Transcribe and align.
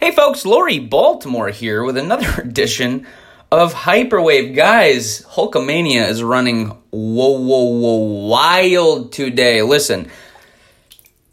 Hey 0.00 0.12
folks, 0.12 0.46
Lori 0.46 0.78
Baltimore 0.78 1.50
here 1.50 1.84
with 1.84 1.98
another 1.98 2.26
edition 2.42 3.06
of 3.52 3.74
Hyperwave. 3.74 4.56
Guys, 4.56 5.20
Hulkamania 5.26 6.08
is 6.08 6.22
running 6.22 6.68
whoa, 6.90 7.38
whoa, 7.38 7.64
whoa, 7.64 8.26
wild 8.26 9.12
today. 9.12 9.60
Listen, 9.60 10.10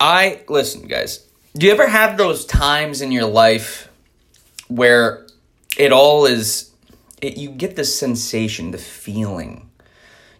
I, 0.02 0.42
listen, 0.50 0.86
guys, 0.86 1.26
do 1.56 1.66
you 1.66 1.72
ever 1.72 1.88
have 1.88 2.18
those 2.18 2.44
times 2.44 3.02
in 3.02 3.14
your 3.14 3.28
life 3.28 3.90
where 4.68 5.26
it 5.78 5.94
all 5.94 6.26
is, 6.26 6.70
it, 7.22 7.38
you 7.38 7.52
get 7.52 7.78
the 7.78 7.86
sensation, 7.86 8.72
the 8.72 8.78
feeling, 8.78 9.70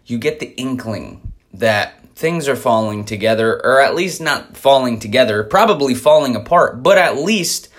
you 0.04 0.18
get 0.18 0.38
the 0.38 0.52
inkling 0.60 1.32
that 1.54 2.06
things 2.14 2.46
are 2.46 2.56
falling 2.56 3.06
together, 3.06 3.54
or 3.64 3.80
at 3.80 3.94
least 3.94 4.20
not 4.20 4.54
falling 4.54 4.98
together, 4.98 5.42
probably 5.44 5.94
falling 5.94 6.36
apart, 6.36 6.82
but 6.82 6.98
at 6.98 7.16
least 7.16 7.70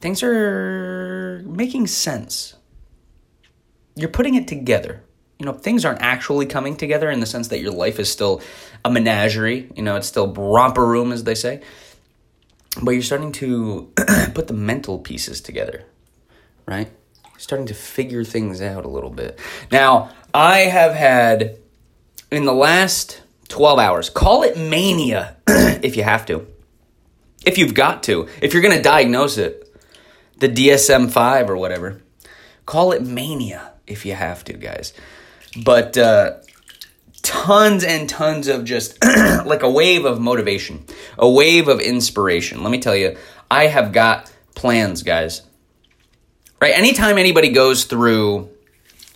things 0.00 0.22
are 0.22 1.42
making 1.44 1.86
sense. 1.86 2.54
You're 3.94 4.10
putting 4.10 4.34
it 4.34 4.48
together. 4.48 5.02
You 5.38 5.46
know, 5.46 5.52
things 5.52 5.84
aren't 5.84 6.00
actually 6.00 6.46
coming 6.46 6.76
together 6.76 7.10
in 7.10 7.20
the 7.20 7.26
sense 7.26 7.48
that 7.48 7.60
your 7.60 7.72
life 7.72 7.98
is 7.98 8.10
still 8.10 8.40
a 8.84 8.90
menagerie. 8.90 9.70
You 9.74 9.82
know, 9.82 9.96
it's 9.96 10.06
still 10.06 10.32
romper 10.32 10.86
room, 10.86 11.12
as 11.12 11.24
they 11.24 11.34
say. 11.34 11.62
But 12.82 12.92
you're 12.92 13.02
starting 13.02 13.32
to 13.32 13.92
put 14.34 14.48
the 14.48 14.54
mental 14.54 14.98
pieces 14.98 15.40
together, 15.40 15.84
right? 16.66 16.90
Starting 17.38 17.66
to 17.66 17.74
figure 17.74 18.24
things 18.24 18.62
out 18.62 18.84
a 18.84 18.88
little 18.88 19.10
bit. 19.10 19.38
Now, 19.70 20.10
I 20.32 20.60
have 20.60 20.94
had, 20.94 21.58
in 22.30 22.44
the 22.44 22.54
last 22.54 23.22
12 23.48 23.78
hours, 23.78 24.10
call 24.10 24.42
it 24.42 24.56
mania 24.58 25.36
if 25.46 25.96
you 25.96 26.02
have 26.02 26.26
to. 26.26 26.46
If 27.44 27.58
you've 27.58 27.74
got 27.74 28.02
to. 28.04 28.28
If 28.42 28.52
you're 28.52 28.62
going 28.62 28.76
to 28.76 28.82
diagnose 28.82 29.38
it, 29.38 29.65
the 30.38 30.48
DSM 30.48 31.10
5 31.10 31.50
or 31.50 31.56
whatever. 31.56 32.02
Call 32.64 32.92
it 32.92 33.02
mania 33.02 33.72
if 33.86 34.04
you 34.04 34.14
have 34.14 34.44
to, 34.44 34.52
guys. 34.54 34.92
But 35.64 35.96
uh, 35.96 36.38
tons 37.22 37.84
and 37.84 38.08
tons 38.08 38.48
of 38.48 38.64
just 38.64 39.02
like 39.04 39.62
a 39.62 39.70
wave 39.70 40.04
of 40.04 40.20
motivation, 40.20 40.84
a 41.18 41.28
wave 41.28 41.68
of 41.68 41.80
inspiration. 41.80 42.62
Let 42.62 42.70
me 42.70 42.78
tell 42.78 42.96
you, 42.96 43.16
I 43.50 43.66
have 43.66 43.92
got 43.92 44.32
plans, 44.54 45.02
guys. 45.02 45.42
Right? 46.60 46.76
Anytime 46.76 47.18
anybody 47.18 47.50
goes 47.50 47.84
through 47.84 48.50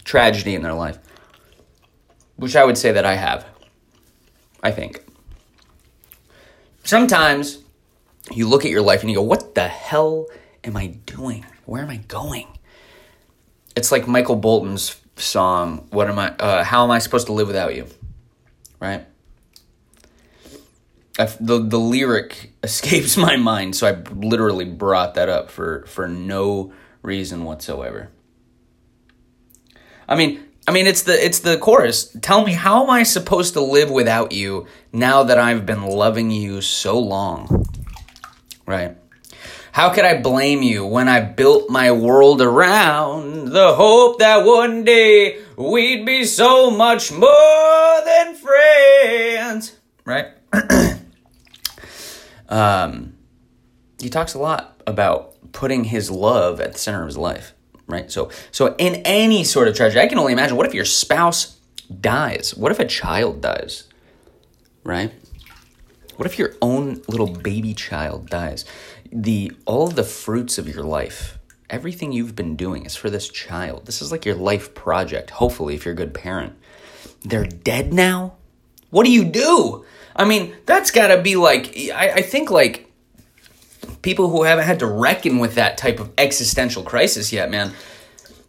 tragedy 0.04 0.54
in 0.54 0.62
their 0.62 0.74
life, 0.74 0.98
which 2.36 2.56
I 2.56 2.64
would 2.64 2.78
say 2.78 2.92
that 2.92 3.04
I 3.04 3.14
have, 3.14 3.46
I 4.62 4.70
think. 4.70 5.04
Sometimes 6.84 7.58
you 8.32 8.48
look 8.48 8.64
at 8.64 8.70
your 8.70 8.82
life 8.82 9.02
and 9.02 9.10
you 9.10 9.16
go, 9.16 9.22
what 9.22 9.54
the 9.54 9.68
hell 9.68 10.26
am 10.64 10.76
I 10.76 10.88
doing? 11.06 11.44
Where 11.64 11.82
am 11.82 11.90
I 11.90 11.98
going? 12.08 12.46
It's 13.76 13.92
like 13.92 14.06
Michael 14.06 14.36
Bolton's 14.36 15.00
song, 15.16 15.86
"What 15.90 16.08
am 16.08 16.18
I? 16.18 16.34
Uh, 16.36 16.64
how 16.64 16.84
am 16.84 16.90
I 16.90 16.98
supposed 16.98 17.26
to 17.26 17.32
live 17.32 17.46
without 17.46 17.74
you?" 17.74 17.86
Right? 18.80 19.06
I've, 21.18 21.44
the 21.44 21.58
the 21.58 21.78
lyric 21.78 22.52
escapes 22.62 23.16
my 23.16 23.36
mind, 23.36 23.76
so 23.76 23.86
I 23.86 23.92
literally 24.12 24.64
brought 24.64 25.14
that 25.14 25.28
up 25.28 25.50
for 25.50 25.84
for 25.86 26.08
no 26.08 26.72
reason 27.02 27.44
whatsoever. 27.44 28.10
I 30.08 30.16
mean, 30.16 30.42
I 30.66 30.72
mean 30.72 30.86
it's 30.86 31.02
the 31.02 31.24
it's 31.24 31.40
the 31.40 31.58
chorus. 31.58 32.16
Tell 32.20 32.44
me 32.44 32.52
how 32.52 32.82
am 32.82 32.90
I 32.90 33.04
supposed 33.04 33.54
to 33.54 33.60
live 33.60 33.90
without 33.90 34.32
you 34.32 34.66
now 34.92 35.22
that 35.22 35.38
I've 35.38 35.64
been 35.64 35.84
loving 35.84 36.30
you 36.30 36.60
so 36.60 36.98
long? 36.98 37.66
Right? 38.66 38.96
How 39.72 39.90
could 39.90 40.04
I 40.04 40.20
blame 40.20 40.62
you 40.62 40.84
when 40.84 41.08
I 41.08 41.20
built 41.20 41.70
my 41.70 41.92
world 41.92 42.42
around 42.42 43.50
the 43.50 43.74
hope 43.74 44.18
that 44.18 44.44
one 44.44 44.84
day 44.84 45.42
we'd 45.56 46.04
be 46.04 46.24
so 46.24 46.70
much 46.70 47.12
more 47.12 48.04
than 48.04 48.34
friends? 48.34 49.76
Right? 50.04 50.26
um, 52.48 53.14
he 54.00 54.10
talks 54.10 54.34
a 54.34 54.38
lot 54.38 54.82
about 54.88 55.36
putting 55.52 55.84
his 55.84 56.10
love 56.10 56.60
at 56.60 56.72
the 56.72 56.78
center 56.78 57.02
of 57.02 57.06
his 57.06 57.18
life, 57.18 57.54
right? 57.86 58.10
So, 58.10 58.30
so 58.50 58.74
in 58.76 58.96
any 59.04 59.44
sort 59.44 59.68
of 59.68 59.76
tragedy, 59.76 60.00
I 60.00 60.08
can 60.08 60.18
only 60.18 60.32
imagine 60.32 60.56
what 60.56 60.66
if 60.66 60.74
your 60.74 60.84
spouse 60.84 61.60
dies? 62.00 62.56
What 62.56 62.72
if 62.72 62.80
a 62.80 62.86
child 62.86 63.40
dies? 63.40 63.84
Right? 64.82 65.12
What 66.16 66.26
if 66.26 66.38
your 66.38 66.54
own 66.60 67.02
little 67.08 67.28
baby 67.28 67.72
child 67.72 68.28
dies? 68.28 68.64
The 69.12 69.52
all 69.66 69.88
the 69.88 70.04
fruits 70.04 70.58
of 70.58 70.68
your 70.68 70.84
life 70.84 71.38
everything 71.70 72.12
you've 72.12 72.34
been 72.34 72.56
doing 72.56 72.84
is 72.84 72.96
for 72.96 73.08
this 73.08 73.28
child. 73.28 73.86
This 73.86 74.02
is 74.02 74.10
like 74.10 74.24
your 74.24 74.34
life 74.34 74.74
project 74.74 75.30
hopefully 75.30 75.74
if 75.74 75.84
you're 75.84 75.94
a 75.94 75.96
good 75.96 76.12
parent. 76.12 76.54
They're 77.22 77.46
dead 77.46 77.92
now? 77.92 78.34
What 78.90 79.06
do 79.06 79.12
you 79.12 79.24
do? 79.24 79.84
I 80.14 80.24
mean 80.24 80.54
that's 80.66 80.90
gotta 80.90 81.22
be 81.22 81.36
like 81.36 81.74
i, 81.94 82.10
I 82.16 82.22
think 82.22 82.50
like 82.50 82.92
people 84.02 84.28
who 84.28 84.42
haven't 84.42 84.64
had 84.64 84.80
to 84.80 84.86
reckon 84.86 85.38
with 85.38 85.54
that 85.54 85.78
type 85.78 86.00
of 86.00 86.10
existential 86.18 86.82
crisis 86.82 87.32
yet 87.32 87.50
man. 87.50 87.72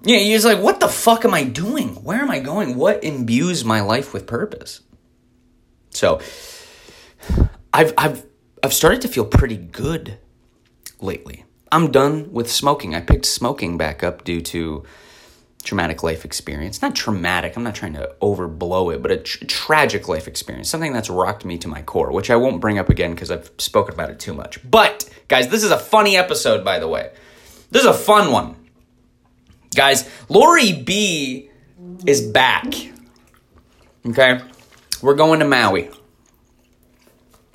Yeah 0.04 0.18
you're 0.18 0.38
just 0.38 0.46
like 0.46 0.60
what 0.60 0.80
the 0.80 0.88
fuck 0.88 1.24
am 1.24 1.34
i 1.34 1.44
doing? 1.44 1.90
Where 2.04 2.20
am 2.20 2.32
i 2.32 2.40
going? 2.40 2.76
What 2.76 3.04
imbues 3.04 3.64
my 3.64 3.82
life 3.82 4.14
with 4.14 4.26
purpose? 4.26 4.82
So 5.92 6.20
i've 7.74 7.94
i've 7.98 8.26
i've 8.64 8.74
started 8.74 9.02
to 9.02 9.08
feel 9.08 9.26
pretty 9.26 9.58
good 9.58 10.18
lately. 11.02 11.46
I'm 11.72 11.92
done 11.92 12.32
with 12.32 12.52
smoking. 12.52 12.94
I 12.96 13.02
picked 13.02 13.26
smoking 13.26 13.78
back 13.78 14.04
up 14.04 14.24
due 14.24 14.42
to 14.42 14.84
traumatic 15.64 16.04
life 16.04 16.26
experience. 16.26 16.82
Not 16.82 16.96
traumatic, 16.96 17.56
I'm 17.56 17.64
not 17.64 17.76
trying 17.76 17.94
to 17.94 18.16
overblow 18.22 18.94
it, 18.94 19.02
but 19.02 19.12
a 19.12 19.18
tr- 19.18 19.46
tragic 19.46 20.08
life 20.08 20.28
experience. 20.28 20.70
Something 20.70 20.94
that's 20.94 21.10
rocked 21.10 21.46
me 21.46 21.58
to 21.60 21.68
my 21.68 21.82
core, 21.82 22.12
which 22.12 22.30
I 22.30 22.36
won't 22.36 22.62
bring 22.62 22.80
up 22.80 22.90
again 22.90 23.12
because 23.12 23.32
I've 23.32 23.52
spoken 23.58 23.94
about 23.94 24.10
it 24.10 24.20
too 24.20 24.34
much. 24.34 24.60
But, 24.70 25.10
guys, 25.28 25.50
this 25.50 25.64
is 25.64 25.72
a 25.72 25.78
funny 25.78 26.18
episode, 26.18 26.66
by 26.66 26.80
the 26.80 26.88
way. 26.88 27.12
This 27.70 27.84
is 27.84 27.88
a 27.88 27.94
fun 27.94 28.32
one. 28.32 28.56
Guys, 29.76 30.10
Lori 30.28 30.74
B 30.74 31.50
is 32.06 32.22
back. 32.22 32.66
Okay? 34.06 34.42
We're 35.02 35.16
going 35.16 35.40
to 35.40 35.48
Maui. 35.48 35.90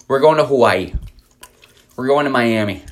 We're 0.08 0.20
going 0.20 0.38
to 0.38 0.46
Hawaii. 0.46 0.94
We're 1.96 2.06
going 2.06 2.24
to 2.24 2.30
Miami. 2.30 2.84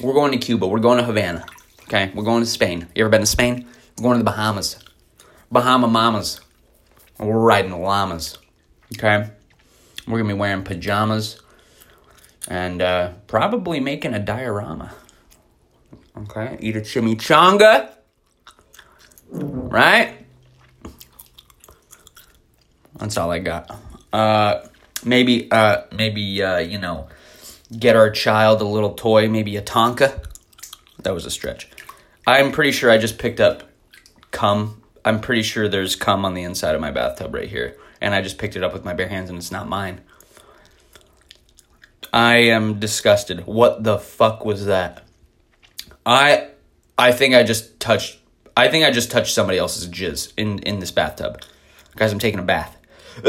We're 0.00 0.14
going 0.14 0.32
to 0.32 0.38
Cuba. 0.38 0.66
We're 0.66 0.78
going 0.78 0.96
to 0.96 1.04
Havana. 1.04 1.44
Okay, 1.82 2.10
we're 2.14 2.24
going 2.24 2.42
to 2.42 2.48
Spain. 2.48 2.88
You 2.94 3.04
ever 3.04 3.10
been 3.10 3.20
to 3.20 3.26
Spain? 3.26 3.66
We're 3.98 4.04
going 4.04 4.18
to 4.18 4.24
the 4.24 4.30
Bahamas. 4.30 4.78
Bahama 5.52 5.88
Mamas. 5.88 6.40
we're 7.18 7.36
riding 7.36 7.72
llamas. 7.72 8.38
Okay? 8.96 9.28
We're 10.06 10.18
going 10.18 10.28
to 10.28 10.34
be 10.34 10.40
wearing 10.40 10.62
pajamas 10.62 11.42
and 12.48 12.80
uh, 12.80 13.12
probably 13.26 13.80
making 13.80 14.14
a 14.14 14.18
diorama. 14.18 14.94
Okay? 16.16 16.56
Eat 16.60 16.76
a 16.76 16.80
chimichanga. 16.80 17.90
Right? 19.28 20.14
That's 22.96 23.18
all 23.18 23.30
I 23.30 23.40
got. 23.40 23.76
Uh, 24.12 24.66
maybe, 25.04 25.50
uh, 25.50 25.82
maybe, 25.92 26.42
uh, 26.42 26.58
you 26.58 26.78
know, 26.78 27.08
get 27.78 27.96
our 27.96 28.10
child 28.10 28.60
a 28.60 28.64
little 28.64 28.94
toy, 28.94 29.28
maybe 29.28 29.56
a 29.56 29.62
Tonka. 29.62 30.24
That 31.02 31.14
was 31.14 31.26
a 31.26 31.30
stretch. 31.30 31.68
I'm 32.26 32.52
pretty 32.52 32.72
sure 32.72 32.90
I 32.90 32.98
just 32.98 33.18
picked 33.18 33.40
up 33.40 33.64
cum. 34.30 34.82
I'm 35.04 35.20
pretty 35.20 35.42
sure 35.42 35.68
there's 35.68 35.96
cum 35.96 36.24
on 36.24 36.34
the 36.34 36.42
inside 36.42 36.74
of 36.74 36.80
my 36.80 36.90
bathtub 36.90 37.34
right 37.34 37.48
here. 37.48 37.76
And 38.00 38.14
I 38.14 38.22
just 38.22 38.38
picked 38.38 38.56
it 38.56 38.62
up 38.62 38.72
with 38.72 38.84
my 38.84 38.94
bare 38.94 39.08
hands 39.08 39.30
and 39.30 39.38
it's 39.38 39.52
not 39.52 39.68
mine. 39.68 40.00
I 42.12 42.36
am 42.36 42.78
disgusted. 42.78 43.46
What 43.46 43.84
the 43.84 43.98
fuck 43.98 44.44
was 44.44 44.66
that? 44.66 45.04
I 46.04 46.48
I 46.98 47.12
think 47.12 47.34
I 47.34 47.42
just 47.42 47.78
touched 47.78 48.18
I 48.56 48.68
think 48.68 48.84
I 48.84 48.90
just 48.90 49.10
touched 49.10 49.32
somebody 49.34 49.58
else's 49.58 49.88
jizz 49.88 50.32
in 50.36 50.58
in 50.60 50.80
this 50.80 50.90
bathtub. 50.90 51.42
Guys, 51.96 52.12
I'm 52.12 52.18
taking 52.18 52.40
a 52.40 52.44
bath. 52.44 52.76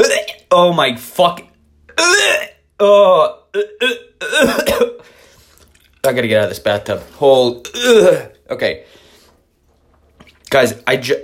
Oh 0.54 0.70
my 0.74 0.96
fuck. 0.96 1.42
Oh 2.84 3.44
I 6.04 6.12
gotta 6.12 6.26
get 6.26 6.38
out 6.38 6.44
of 6.44 6.50
this 6.50 6.58
bathtub. 6.58 7.00
Hold. 7.12 7.68
Okay, 8.50 8.84
guys, 10.50 10.82
I 10.84 10.96
just, 10.96 11.20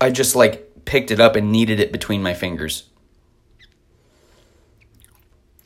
I 0.00 0.10
just 0.10 0.34
like 0.34 0.84
picked 0.84 1.12
it 1.12 1.20
up 1.20 1.36
and 1.36 1.52
kneaded 1.52 1.78
it 1.78 1.92
between 1.92 2.20
my 2.20 2.34
fingers. 2.34 2.88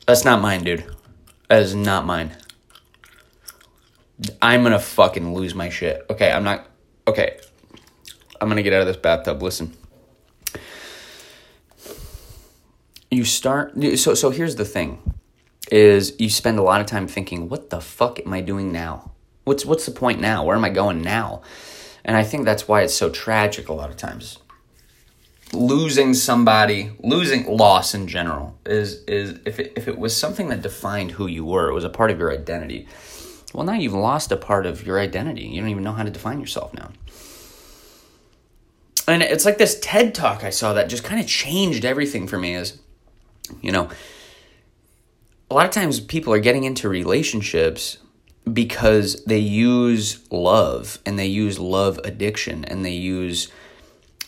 That's 0.05 0.23
not 0.23 0.39
mine, 0.39 0.63
dude. 0.63 0.85
That 1.49 1.63
is 1.63 1.73
not 1.73 2.05
mine. 2.05 2.37
I'm 4.39 4.61
gonna 4.61 4.77
fucking 4.77 5.33
lose 5.33 5.55
my 5.55 5.69
shit. 5.69 6.05
Okay, 6.11 6.31
I'm 6.31 6.43
not. 6.43 6.67
Okay, 7.07 7.39
I'm 8.39 8.49
gonna 8.49 8.61
get 8.61 8.73
out 8.73 8.81
of 8.81 8.87
this 8.87 8.97
bathtub. 8.97 9.41
Listen. 9.41 9.75
You 13.11 13.25
start. 13.25 13.73
So 13.97 14.13
so 14.13 14.29
here's 14.29 14.55
the 14.55 14.65
thing 14.65 15.15
is 15.69 16.15
you 16.17 16.29
spend 16.29 16.57
a 16.57 16.61
lot 16.61 16.81
of 16.81 16.87
time 16.87 17.07
thinking, 17.07 17.49
what 17.49 17.69
the 17.69 17.81
fuck 17.81 18.19
am 18.25 18.33
I 18.33 18.41
doing 18.41 18.71
now? 18.71 19.11
What's 19.43 19.65
what's 19.65 19.85
the 19.85 19.91
point 19.91 20.21
now? 20.21 20.45
Where 20.45 20.55
am 20.55 20.63
I 20.63 20.69
going 20.69 21.01
now? 21.01 21.41
And 22.05 22.15
I 22.15 22.23
think 22.23 22.45
that's 22.45 22.67
why 22.67 22.81
it's 22.81 22.95
so 22.95 23.09
tragic 23.09 23.69
a 23.69 23.73
lot 23.73 23.89
of 23.89 23.97
times. 23.97 24.37
Losing 25.53 26.13
somebody, 26.13 26.91
losing 26.99 27.45
loss 27.45 27.93
in 27.93 28.07
general 28.07 28.57
is 28.65 29.03
is 29.03 29.39
if 29.45 29.59
it, 29.59 29.73
if 29.75 29.89
it 29.89 29.97
was 29.97 30.15
something 30.15 30.47
that 30.47 30.61
defined 30.61 31.11
who 31.11 31.27
you 31.27 31.43
were, 31.43 31.69
it 31.69 31.73
was 31.73 31.83
a 31.83 31.89
part 31.89 32.11
of 32.11 32.19
your 32.19 32.31
identity. 32.31 32.87
Well, 33.53 33.65
now 33.65 33.73
you've 33.73 33.93
lost 33.93 34.31
a 34.31 34.37
part 34.37 34.65
of 34.65 34.85
your 34.85 34.97
identity. 34.97 35.43
You 35.43 35.59
don't 35.59 35.69
even 35.69 35.83
know 35.83 35.91
how 35.91 36.03
to 36.03 36.09
define 36.09 36.39
yourself 36.39 36.73
now. 36.73 36.91
And 39.07 39.21
it's 39.21 39.43
like 39.43 39.57
this 39.57 39.77
TED 39.81 40.15
talk 40.15 40.45
I 40.45 40.51
saw 40.51 40.71
that 40.73 40.87
just 40.87 41.03
kind 41.03 41.19
of 41.19 41.27
changed 41.27 41.83
everything 41.83 42.27
for 42.27 42.37
me 42.37 42.55
is 42.55 42.79
you 43.61 43.71
know, 43.71 43.89
a 45.49 45.53
lot 45.53 45.65
of 45.65 45.71
times 45.71 45.99
people 45.99 46.33
are 46.33 46.39
getting 46.39 46.63
into 46.63 46.87
relationships 46.87 47.97
because 48.51 49.23
they 49.25 49.37
use 49.37 50.25
love 50.31 50.99
and 51.05 51.19
they 51.19 51.27
use 51.27 51.59
love 51.59 51.99
addiction 52.03 52.65
and 52.65 52.83
they 52.85 52.93
use 52.93 53.51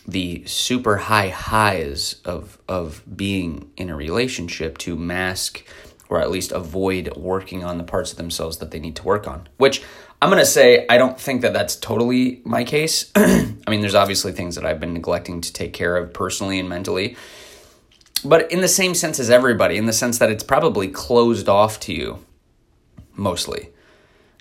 the 0.06 0.44
super 0.46 0.98
high 0.98 1.28
highs 1.28 2.16
of 2.24 2.58
of 2.68 3.02
being 3.16 3.70
in 3.76 3.88
a 3.88 3.96
relationship 3.96 4.76
to 4.78 4.96
mask 4.96 5.66
or 6.10 6.20
at 6.20 6.30
least 6.30 6.52
avoid 6.52 7.16
working 7.16 7.64
on 7.64 7.78
the 7.78 7.84
parts 7.84 8.12
of 8.12 8.18
themselves 8.18 8.58
that 8.58 8.70
they 8.70 8.78
need 8.78 8.94
to 8.94 9.02
work 9.02 9.26
on 9.26 9.48
which 9.56 9.82
i'm 10.20 10.28
going 10.28 10.38
to 10.38 10.46
say 10.46 10.86
i 10.90 10.98
don't 10.98 11.18
think 11.18 11.40
that 11.40 11.52
that's 11.52 11.74
totally 11.76 12.42
my 12.44 12.64
case. 12.64 13.10
I 13.16 13.70
mean 13.70 13.80
there's 13.80 13.94
obviously 13.94 14.32
things 14.32 14.56
that 14.56 14.66
i've 14.66 14.78
been 14.78 14.92
neglecting 14.92 15.40
to 15.40 15.52
take 15.52 15.72
care 15.72 15.96
of 15.96 16.12
personally 16.12 16.60
and 16.60 16.68
mentally 16.68 17.16
but 18.24 18.50
in 18.50 18.60
the 18.60 18.68
same 18.68 18.94
sense 18.94 19.20
as 19.20 19.30
everybody 19.30 19.76
in 19.76 19.86
the 19.86 19.92
sense 19.92 20.18
that 20.18 20.30
it's 20.30 20.44
probably 20.44 20.88
closed 20.88 21.48
off 21.48 21.78
to 21.80 21.92
you 21.92 22.24
mostly. 23.14 23.70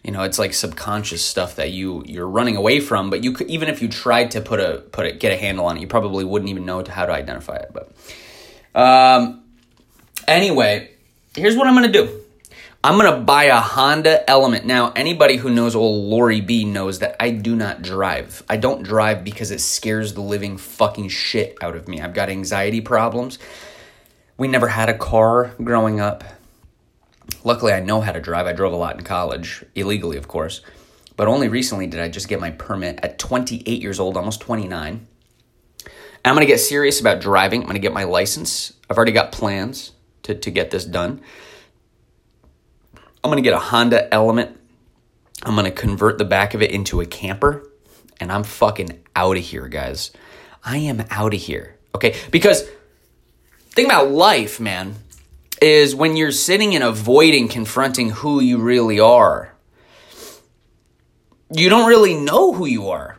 You 0.03 0.11
know 0.11 0.23
it's 0.23 0.37
like 0.37 0.53
subconscious 0.53 1.23
stuff 1.23 1.55
that 1.55 1.71
you 1.71 2.03
you're 2.05 2.27
running 2.27 2.57
away 2.57 2.81
from 2.81 3.09
but 3.09 3.23
you 3.23 3.31
could 3.31 3.47
even 3.49 3.69
if 3.69 3.81
you 3.81 3.87
tried 3.87 4.31
to 4.31 4.41
put 4.41 4.59
a 4.59 4.83
put 4.91 5.05
it 5.05 5.19
get 5.21 5.31
a 5.31 5.37
handle 5.37 5.65
on 5.65 5.77
it 5.77 5.79
you 5.79 5.87
probably 5.87 6.25
wouldn't 6.25 6.49
even 6.49 6.65
know 6.65 6.83
how 6.83 7.05
to 7.05 7.13
identify 7.13 7.55
it 7.55 7.71
but 7.73 7.89
um 8.75 9.45
anyway 10.27 10.91
here's 11.37 11.55
what 11.55 11.67
i'm 11.67 11.73
gonna 11.73 11.87
do. 11.87 12.19
I'm 12.85 12.97
gonna 12.99 13.21
buy 13.21 13.45
a 13.45 13.61
honda 13.61 14.29
element. 14.29 14.65
Now 14.65 14.91
anybody 14.93 15.37
who 15.37 15.49
knows 15.49 15.73
old 15.73 16.03
lori 16.03 16.41
b 16.41 16.65
knows 16.65 16.99
that 16.99 17.15
i 17.21 17.29
do 17.29 17.55
not 17.55 17.81
drive. 17.81 18.43
I 18.49 18.57
don't 18.57 18.83
drive 18.83 19.23
because 19.23 19.51
it 19.51 19.61
scares 19.61 20.15
the 20.15 20.21
living 20.21 20.57
fucking 20.57 21.07
shit 21.07 21.57
out 21.61 21.77
of 21.77 21.87
me. 21.87 22.01
I've 22.01 22.13
got 22.13 22.27
anxiety 22.27 22.81
problems 22.81 23.39
we 24.37 24.47
never 24.47 24.67
had 24.67 24.89
a 24.89 24.97
car 24.97 25.53
growing 25.63 25.99
up 25.99 26.23
Luckily, 27.43 27.73
I 27.73 27.79
know 27.79 28.01
how 28.01 28.11
to 28.11 28.21
drive. 28.21 28.47
I 28.47 28.53
drove 28.53 28.73
a 28.73 28.77
lot 28.77 28.97
in 28.97 29.03
college, 29.03 29.63
illegally, 29.75 30.17
of 30.17 30.27
course. 30.27 30.61
But 31.15 31.27
only 31.27 31.47
recently 31.47 31.87
did 31.87 31.99
I 31.99 32.09
just 32.09 32.27
get 32.27 32.39
my 32.39 32.51
permit 32.51 32.99
at 33.03 33.19
28 33.19 33.81
years 33.81 33.99
old, 33.99 34.17
almost 34.17 34.41
29. 34.41 35.07
And 35.85 35.89
I'm 36.25 36.35
going 36.35 36.45
to 36.45 36.51
get 36.51 36.59
serious 36.59 36.99
about 36.99 37.21
driving. 37.21 37.61
I'm 37.61 37.65
going 37.65 37.75
to 37.75 37.81
get 37.81 37.93
my 37.93 38.05
license. 38.05 38.73
I've 38.89 38.97
already 38.97 39.11
got 39.11 39.31
plans 39.31 39.91
to, 40.23 40.33
to 40.35 40.51
get 40.51 40.71
this 40.71 40.85
done. 40.85 41.21
I'm 43.23 43.29
going 43.29 43.43
to 43.43 43.47
get 43.47 43.53
a 43.53 43.59
Honda 43.59 44.11
Element. 44.13 44.57
I'm 45.43 45.55
going 45.55 45.65
to 45.65 45.71
convert 45.71 46.17
the 46.17 46.25
back 46.25 46.53
of 46.53 46.61
it 46.61 46.71
into 46.71 47.01
a 47.01 47.05
camper. 47.05 47.69
And 48.19 48.31
I'm 48.31 48.43
fucking 48.43 49.03
out 49.15 49.37
of 49.37 49.43
here, 49.43 49.67
guys. 49.67 50.11
I 50.63 50.77
am 50.77 51.03
out 51.09 51.33
of 51.33 51.41
here. 51.41 51.77
Okay? 51.93 52.15
Because 52.31 52.63
think 53.73 53.87
about 53.87 54.11
life, 54.11 54.59
man 54.59 54.95
is 55.63 55.95
when 55.95 56.17
you're 56.17 56.31
sitting 56.31 56.75
and 56.75 56.83
avoiding 56.83 57.47
confronting 57.47 58.09
who 58.09 58.41
you 58.41 58.57
really 58.57 58.99
are. 58.99 59.53
You 61.49 61.69
don't 61.69 61.87
really 61.87 62.15
know 62.15 62.51
who 62.51 62.65
you 62.65 62.89
are. 62.89 63.17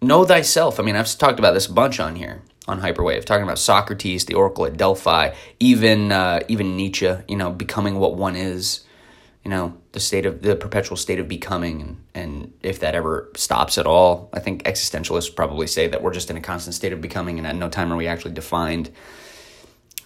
Know 0.00 0.24
thyself. 0.24 0.78
I 0.78 0.84
mean, 0.84 0.94
I've 0.94 1.18
talked 1.18 1.40
about 1.40 1.54
this 1.54 1.66
a 1.66 1.72
bunch 1.72 1.98
on 1.98 2.14
here 2.14 2.42
on 2.68 2.80
Hyperwave, 2.80 3.24
talking 3.24 3.42
about 3.42 3.58
Socrates, 3.58 4.26
the 4.26 4.34
Oracle 4.34 4.66
at 4.66 4.76
Delphi, 4.76 5.34
even 5.58 6.12
uh, 6.12 6.40
even 6.46 6.76
Nietzsche. 6.76 7.12
You 7.26 7.36
know, 7.36 7.50
becoming 7.50 7.98
what 7.98 8.16
one 8.16 8.36
is. 8.36 8.84
You 9.44 9.50
know, 9.50 9.76
the 9.90 10.00
state 10.00 10.24
of 10.24 10.42
the 10.42 10.54
perpetual 10.54 10.96
state 10.96 11.18
of 11.18 11.26
becoming, 11.26 11.80
and 11.82 12.04
and 12.14 12.52
if 12.62 12.80
that 12.80 12.94
ever 12.94 13.30
stops 13.34 13.76
at 13.76 13.86
all, 13.86 14.30
I 14.32 14.38
think 14.38 14.62
existentialists 14.64 15.34
probably 15.34 15.66
say 15.66 15.88
that 15.88 16.02
we're 16.02 16.12
just 16.12 16.30
in 16.30 16.36
a 16.36 16.40
constant 16.40 16.74
state 16.74 16.92
of 16.92 17.00
becoming, 17.00 17.38
and 17.38 17.46
at 17.46 17.56
no 17.56 17.68
time 17.68 17.92
are 17.92 17.96
we 17.96 18.06
actually 18.06 18.34
defined 18.34 18.90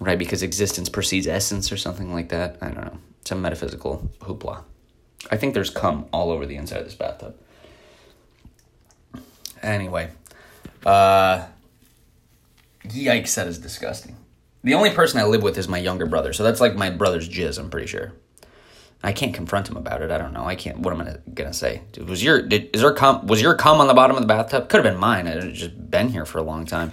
right? 0.01 0.19
Because 0.19 0.43
existence 0.43 0.89
precedes 0.89 1.27
essence 1.27 1.73
or 1.73 1.77
something 1.77 2.13
like 2.13 2.29
that. 2.29 2.59
I 2.61 2.69
don't 2.69 2.85
know. 2.85 2.99
Some 3.25 3.43
metaphysical 3.43 4.11
hoopla. 4.21 4.63
I 5.31 5.37
think 5.37 5.55
there's 5.55 5.71
cum 5.71 6.07
all 6.13 6.31
over 6.31 6.47
the 6.47 6.57
inside 6.57 6.79
of 6.79 6.85
this 6.85 6.95
bathtub. 6.95 7.37
Anyway, 9.63 10.11
uh, 10.85 11.47
yikes, 12.85 13.35
that 13.35 13.49
is 13.49 13.59
disgusting. 13.59 14.17
The 14.63 14.75
only 14.75 14.91
person 14.91 15.19
I 15.19 15.25
live 15.25 15.43
with 15.43 15.57
is 15.59 15.67
my 15.67 15.79
younger 15.79 16.07
brother, 16.07 16.33
so 16.33 16.45
that's 16.45 16.61
like 16.61 16.77
my 16.77 16.91
brother's 16.91 17.29
jizz. 17.29 17.59
I'm 17.59 17.71
pretty 17.71 17.87
sure. 17.87 18.13
I 19.07 19.13
can't 19.13 19.33
confront 19.33 19.69
him 19.71 19.79
about 19.79 20.03
it. 20.03 20.11
I 20.11 20.19
don't 20.19 20.35
know. 20.35 20.45
I 20.45 20.57
can't. 20.57 20.81
What 20.81 20.93
am 20.93 21.01
I 21.01 21.17
gonna 21.33 21.55
say? 21.55 21.81
Was 22.07 22.23
your 22.23 22.43
did, 22.43 22.75
is 22.75 22.83
there 22.83 22.93
cum? 22.93 23.27
Was 23.27 23.41
your 23.41 23.55
cum 23.55 23.81
on 23.81 23.87
the 23.87 23.95
bottom 23.95 24.17
of 24.17 24.23
the 24.23 24.29
bathtub? 24.29 24.69
Could 24.69 24.85
have 24.85 24.93
been 24.93 25.01
mine. 25.01 25.27
It 25.27 25.53
just 25.53 25.91
been 25.91 26.11
here 26.11 26.27
for 26.27 26.39
a 26.39 26.43
long 26.43 26.67
time. 26.67 26.91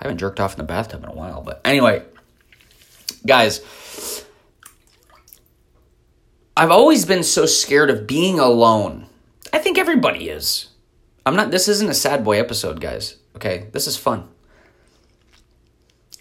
I 0.00 0.04
haven't 0.04 0.18
jerked 0.18 0.40
off 0.40 0.52
in 0.52 0.58
the 0.58 0.64
bathtub 0.64 1.02
in 1.04 1.08
a 1.08 1.14
while. 1.14 1.40
But 1.40 1.60
anyway, 1.64 2.02
Guys, 3.26 3.62
I've 6.56 6.70
always 6.70 7.06
been 7.06 7.22
so 7.22 7.46
scared 7.46 7.88
of 7.88 8.06
being 8.06 8.38
alone. 8.38 9.06
I 9.50 9.58
think 9.58 9.78
everybody 9.78 10.28
is. 10.28 10.68
I'm 11.24 11.34
not, 11.34 11.50
this 11.50 11.66
isn't 11.66 11.88
a 11.88 11.94
sad 11.94 12.22
boy 12.22 12.38
episode, 12.38 12.82
guys. 12.82 13.16
Okay? 13.36 13.68
This 13.72 13.86
is 13.86 13.96
fun. 13.96 14.28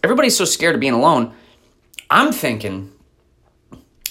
Everybody's 0.01 0.38
so 0.38 0.45
scared 0.45 0.75
of 0.75 0.81
being 0.81 0.94
alone. 0.94 1.33
I'm 2.09 2.31
thinking, 2.31 2.93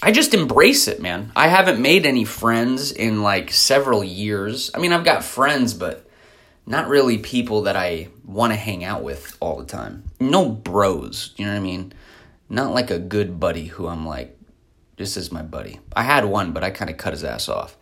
I 0.02 0.10
just 0.10 0.34
embrace 0.34 0.88
it, 0.88 1.00
man. 1.00 1.32
I 1.36 1.46
haven't 1.48 1.80
made 1.80 2.04
any 2.04 2.24
friends 2.24 2.90
in 2.90 3.22
like 3.22 3.52
several 3.52 4.02
years. 4.02 4.70
I 4.74 4.78
mean, 4.78 4.92
I've 4.92 5.04
got 5.04 5.24
friends, 5.24 5.72
but 5.72 6.06
not 6.66 6.88
really 6.88 7.18
people 7.18 7.62
that 7.62 7.76
I 7.76 8.08
want 8.24 8.52
to 8.52 8.56
hang 8.56 8.82
out 8.84 9.02
with 9.02 9.36
all 9.40 9.56
the 9.56 9.64
time. 9.64 10.04
No 10.18 10.48
bros, 10.48 11.32
you 11.36 11.46
know 11.46 11.52
what 11.52 11.58
I 11.58 11.62
mean? 11.62 11.94
not 12.52 12.74
like 12.74 12.90
a 12.90 12.98
good 12.98 13.40
buddy 13.40 13.66
who 13.66 13.88
I'm 13.88 14.06
like, 14.06 14.38
this 14.98 15.16
is 15.16 15.32
my 15.32 15.42
buddy. 15.42 15.80
I 15.96 16.02
had 16.02 16.26
one, 16.26 16.52
but 16.52 16.62
I 16.62 16.70
kind 16.70 16.90
of 16.90 16.98
cut 16.98 17.14
his 17.14 17.24
ass 17.24 17.48
off. 17.48 17.76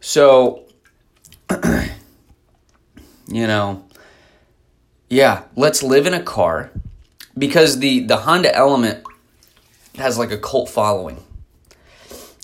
So, 0.00 0.66
you 3.28 3.46
know, 3.46 3.84
yeah, 5.08 5.44
let's 5.54 5.82
live 5.82 6.06
in 6.06 6.14
a 6.14 6.22
car 6.22 6.72
because 7.38 7.78
the 7.78 8.00
the 8.00 8.16
Honda 8.16 8.54
Element 8.54 9.04
has 9.96 10.18
like 10.18 10.30
a 10.30 10.38
cult 10.38 10.68
following 10.68 11.22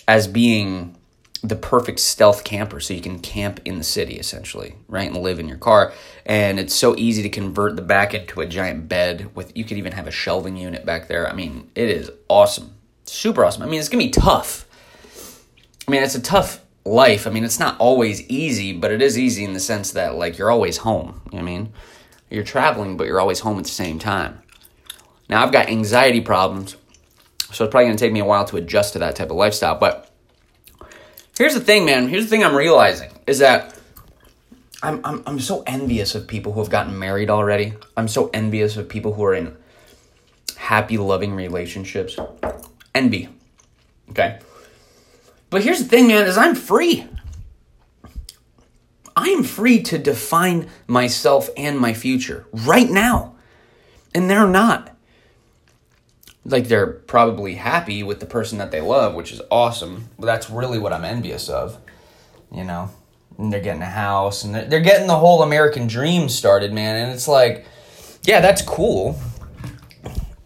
as 0.09 0.27
being 0.27 0.97
the 1.43 1.57
perfect 1.57 2.01
stealth 2.01 2.45
camper 2.45 2.81
so 2.81 2.95
you 2.95 3.01
can 3.01 3.19
camp 3.19 3.61
in 3.65 3.79
the 3.79 3.85
city 3.85 4.15
essentially 4.15 4.75
right 4.89 5.11
and 5.11 5.23
live 5.23 5.39
in 5.39 5.49
your 5.49 5.59
car. 5.59 5.93
And 6.25 6.59
it's 6.59 6.75
so 6.75 6.97
easy 6.97 7.23
to 7.23 7.29
convert 7.29 7.77
the 7.77 7.83
back 7.83 8.15
into 8.15 8.41
a 8.41 8.47
giant 8.47 8.89
bed 8.89 9.35
with 9.35 9.57
you 9.57 9.65
could 9.65 9.77
even 9.77 9.93
have 9.93 10.07
a 10.07 10.11
shelving 10.11 10.57
unit 10.57 10.85
back 10.85 11.09
there. 11.09 11.29
I 11.29 11.35
mean 11.35 11.71
it 11.75 11.89
is 11.89 12.11
awesome. 12.29 12.75
Super 13.05 13.45
awesome. 13.45 13.63
I 13.63 13.67
mean 13.67 13.79
it's 13.79 13.89
gonna 13.89 14.05
be 14.05 14.11
tough. 14.11 14.67
I 15.87 15.91
mean 15.91 16.03
it's 16.03 16.15
a 16.15 16.23
tough 16.23 16.61
life. 16.85 17.27
I 17.27 17.31
mean 17.31 17.45
it's 17.45 17.61
not 17.61 17.79
always 17.79 18.27
easy 18.29 18.73
but 18.73 18.91
it 18.91 19.03
is 19.03 19.19
easy 19.19 19.45
in 19.45 19.53
the 19.53 19.61
sense 19.61 19.93
that 19.93 20.17
like 20.17 20.39
you're 20.39 20.51
always 20.51 20.79
home. 20.79 21.21
You 21.31 21.39
know 21.39 21.43
i 21.43 21.47
mean? 21.47 21.73
You're 22.31 22.45
traveling 22.45 22.97
but 22.97 23.07
you're 23.07 23.21
always 23.21 23.41
home 23.41 23.59
at 23.59 23.65
the 23.65 23.71
same 23.71 23.99
time. 23.99 24.43
Now 25.29 25.45
i've 25.45 25.53
got 25.53 25.69
anxiety 25.69 26.21
problems 26.21 26.77
so 27.57 27.65
it's 27.65 27.71
probably 27.71 27.87
gonna 27.87 27.99
take 27.99 28.13
me 28.13 28.21
a 28.21 28.25
while 28.25 28.45
to 28.45 28.57
adjust 28.57 28.93
to 28.93 28.99
that 28.99 29.17
type 29.17 29.31
of 29.31 29.37
lifestyle 29.37 29.77
but 29.77 30.11
Here's 31.39 31.53
the 31.53 31.61
thing, 31.61 31.85
man. 31.85 32.09
Here's 32.09 32.25
the 32.25 32.31
thing 32.31 32.45
I'm 32.45 32.57
realizing 32.57 33.11
is 33.27 33.41
that 33.41 33.79
I'm, 34.83 35.05
I'm, 35.05 35.23
I'm 35.27 35.39
so 35.39 35.63
envious 35.67 36.15
of 36.15 36.27
people 36.27 36.53
who 36.53 36.61
have 36.61 36.71
gotten 36.71 36.99
married 36.99 37.29
already. 37.29 37.75
I'm 37.97 38.09
so 38.09 38.31
envious 38.33 38.77
of 38.79 38.89
people 38.89 39.13
who 39.13 39.25
are 39.25 39.35
in 39.35 39.55
happy, 40.57 40.97
loving 40.97 41.35
relationships. 41.35 42.17
Envy. 42.95 43.29
Okay. 44.11 44.39
But 45.51 45.63
here's 45.63 45.81
the 45.81 45.85
thing, 45.85 46.09
man, 46.09 46.27
is 46.27 46.39
I'm 46.39 46.55
free. 46.55 47.07
I 49.15 49.29
am 49.29 49.43
free 49.45 49.83
to 49.85 49.99
define 49.99 50.69
myself 50.87 51.51
and 51.57 51.79
my 51.79 51.93
future 51.93 52.47
right 52.53 52.89
now. 52.89 53.35
And 54.15 54.31
they're 54.31 54.49
not 54.49 54.96
like 56.47 56.69
they're 56.69 56.87
probably 56.87 57.55
happy 57.55 58.03
with 58.03 58.21
the 58.21 58.27
person 58.27 58.59
that 58.59 58.71
they 58.71 58.81
love, 58.81 59.15
which 59.15 59.33
is 59.33 59.41
awesome. 59.51 60.09
But 60.19 60.27
that's 60.27 60.49
really 60.49 60.79
what 60.79 60.93
I'm 60.93 61.05
envious 61.05 61.49
of, 61.49 61.79
you 62.53 62.65
know. 62.65 62.91
And 63.37 63.53
they're 63.53 63.61
getting 63.61 63.83
a 63.83 63.87
house 63.87 64.45
and 64.45 64.55
they're 64.55 64.81
getting 64.81 65.09
the 65.09 65.17
whole 65.17 65.43
American 65.43 65.87
dream 65.87 66.29
started, 66.29 66.73
man. 66.73 66.97
And 66.97 67.13
it's 67.13 67.29
like, 67.29 67.67
yeah, 68.23 68.41
that's 68.41 68.63
cool. 68.63 69.21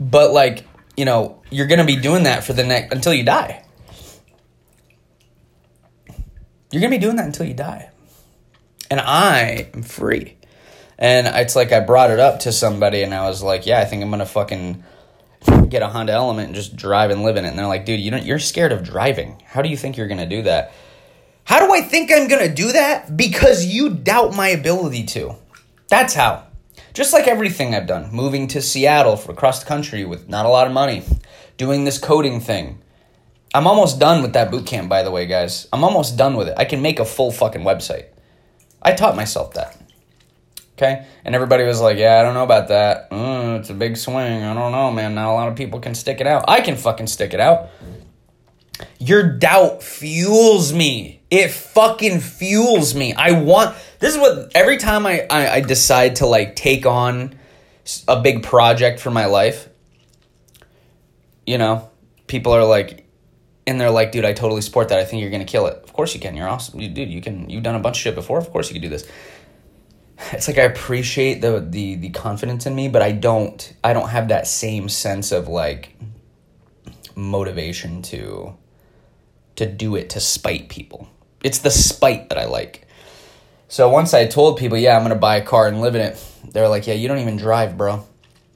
But 0.00 0.33
like, 0.33 0.64
you 0.97 1.04
know, 1.04 1.42
you're 1.50 1.69
gonna 1.69 1.85
be 1.85 1.97
doing 1.97 2.25
that 2.25 2.42
for 2.42 2.52
the 2.52 2.64
next 2.64 2.92
until 2.92 3.14
you 3.14 3.25
die. 3.25 3.64
You're 6.73 6.83
to 6.83 6.88
be 6.88 6.99
doing 6.99 7.16
that 7.16 7.26
until 7.26 7.47
you 7.47 7.54
die. 7.54 7.90
And 8.90 9.00
I 9.00 9.71
am 9.75 9.83
free. 9.83 10.37
And 10.99 11.26
it's 11.26 11.57
like 11.57 11.73
I 11.73 11.80
brought 11.80 12.11
it 12.11 12.21
up 12.21 12.40
to 12.40 12.52
somebody 12.52 13.02
and 13.02 13.12
I 13.12 13.28
was 13.28 13.42
like, 13.42 13.66
yeah, 13.66 13.80
I 13.80 13.85
think 13.85 14.02
I'm 14.02 14.11
to 14.19 14.26
fucking 14.26 14.85
get 15.68 15.82
a 15.82 15.88
Honda 15.88 16.12
Element 16.12 16.47
and 16.49 16.54
just 16.54 16.76
drive 16.76 17.11
and 17.11 17.23
live 17.23 17.37
in 17.37 17.44
it. 17.44 17.49
And 17.49 17.59
they're 17.59 17.66
like, 17.66 17.85
dude, 17.85 18.00
you 18.00 18.11
don't, 18.11 18.25
you're 18.25 18.38
scared 18.38 18.73
of 18.73 18.82
driving. 18.82 19.42
How 19.47 19.62
do 19.62 19.68
you 19.68 19.76
think 19.76 19.97
you're 19.97 20.09
going 20.09 20.18
to 20.18 20.26
do 20.26 20.42
that? 20.42 20.73
How 21.44 21.64
do 21.64 21.73
I 21.73 21.80
think 21.80 22.12
I'm 22.12 22.28
going 22.28 22.47
to 22.47 22.54
do 22.54 22.73
that? 22.73 23.16
Because 23.16 23.66
you 23.66 23.90
doubt 23.90 24.35
my 24.35 24.49
ability 24.49 25.04
to. 25.06 25.37
That's 25.88 26.14
how. 26.14 26.47
Just 26.92 27.12
like 27.12 27.26
everything 27.26 27.75
I've 27.75 27.87
done, 27.87 28.12
moving 28.12 28.49
to 28.49 28.61
Seattle 28.61 29.16
for 29.16 29.32
across 29.32 29.61
the 29.61 29.66
country 29.68 30.04
with 30.04 30.28
not 30.28 30.47
a 30.47 30.49
lot 30.49 30.66
of 30.66 30.73
money, 30.73 31.04
doing 31.56 31.85
this 31.85 31.99
coding 31.99 32.40
thing. 32.40 32.80
I'm 33.54 33.66
almost 33.66 33.99
done 33.99 34.23
with 34.23 34.32
that 34.35 34.50
boot 34.50 34.66
camp, 34.66 34.88
by 34.88 35.02
the 35.02 35.11
way, 35.11 35.26
guys. 35.26 35.66
I'm 35.73 35.82
almost 35.82 36.16
done 36.16 36.37
with 36.37 36.49
it. 36.49 36.54
I 36.56 36.64
can 36.64 36.82
make 36.82 37.00
a 37.00 37.04
full 37.04 37.32
fucking 37.32 37.62
website. 37.62 38.06
I 38.82 38.92
taught 38.92 39.16
myself 39.16 39.54
that. 39.54 39.80
Okay? 40.81 41.07
And 41.27 41.35
everybody 41.35 41.65
was 41.65 41.79
like, 41.83 41.99
yeah, 41.99 42.19
I 42.19 42.23
don't 42.23 42.33
know 42.33 42.43
about 42.43 42.69
that. 42.69 43.11
Mm, 43.11 43.59
it's 43.59 43.69
a 43.69 43.75
big 43.75 43.99
swing. 43.99 44.43
I 44.43 44.55
don't 44.55 44.73
know, 44.73 44.91
man. 44.91 45.15
Not 45.15 45.31
a 45.31 45.35
lot 45.35 45.49
of 45.49 45.57
people 45.57 45.79
can 45.79 45.95
stick 45.95 46.23
it 46.23 46.27
out. 46.27 46.47
I 46.49 46.63
can 46.63 46.77
fucking 46.77 47.07
stick 47.07 47.35
it 47.35 47.41
out. 47.41 47.69
Your 48.99 49.23
doubt 49.23 49.83
fuels 49.83 50.73
me. 50.73 51.21
It 51.31 51.51
fucking 51.51 52.21
fuels 52.21 52.95
me. 52.95 53.13
I 53.13 53.33
want 53.33 53.77
this 53.99 54.15
is 54.15 54.19
what 54.19 54.53
every 54.55 54.79
time 54.79 55.05
I, 55.05 55.27
I, 55.29 55.55
I 55.57 55.61
decide 55.61 56.17
to 56.17 56.27
like 56.27 56.57
take 56.57 56.87
on 56.87 57.39
a 58.09 58.19
big 58.23 58.43
project 58.43 59.01
for 59.01 59.11
my 59.11 59.27
life, 59.27 59.69
you 61.47 61.59
know, 61.59 61.91
people 62.27 62.53
are 62.53 62.65
like 62.65 63.07
and 63.67 63.79
they're 63.79 63.91
like, 63.91 64.13
dude, 64.13 64.25
I 64.25 64.33
totally 64.33 64.63
support 64.63 64.89
that. 64.89 64.99
I 64.99 65.05
think 65.05 65.21
you're 65.21 65.31
gonna 65.31 65.45
kill 65.45 65.67
it. 65.67 65.77
Of 65.85 65.93
course 65.93 66.15
you 66.15 66.21
can. 66.21 66.35
You're 66.39 66.49
awesome. 66.49 66.81
You, 66.81 66.89
dude, 66.89 67.11
you 67.11 67.21
can 67.21 67.51
you've 67.51 67.63
done 67.63 67.75
a 67.75 67.81
bunch 67.81 67.99
of 67.99 68.01
shit 68.01 68.15
before. 68.15 68.39
Of 68.39 68.51
course 68.51 68.71
you 68.71 68.73
can 68.73 68.83
do 68.83 68.89
this 68.89 69.07
it's 70.33 70.49
like 70.49 70.59
I 70.59 70.62
appreciate 70.62 71.41
the 71.41 71.61
the 71.61 71.97
the 71.97 72.11
confidence 72.11 72.67
in 72.67 72.75
me, 72.75 72.89
but 72.89 73.03
I 73.03 73.12
don't 73.12 73.73
I 73.83 73.93
don't 73.93 74.09
have 74.09 74.29
that 74.29 74.47
same 74.47 74.89
sense 74.89 75.33
of 75.33 75.49
like 75.49 75.97
motivation 77.15 78.03
to 78.03 78.57
to 79.57 79.67
do 79.67 79.97
it 79.97 80.11
to 80.11 80.21
spite 80.21 80.69
people. 80.69 81.09
It's 81.43 81.59
the 81.59 81.71
spite 81.71 82.29
that 82.29 82.39
I 82.39 82.47
like. 82.47 82.87
So 83.69 83.89
once 83.89 84.15
I 84.15 84.27
told 84.27 84.59
people, 84.59 84.77
yeah, 84.77 84.97
I'm 84.97 85.03
gonna 85.03 85.15
buy 85.15 85.37
a 85.37 85.45
car 85.45 85.69
and 85.69 85.81
live 85.81 85.95
in 85.95 86.00
it, 86.00 86.23
they're 86.53 86.69
like, 86.69 86.87
yeah, 86.87 86.95
you 86.95 87.09
don't 87.09 87.19
even 87.19 87.37
drive, 87.37 87.77
bro. 87.77 88.05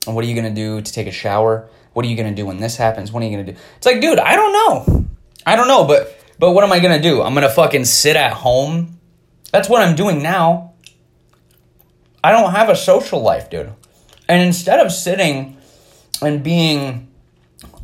And 0.06 0.14
what 0.14 0.25
are 0.25 0.28
you 0.28 0.35
gonna 0.35 0.54
do 0.54 0.80
to 0.80 0.92
take 0.92 1.06
a 1.06 1.12
shower? 1.12 1.68
What 1.92 2.04
are 2.04 2.09
you 2.09 2.16
gonna 2.16 2.35
do 2.35 2.47
when 2.47 2.59
this 2.59 2.76
happens? 2.76 3.12
What 3.12 3.23
are 3.23 3.26
you 3.26 3.33
gonna 3.33 3.52
do? 3.52 3.59
It's 3.76 3.87
like, 3.87 4.00
dude, 4.00 4.18
I 4.18 4.35
don't 4.37 4.52
know. 4.52 5.06
I 5.47 5.56
don't 5.56 5.68
know, 5.68 5.85
but 5.85 6.18
but 6.38 6.52
what 6.52 6.64
am 6.64 6.73
I 6.73 6.80
gonna 6.80 7.00
do? 7.00 7.23
I'm 7.23 7.33
gonna 7.35 7.49
fucking 7.49 7.85
sit 7.85 8.16
at 8.16 8.33
home. 8.33 8.99
That's 9.52 9.68
what 9.68 9.83
I'm 9.83 9.94
doing 9.94 10.23
now. 10.23 10.74
I 12.25 12.33
don't 12.33 12.52
have 12.52 12.71
a 12.71 12.76
social 12.76 13.21
life, 13.21 13.50
dude. 13.50 13.71
And 14.31 14.43
instead 14.43 14.81
of 14.81 14.90
sitting 14.90 15.59
and 16.23 16.43
being 16.43 17.09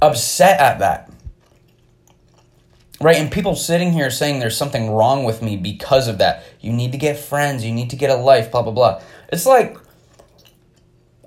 upset 0.00 0.58
at 0.58 0.78
that, 0.78 1.12
right? 3.02 3.16
And 3.16 3.30
people 3.30 3.54
sitting 3.54 3.92
here 3.92 4.10
saying 4.10 4.40
there's 4.40 4.56
something 4.56 4.90
wrong 4.92 5.24
with 5.24 5.42
me 5.42 5.58
because 5.58 6.08
of 6.08 6.16
that. 6.18 6.42
You 6.58 6.72
need 6.72 6.92
to 6.92 6.98
get 6.98 7.18
friends, 7.18 7.66
you 7.66 7.72
need 7.72 7.90
to 7.90 7.96
get 7.96 8.08
a 8.08 8.14
life, 8.14 8.50
blah, 8.50 8.62
blah, 8.62 8.72
blah. 8.72 9.02
It's 9.30 9.44
like 9.44 9.76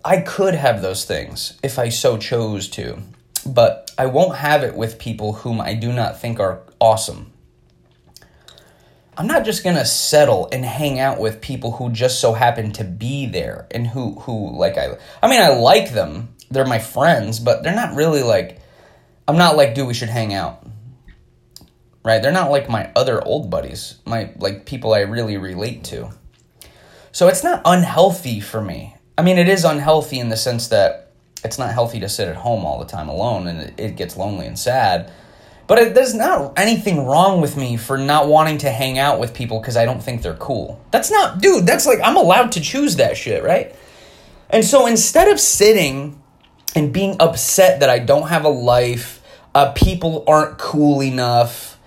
I 0.04 0.22
could 0.22 0.56
have 0.56 0.82
those 0.82 1.06
things 1.06 1.60
if 1.62 1.78
I 1.78 1.90
so 1.90 2.18
chose 2.18 2.68
to, 2.70 2.98
but 3.46 3.92
I 3.96 4.08
won't 4.08 4.38
have 4.38 4.64
it 4.64 4.76
with 4.76 4.98
people 4.98 5.34
whom 5.34 5.62
I 5.62 5.76
do 5.76 5.94
not 5.94 6.20
think 6.20 6.40
are 6.40 6.62
awesome. 6.82 7.33
I'm 9.18 9.28
not 9.28 9.46
just 9.46 9.64
gonna 9.64 9.86
settle 9.86 10.50
and 10.52 10.66
hang 10.66 11.00
out 11.00 11.20
with 11.20 11.42
people 11.42 11.72
who 11.72 11.92
just 11.92 12.20
so 12.20 12.34
happen 12.34 12.72
to 12.74 12.84
be 12.84 13.26
there 13.26 13.68
and 13.72 13.88
who 13.88 14.16
who 14.22 14.58
like 14.58 14.78
I 14.78 14.98
I 15.22 15.30
mean 15.30 15.42
I 15.42 15.50
like 15.50 15.94
them. 15.94 16.36
They're 16.50 16.66
my 16.66 16.80
friends, 16.80 17.40
but 17.40 17.64
they're 17.64 17.76
not 17.76 17.96
really 17.96 18.24
like 18.24 18.60
I'm 19.28 19.38
not 19.38 19.56
like, 19.56 19.76
dude, 19.76 19.88
we 19.88 19.94
should 19.94 20.10
hang 20.10 20.34
out. 20.34 20.66
Right? 22.04 22.22
They're 22.22 22.32
not 22.32 22.52
like 22.52 22.70
my 22.70 22.92
other 22.96 23.24
old 23.24 23.50
buddies, 23.50 24.00
my 24.06 24.32
like 24.38 24.66
people 24.66 24.94
I 24.94 25.02
really 25.02 25.38
relate 25.38 25.84
to. 25.86 26.12
So 27.12 27.28
it's 27.28 27.44
not 27.44 27.62
unhealthy 27.66 28.40
for 28.40 28.62
me. 28.62 28.96
I 29.18 29.22
mean, 29.22 29.38
it 29.38 29.48
is 29.48 29.64
unhealthy 29.64 30.20
in 30.20 30.30
the 30.30 30.38
sense 30.38 30.70
that 30.70 31.12
it's 31.44 31.60
not 31.60 31.72
healthy 31.72 32.00
to 32.00 32.10
sit 32.10 32.28
at 32.28 32.36
home 32.36 32.66
all 32.66 32.80
the 32.80 32.86
time 32.86 33.10
alone 33.10 33.48
and 33.48 33.62
it, 33.62 33.74
it 33.78 33.96
gets 33.96 34.18
lonely 34.18 34.48
and 34.48 34.58
sad 34.58 35.12
but 35.68 35.78
it, 35.80 35.94
there's 35.96 36.14
not 36.14 36.54
anything 36.58 37.06
wrong 37.06 37.42
with 37.42 37.56
me 37.56 37.78
for 37.78 37.98
not 37.98 38.28
wanting 38.28 38.58
to 38.60 38.70
hang 38.70 39.00
out 39.00 39.20
with 39.20 39.34
people 39.34 39.60
because 39.60 39.78
I 39.78 39.86
don't 39.86 40.02
think 40.02 40.22
they're 40.22 40.36
cool. 40.36 40.82
That's 40.92 41.10
not, 41.10 41.40
dude, 41.40 41.66
that's 41.66 41.86
like, 41.86 42.00
I'm 42.04 42.18
allowed 42.18 42.52
to 42.54 42.62
choose 42.62 42.98
that 42.98 43.18
shit, 43.18 43.44
right? 43.44 43.76
And 44.50 44.64
so 44.66 44.86
instead 44.86 45.30
of 45.30 45.40
sitting 45.40 46.22
and 46.76 46.94
being 46.94 47.16
upset 47.20 47.80
that 47.80 47.90
I 47.90 48.00
don't 48.00 48.28
have 48.28 48.46
a 48.46 48.50
life, 48.50 49.22
uh, 49.56 49.72
people 49.72 50.24
aren't 50.28 50.58
cool 50.58 51.02
enough, 51.02 51.80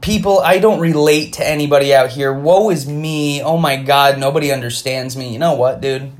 people, 0.00 0.40
I 0.40 0.58
don't 0.58 0.80
relate 0.80 1.34
to 1.34 1.48
anybody 1.48 1.94
out 1.94 2.10
here, 2.10 2.32
woe 2.32 2.70
is 2.70 2.86
me, 2.86 3.42
oh 3.42 3.56
my 3.56 3.76
god, 3.76 4.18
nobody 4.18 4.52
understands 4.52 5.16
me. 5.16 5.32
You 5.32 5.38
know 5.38 5.54
what, 5.54 5.80
dude? 5.80 6.12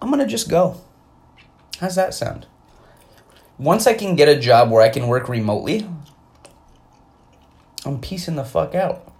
I'm 0.00 0.10
gonna 0.10 0.26
just 0.26 0.48
go. 0.48 0.80
How's 1.80 1.96
that 1.96 2.14
sound? 2.14 2.46
Once 3.62 3.86
I 3.86 3.94
can 3.94 4.16
get 4.16 4.28
a 4.28 4.38
job 4.38 4.70
where 4.70 4.82
I 4.82 4.88
can 4.88 5.06
work 5.06 5.28
remotely, 5.28 5.86
I'm 7.84 8.00
piecing 8.00 8.34
the 8.34 8.44
fuck 8.44 8.74
out. 8.74 9.12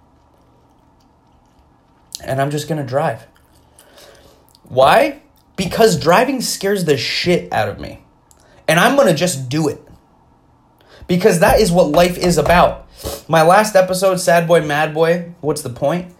And 2.21 2.41
I'm 2.41 2.51
just 2.51 2.67
gonna 2.67 2.85
drive. 2.85 3.25
Why? 4.63 5.21
Because 5.55 5.97
driving 5.99 6.41
scares 6.41 6.83
the 6.83 6.97
shit 6.97 7.51
out 7.53 7.69
of 7.69 7.79
me. 7.79 8.03
And 8.67 8.79
I'm 8.79 8.97
gonna 8.97 9.13
just 9.13 9.47
do 9.47 9.69
it. 9.69 9.81
Because 11.07 11.39
that 11.39 11.59
is 11.59 11.71
what 11.71 11.89
life 11.89 12.17
is 12.17 12.37
about. 12.37 12.87
My 13.29 13.43
last 13.43 13.75
episode, 13.75 14.17
Sad 14.17 14.47
Boy, 14.47 14.61
Mad 14.61 14.93
Boy, 14.93 15.33
what's 15.39 15.61
the 15.61 15.69
point? 15.69 16.13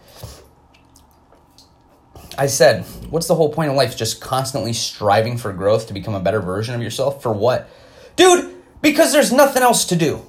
I 2.36 2.46
said, 2.46 2.84
what's 3.10 3.28
the 3.28 3.34
whole 3.34 3.52
point 3.52 3.70
of 3.70 3.76
life? 3.76 3.96
Just 3.96 4.20
constantly 4.20 4.72
striving 4.72 5.36
for 5.36 5.52
growth 5.52 5.86
to 5.88 5.94
become 5.94 6.14
a 6.14 6.20
better 6.20 6.40
version 6.40 6.74
of 6.74 6.82
yourself? 6.82 7.22
For 7.22 7.32
what? 7.32 7.70
Dude, 8.16 8.54
because 8.80 9.12
there's 9.12 9.32
nothing 9.32 9.62
else 9.62 9.84
to 9.86 9.96
do. 9.96 10.22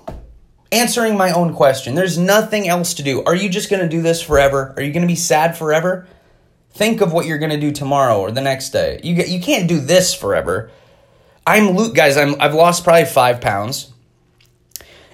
Answering 0.72 1.18
my 1.18 1.32
own 1.32 1.54
question. 1.54 1.96
There's 1.96 2.18
nothing 2.18 2.68
else 2.68 2.94
to 2.96 3.04
do. 3.04 3.24
Are 3.24 3.36
you 3.36 3.50
just 3.50 3.70
going 3.70 3.82
to 3.82 3.90
do 3.90 4.02
this 4.02 4.22
forever? 4.22 4.74
Are 4.76 4.84
you 4.84 4.92
going 4.92 5.04
to 5.04 5.08
be 5.08 5.16
sad 5.16 5.58
forever? 5.58 6.08
Think 6.72 7.02
of 7.02 7.14
what 7.14 7.26
you're 7.26 7.38
going 7.38 7.52
to 7.52 7.60
do 7.60 7.72
tomorrow 7.72 8.20
or 8.20 8.32
the 8.32 8.42
next 8.42 8.72
day. 8.72 9.00
You 9.04 9.16
you 9.16 9.40
can't 9.40 9.70
do 9.70 9.80
this 9.80 10.14
forever. 10.14 10.72
I'm 11.48 11.94
guys, 11.94 12.18
I'm 12.18 12.42
I've 12.42 12.54
lost 12.54 12.84
probably 12.84 13.06
5 13.06 13.40
pounds. 13.40 13.94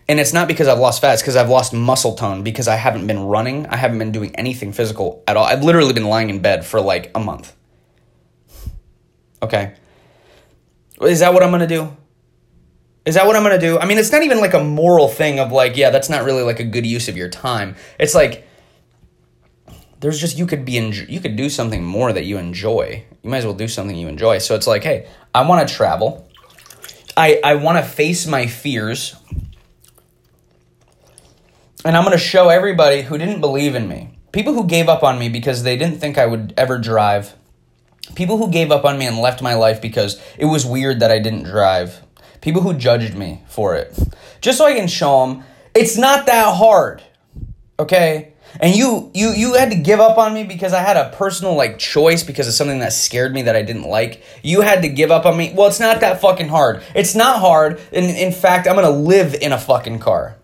And 0.07 0.19
it's 0.19 0.33
not 0.33 0.47
because 0.47 0.67
I've 0.67 0.79
lost 0.79 0.99
fat, 0.99 1.13
it's 1.13 1.21
because 1.21 1.37
I've 1.37 1.49
lost 1.49 1.73
muscle 1.73 2.15
tone 2.15 2.43
because 2.43 2.67
I 2.67 2.75
haven't 2.75 3.07
been 3.07 3.23
running. 3.23 3.67
I 3.67 3.77
haven't 3.77 3.97
been 3.97 4.11
doing 4.11 4.35
anything 4.35 4.73
physical 4.73 5.23
at 5.25 5.37
all. 5.37 5.45
I've 5.45 5.63
literally 5.63 5.93
been 5.93 6.05
lying 6.07 6.29
in 6.29 6.39
bed 6.39 6.65
for 6.65 6.81
like 6.81 7.11
a 7.15 7.19
month. 7.19 7.55
Okay. 9.41 9.75
Is 11.01 11.19
that 11.19 11.33
what 11.33 11.43
I'm 11.43 11.49
going 11.49 11.61
to 11.61 11.67
do? 11.67 11.95
Is 13.05 13.15
that 13.15 13.25
what 13.25 13.35
I'm 13.35 13.43
going 13.43 13.59
to 13.59 13.65
do? 13.65 13.79
I 13.79 13.85
mean, 13.85 13.97
it's 13.97 14.11
not 14.11 14.21
even 14.21 14.39
like 14.39 14.53
a 14.53 14.63
moral 14.63 15.07
thing 15.07 15.39
of 15.39 15.51
like, 15.51 15.75
yeah, 15.75 15.89
that's 15.89 16.09
not 16.09 16.23
really 16.23 16.43
like 16.43 16.59
a 16.59 16.63
good 16.63 16.85
use 16.85 17.07
of 17.07 17.17
your 17.17 17.29
time. 17.29 17.75
It's 17.99 18.13
like 18.13 18.47
there's 20.01 20.19
just 20.19 20.37
you 20.37 20.45
could 20.45 20.65
be 20.65 20.77
in, 20.77 20.91
you 21.09 21.19
could 21.19 21.35
do 21.35 21.49
something 21.49 21.83
more 21.83 22.13
that 22.13 22.25
you 22.25 22.37
enjoy. 22.37 23.03
You 23.23 23.29
might 23.29 23.37
as 23.37 23.45
well 23.45 23.55
do 23.55 23.67
something 23.67 23.95
you 23.95 24.07
enjoy. 24.07 24.37
So 24.37 24.53
it's 24.53 24.67
like, 24.67 24.83
hey, 24.83 25.07
I 25.33 25.47
want 25.47 25.67
to 25.67 25.73
travel. 25.73 26.29
I 27.17 27.39
I 27.43 27.55
want 27.55 27.77
to 27.77 27.83
face 27.83 28.27
my 28.27 28.45
fears. 28.45 29.15
And 31.83 31.97
I'm 31.97 32.03
going 32.03 32.17
to 32.17 32.23
show 32.23 32.49
everybody 32.49 33.01
who 33.01 33.17
didn't 33.17 33.41
believe 33.41 33.73
in 33.73 33.87
me. 33.87 34.11
People 34.31 34.53
who 34.53 34.65
gave 34.65 34.87
up 34.87 35.01
on 35.01 35.17
me 35.17 35.29
because 35.29 35.63
they 35.63 35.75
didn't 35.75 35.97
think 35.97 36.19
I 36.19 36.27
would 36.27 36.53
ever 36.55 36.77
drive. 36.77 37.33
People 38.13 38.37
who 38.37 38.51
gave 38.51 38.71
up 38.71 38.85
on 38.85 38.99
me 38.99 39.07
and 39.07 39.17
left 39.17 39.41
my 39.41 39.55
life 39.55 39.81
because 39.81 40.21
it 40.37 40.45
was 40.45 40.63
weird 40.65 40.99
that 40.99 41.11
I 41.11 41.17
didn't 41.17 41.43
drive 41.43 42.01
people 42.41 42.61
who 42.61 42.73
judged 42.73 43.15
me 43.15 43.43
for 43.47 43.75
it, 43.75 43.97
just 44.41 44.57
so 44.57 44.65
I 44.65 44.73
can 44.73 44.87
show 44.87 45.25
them 45.25 45.43
it's 45.73 45.97
not 45.97 46.25
that 46.25 46.55
hard. 46.55 47.01
Okay? 47.79 48.33
And 48.59 48.75
you 48.75 49.09
you 49.13 49.29
you 49.29 49.53
had 49.53 49.71
to 49.71 49.77
give 49.77 50.01
up 50.01 50.17
on 50.17 50.33
me 50.33 50.43
because 50.43 50.73
I 50.73 50.81
had 50.81 50.97
a 50.97 51.09
personal 51.15 51.55
like 51.55 51.79
choice 51.79 52.23
because 52.23 52.47
of 52.47 52.53
something 52.53 52.79
that 52.79 52.91
scared 52.91 53.33
me 53.33 53.43
that 53.43 53.55
I 53.55 53.61
didn't 53.61 53.83
like. 53.83 54.23
You 54.43 54.61
had 54.61 54.81
to 54.81 54.89
give 54.89 55.09
up 55.09 55.25
on 55.25 55.37
me. 55.37 55.53
Well, 55.55 55.67
it's 55.67 55.79
not 55.79 56.01
that 56.01 56.19
fucking 56.19 56.49
hard. 56.49 56.83
It's 56.93 57.15
not 57.15 57.39
hard. 57.39 57.79
And 57.93 58.05
in 58.05 58.33
fact, 58.33 58.67
I'm 58.67 58.75
going 58.75 58.85
to 58.85 58.99
live 58.99 59.35
in 59.35 59.53
a 59.53 59.57
fucking 59.57 59.99
car. 59.99 60.35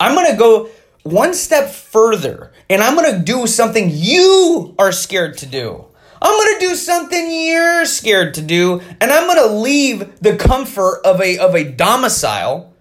I'm 0.00 0.14
going 0.14 0.30
to 0.32 0.36
go 0.36 0.68
one 1.04 1.32
step 1.32 1.70
further 1.70 2.52
and 2.68 2.82
I'm 2.82 2.96
going 2.96 3.12
to 3.12 3.20
do 3.20 3.46
something 3.46 3.88
you 3.90 4.74
are 4.78 4.90
scared 4.90 5.38
to 5.38 5.46
do. 5.46 5.85
I'm 6.20 6.36
to 6.60 6.66
do 6.66 6.74
something 6.74 7.30
you're 7.30 7.84
scared 7.84 8.34
to 8.34 8.42
do, 8.42 8.80
and 9.00 9.10
I'm 9.10 9.26
to 9.36 9.54
leave 9.54 10.20
the 10.20 10.36
comfort 10.36 11.00
of 11.04 11.20
a, 11.20 11.38
of 11.38 11.54
a 11.54 11.64
domicile, 11.64 12.74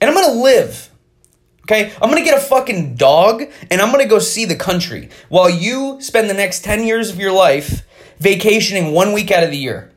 and 0.00 0.10
I'm 0.10 0.16
to 0.34 0.40
live. 0.40 0.90
Okay? 1.70 1.92
I'm 2.02 2.08
gonna 2.08 2.24
get 2.24 2.36
a 2.36 2.40
fucking 2.40 2.96
dog 2.96 3.44
and 3.70 3.80
I'm 3.80 3.92
gonna 3.92 4.06
go 4.06 4.18
see 4.18 4.44
the 4.44 4.56
country 4.56 5.08
while 5.28 5.48
you 5.48 6.00
spend 6.00 6.28
the 6.28 6.34
next 6.34 6.64
10 6.64 6.84
years 6.84 7.10
of 7.10 7.20
your 7.20 7.30
life 7.30 7.86
vacationing 8.18 8.92
one 8.92 9.12
week 9.12 9.30
out 9.30 9.44
of 9.44 9.50
the 9.50 9.56
year. 9.56 9.92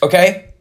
Okay? 0.00 0.53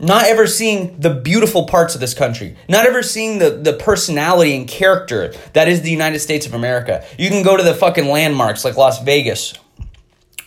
Not 0.00 0.24
ever 0.24 0.46
seeing 0.46 0.98
the 0.98 1.10
beautiful 1.10 1.66
parts 1.66 1.94
of 1.94 2.00
this 2.00 2.14
country. 2.14 2.56
Not 2.68 2.86
ever 2.86 3.02
seeing 3.02 3.38
the, 3.38 3.50
the 3.50 3.74
personality 3.74 4.56
and 4.56 4.66
character 4.66 5.34
that 5.52 5.68
is 5.68 5.82
the 5.82 5.90
United 5.90 6.20
States 6.20 6.46
of 6.46 6.54
America. 6.54 7.04
You 7.18 7.28
can 7.28 7.42
go 7.42 7.54
to 7.54 7.62
the 7.62 7.74
fucking 7.74 8.06
landmarks 8.06 8.64
like 8.64 8.78
Las 8.78 9.02
Vegas 9.04 9.52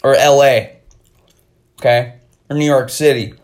or 0.03 0.15
LA. 0.15 0.69
Okay? 1.79 2.15
Or 2.49 2.57
New 2.57 2.65
York 2.65 2.89
City. 2.89 3.35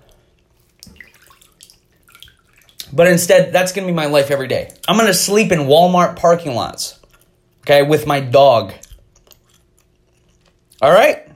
But 2.92 3.06
instead, 3.06 3.54
that's 3.54 3.72
to 3.86 3.92
be 3.92 3.96
my 3.96 4.08
life 4.08 4.32
every 4.32 4.48
day. 4.48 4.72
I'm 4.88 4.98
to 5.08 5.14
sleep 5.14 5.52
in 5.52 5.60
Walmart 5.60 6.16
parking 6.16 6.56
lots, 6.56 7.00
okay, 7.62 7.84
with 7.84 8.08
my 8.08 8.20
dog. 8.20 8.74
All 10.82 10.92
right? 10.92 11.30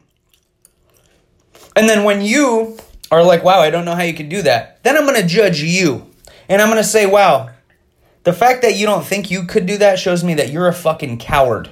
And 1.75 1.87
then 1.87 2.03
when 2.05 2.21
you 2.21 2.77
are 3.13 3.23
like, 3.23 3.43
wow, 3.43 3.59
I 3.59 3.69
don't 3.69 3.85
know 3.85 3.95
how 3.95 4.03
you 4.03 4.13
can 4.13 4.29
do 4.29 4.41
that, 4.43 4.83
then 4.83 4.97
I'm 4.97 5.05
going 5.05 5.21
to 5.21 5.27
judge 5.27 5.61
you. 5.61 6.09
And 6.49 6.61
I'm 6.61 6.69
going 6.69 6.81
to 6.81 6.87
say, 6.87 7.05
wow, 7.05 7.49
the 8.23 8.33
fact 8.33 8.61
that 8.61 8.75
you 8.75 8.85
don't 8.85 9.05
think 9.05 9.31
you 9.31 9.45
could 9.45 9.65
do 9.65 9.77
that 9.77 9.99
shows 9.99 10.23
me 10.23 10.35
that 10.35 10.49
you're 10.49 10.67
a 10.67 10.73
fucking 10.73 11.17
coward. 11.17 11.69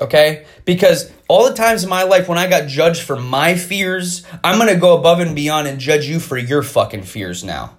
Okay? 0.00 0.46
Because 0.64 1.10
all 1.28 1.48
the 1.48 1.54
times 1.54 1.84
in 1.84 1.90
my 1.90 2.04
life 2.04 2.28
when 2.28 2.38
I 2.38 2.48
got 2.48 2.68
judged 2.68 3.02
for 3.02 3.16
my 3.16 3.54
fears, 3.54 4.24
I'm 4.44 4.58
gonna 4.58 4.76
go 4.76 4.96
above 4.96 5.20
and 5.20 5.34
beyond 5.34 5.66
and 5.66 5.78
judge 5.78 6.06
you 6.06 6.20
for 6.20 6.36
your 6.38 6.62
fucking 6.62 7.02
fears 7.02 7.42
now. 7.42 7.76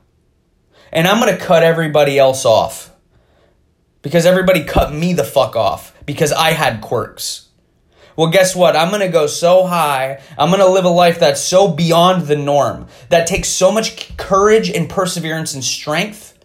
And 0.92 1.08
I'm 1.08 1.20
gonna 1.20 1.38
cut 1.38 1.64
everybody 1.64 2.20
else 2.20 2.46
off. 2.46 2.92
Because 4.02 4.26
everybody 4.26 4.64
cut 4.64 4.94
me 4.94 5.14
the 5.14 5.24
fuck 5.24 5.56
off 5.56 5.94
because 6.06 6.32
I 6.32 6.52
had 6.52 6.82
quirks. 6.82 7.49
Well, 8.20 8.32
guess 8.32 8.54
what? 8.54 8.76
I'm 8.76 8.92
gonna 8.92 9.08
go 9.08 9.28
so 9.28 9.66
high. 9.66 10.22
I'm 10.38 10.52
gonna 10.52 10.68
live 10.68 10.84
a 10.84 10.90
life 10.90 11.20
that's 11.20 11.40
so 11.40 11.70
beyond 11.70 12.28
the 12.28 12.36
norm, 12.36 12.88
that 13.08 13.28
takes 13.28 13.48
so 13.48 13.72
much 13.72 14.18
courage 14.18 14.70
and 14.70 14.90
perseverance 14.90 15.54
and 15.54 15.64
strength 15.64 16.38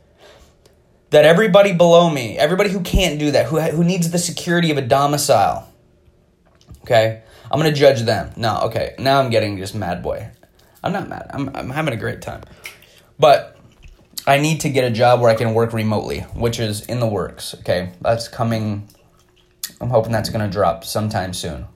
that 1.10 1.24
everybody 1.24 1.72
below 1.72 2.08
me, 2.08 2.38
everybody 2.38 2.70
who 2.70 2.80
can't 2.80 3.18
do 3.18 3.32
that, 3.32 3.46
who, 3.46 3.58
who 3.58 3.82
needs 3.82 4.08
the 4.12 4.20
security 4.20 4.70
of 4.70 4.78
a 4.78 4.82
domicile, 4.82 5.68
okay, 6.82 7.24
I'm 7.50 7.58
gonna 7.58 7.72
judge 7.72 8.02
them. 8.02 8.30
No, 8.36 8.60
okay, 8.66 8.94
now 9.00 9.18
I'm 9.18 9.30
getting 9.30 9.56
just 9.56 9.74
mad 9.74 10.00
boy. 10.00 10.30
I'm 10.84 10.92
not 10.92 11.08
mad. 11.08 11.28
I'm, 11.30 11.48
I'm 11.56 11.70
having 11.70 11.92
a 11.92 11.96
great 11.96 12.22
time. 12.22 12.44
But 13.18 13.58
I 14.28 14.38
need 14.38 14.60
to 14.60 14.68
get 14.68 14.84
a 14.84 14.90
job 14.92 15.20
where 15.20 15.28
I 15.28 15.34
can 15.34 15.54
work 15.54 15.72
remotely, 15.72 16.20
which 16.34 16.60
is 16.60 16.82
in 16.86 17.00
the 17.00 17.08
works, 17.08 17.52
okay? 17.62 17.90
That's 18.00 18.28
coming. 18.28 18.88
I'm 19.84 19.90
hoping 19.90 20.12
that's 20.12 20.30
gonna 20.30 20.48
drop 20.48 20.82
sometime 20.82 21.34
soon, 21.34 21.66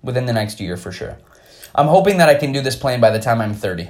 within 0.00 0.26
the 0.26 0.32
next 0.32 0.60
year 0.60 0.76
for 0.76 0.92
sure. 0.92 1.18
I'm 1.74 1.88
hoping 1.88 2.18
that 2.18 2.28
I 2.28 2.36
can 2.36 2.52
do 2.52 2.60
this 2.60 2.76
plan 2.76 3.00
by 3.00 3.10
the 3.10 3.18
time 3.18 3.40
I'm 3.40 3.54
30. 3.54 3.88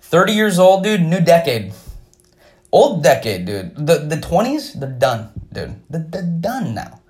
30 0.00 0.32
years 0.32 0.58
old, 0.58 0.82
dude, 0.82 1.00
new 1.00 1.20
decade. 1.20 1.72
Old 2.72 3.04
decade, 3.04 3.44
dude. 3.44 3.76
The 3.76 3.98
the 3.98 4.20
twenties, 4.20 4.72
they're 4.72 4.90
done, 4.90 5.30
dude. 5.52 5.80
They're, 5.88 6.06
they're 6.08 6.22
done 6.40 6.74
now. 6.74 7.02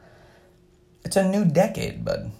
It's 1.06 1.16
a 1.16 1.26
new 1.26 1.46
decade, 1.46 2.04
bud. 2.04 2.30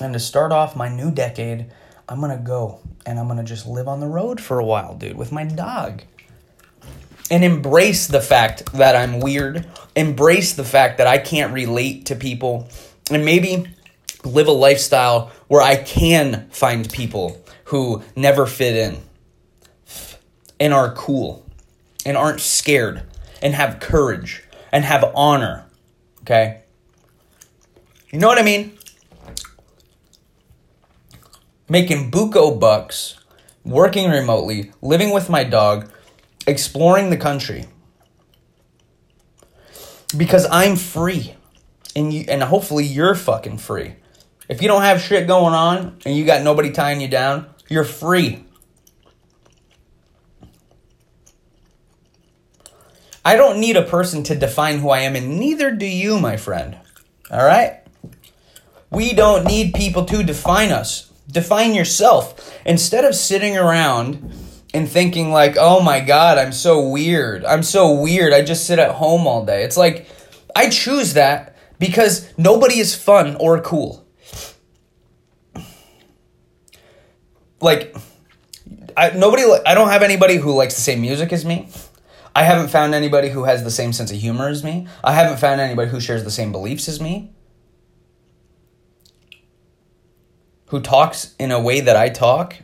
And 0.00 0.12
to 0.12 0.18
start 0.18 0.50
off 0.50 0.74
my 0.74 0.88
new 0.88 1.12
decade, 1.12 1.70
I'm 2.08 2.20
gonna 2.20 2.38
go 2.38 2.80
and 3.06 3.20
I'm 3.20 3.28
gonna 3.28 3.44
just 3.44 3.68
live 3.68 3.86
on 3.86 4.00
the 4.00 4.08
road 4.08 4.40
for 4.40 4.58
a 4.58 4.64
while, 4.64 4.96
dude, 4.96 5.16
with 5.16 5.30
my 5.30 5.44
dog. 5.44 6.02
And 7.30 7.44
embrace 7.44 8.06
the 8.06 8.20
fact 8.20 8.72
that 8.72 8.94
I'm 8.94 9.20
weird. 9.20 9.66
Embrace 9.96 10.52
the 10.52 10.64
fact 10.64 10.98
that 10.98 11.06
I 11.06 11.18
can't 11.18 11.52
relate 11.52 12.06
to 12.06 12.14
people. 12.14 12.68
And 13.10 13.24
maybe 13.24 13.66
live 14.24 14.48
a 14.48 14.52
lifestyle 14.52 15.30
where 15.48 15.62
I 15.62 15.76
can 15.76 16.48
find 16.50 16.90
people 16.90 17.40
who 17.64 18.02
never 18.14 18.46
fit 18.46 18.76
in 18.76 18.98
and 20.58 20.72
are 20.72 20.92
cool 20.94 21.44
and 22.04 22.16
aren't 22.16 22.40
scared 22.40 23.02
and 23.42 23.54
have 23.54 23.80
courage 23.80 24.44
and 24.72 24.84
have 24.84 25.04
honor. 25.14 25.66
Okay? 26.22 26.62
You 28.10 28.18
know 28.18 28.28
what 28.28 28.38
I 28.38 28.42
mean? 28.42 28.76
Making 31.68 32.10
buco 32.10 32.58
bucks, 32.58 33.18
working 33.64 34.10
remotely, 34.10 34.72
living 34.80 35.12
with 35.12 35.28
my 35.28 35.42
dog, 35.44 35.90
exploring 36.46 37.10
the 37.10 37.16
country. 37.16 37.66
Because 40.16 40.46
I'm 40.50 40.76
free. 40.76 41.34
And 41.94 42.12
you 42.12 42.24
and 42.28 42.42
hopefully 42.42 42.84
you're 42.84 43.14
fucking 43.14 43.58
free. 43.58 43.96
If 44.48 44.62
you 44.62 44.68
don't 44.68 44.82
have 44.82 45.00
shit 45.00 45.26
going 45.26 45.54
on 45.54 45.98
and 46.04 46.16
you 46.16 46.24
got 46.24 46.42
nobody 46.42 46.70
tying 46.70 47.00
you 47.00 47.08
down, 47.08 47.46
you're 47.68 47.84
free. 47.84 48.44
I 53.24 53.34
don't 53.34 53.58
need 53.58 53.76
a 53.76 53.82
person 53.82 54.22
to 54.24 54.36
define 54.36 54.78
who 54.78 54.90
I 54.90 55.00
am, 55.00 55.16
and 55.16 55.40
neither 55.40 55.72
do 55.72 55.84
you, 55.84 56.20
my 56.20 56.36
friend. 56.36 56.78
All 57.28 57.44
right? 57.44 57.82
We 58.88 59.14
don't 59.14 59.44
need 59.44 59.74
people 59.74 60.04
to 60.04 60.22
define 60.22 60.70
us. 60.70 61.10
Define 61.28 61.74
yourself. 61.74 62.56
Instead 62.64 63.04
of 63.04 63.16
sitting 63.16 63.56
around 63.56 64.32
and 64.76 64.86
thinking, 64.86 65.30
like, 65.30 65.56
oh 65.58 65.80
my 65.80 66.00
God, 66.00 66.36
I'm 66.36 66.52
so 66.52 66.86
weird. 66.86 67.46
I'm 67.46 67.62
so 67.62 67.94
weird. 67.94 68.34
I 68.34 68.42
just 68.42 68.66
sit 68.66 68.78
at 68.78 68.90
home 68.90 69.26
all 69.26 69.42
day. 69.42 69.64
It's 69.64 69.78
like, 69.78 70.06
I 70.54 70.68
choose 70.68 71.14
that 71.14 71.56
because 71.78 72.30
nobody 72.36 72.78
is 72.78 72.94
fun 72.94 73.36
or 73.40 73.58
cool. 73.62 74.06
Like, 77.58 77.96
I, 78.94 79.10
nobody, 79.16 79.44
I 79.64 79.72
don't 79.72 79.88
have 79.88 80.02
anybody 80.02 80.36
who 80.36 80.52
likes 80.52 80.74
the 80.74 80.82
same 80.82 81.00
music 81.00 81.32
as 81.32 81.42
me. 81.42 81.70
I 82.34 82.42
haven't 82.42 82.68
found 82.68 82.94
anybody 82.94 83.30
who 83.30 83.44
has 83.44 83.64
the 83.64 83.70
same 83.70 83.94
sense 83.94 84.10
of 84.10 84.18
humor 84.18 84.48
as 84.48 84.62
me. 84.62 84.88
I 85.02 85.12
haven't 85.12 85.38
found 85.38 85.58
anybody 85.58 85.90
who 85.90 86.00
shares 86.00 86.22
the 86.22 86.30
same 86.30 86.52
beliefs 86.52 86.86
as 86.86 87.00
me. 87.00 87.32
Who 90.66 90.82
talks 90.82 91.34
in 91.38 91.50
a 91.50 91.58
way 91.58 91.80
that 91.80 91.96
I 91.96 92.10
talk. 92.10 92.56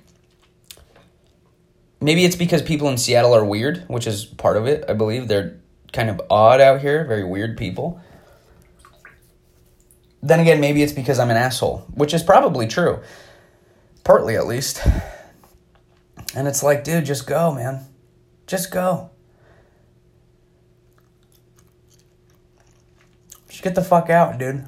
Maybe 2.03 2.25
it's 2.25 2.35
because 2.35 2.63
people 2.63 2.89
in 2.89 2.99
Seattle 2.99 3.33
are 3.33 3.45
weird, 3.45 3.85
which 3.87 4.09
is 4.09 4.25
part 4.25 4.57
of 4.57 4.67
it, 4.67 4.85
I 4.89 4.93
believe. 4.93 5.29
They're 5.29 5.61
kind 5.93 6.11
of 6.11 6.21
odd 6.29 6.61
out 6.61 6.81
here, 6.81 7.05
very 7.05 7.23
weird 7.23 7.57
people. 7.57 8.01
Then 10.21 10.41
again, 10.41 10.61
maybe 10.61 10.83
it's 10.83 10.93
because 10.93 11.21
I'm 11.21 11.31
an 11.31 11.37
asshole, 11.37 11.87
which 11.95 12.13
is 12.13 12.25
probably 12.25 12.67
true. 12.67 13.01
Partly 14.03 14.35
at 14.37 14.49
least. 14.49 14.83
And 16.35 16.49
it's 16.49 16.63
like, 16.63 16.83
dude, 16.83 17.05
just 17.05 17.27
go, 17.27 17.55
man. 17.55 17.87
Just 18.49 18.73
go. 18.73 19.11
Just 23.49 23.63
get 23.63 23.77
the 23.77 23.83
fuck 23.83 24.11
out, 24.11 24.39
dude. 24.39 24.65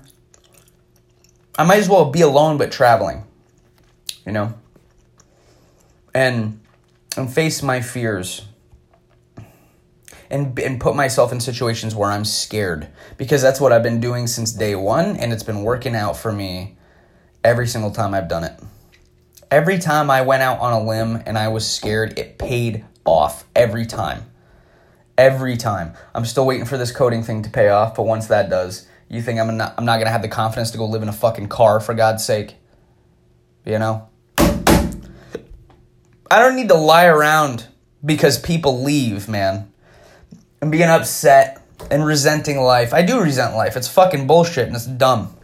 I 1.59 1.65
might 1.65 1.79
as 1.79 1.89
well 1.89 2.11
be 2.11 2.21
alone 2.21 2.59
but 2.59 2.71
traveling. 2.71 3.25
You 4.25 4.33
know? 4.33 4.55
And 6.15 6.61
and 7.17 7.33
face 7.33 7.63
my 7.63 7.81
fears. 7.81 8.47
And 10.31 10.59
and 10.59 10.81
put 10.81 10.97
myself 10.97 11.33
in 11.33 11.41
situations 11.41 11.95
where 11.95 12.11
I'm 12.11 12.25
scared 12.25 12.89
because 13.19 13.43
that's 13.43 13.61
what 13.61 13.73
I've 13.73 13.83
been 13.83 14.01
doing 14.01 14.27
since 14.27 14.53
day 14.53 14.75
1 14.75 15.17
and 15.19 15.33
it's 15.33 15.43
been 15.43 15.63
working 15.63 15.95
out 15.95 16.17
for 16.17 16.33
me 16.33 16.77
every 17.45 17.67
single 17.67 17.91
time 17.91 18.15
I've 18.15 18.29
done 18.29 18.43
it. 18.43 18.59
Every 19.51 19.79
time 19.79 20.11
I 20.11 20.23
went 20.23 20.43
out 20.43 20.59
on 20.61 20.73
a 20.73 20.85
limb 20.85 21.23
and 21.27 21.39
I 21.39 21.49
was 21.49 21.71
scared, 21.71 22.19
it 22.19 22.39
paid 22.39 22.85
off 23.05 23.45
every 23.55 23.87
time. 23.87 24.25
Every 25.17 25.57
time. 25.57 25.93
I'm 26.15 26.25
still 26.25 26.47
waiting 26.47 26.67
for 26.67 26.79
this 26.79 26.91
coding 26.91 27.23
thing 27.23 27.43
to 27.43 27.51
pay 27.51 27.69
off, 27.69 27.95
but 27.95 28.05
once 28.05 28.27
that 28.29 28.51
does, 28.51 28.89
you 29.09 29.23
think 29.23 29.39
I'm 29.39 29.57
not 29.57 29.75
I'm 29.77 29.85
not 29.85 29.99
gonna 29.99 30.11
have 30.11 30.23
the 30.23 30.29
confidence 30.29 30.71
to 30.73 30.79
go 30.79 30.87
live 30.87 31.03
in 31.03 31.09
a 31.09 31.13
fucking 31.13 31.49
car 31.49 31.79
for 31.81 31.95
God's 31.95 32.25
sake? 32.25 32.57
You 33.65 33.79
know? 33.79 34.09
I 36.31 36.41
don't 36.41 36.57
need 36.57 36.69
to 36.69 36.75
lie 36.75 37.07
around 37.07 37.67
because 38.05 38.39
people 38.39 38.83
leave, 38.83 39.29
man. 39.29 39.71
And 40.61 40.71
being 40.71 40.89
upset 40.89 41.63
and 41.91 42.05
resenting 42.05 42.59
life. 42.59 42.95
I 42.95 43.03
do 43.03 43.21
resent 43.21 43.55
life. 43.55 43.77
It's 43.77 43.89
fucking 43.89 44.27
bullshit 44.27 44.67
and 44.67 44.77
it's 44.77 44.87
dumb. 44.87 45.37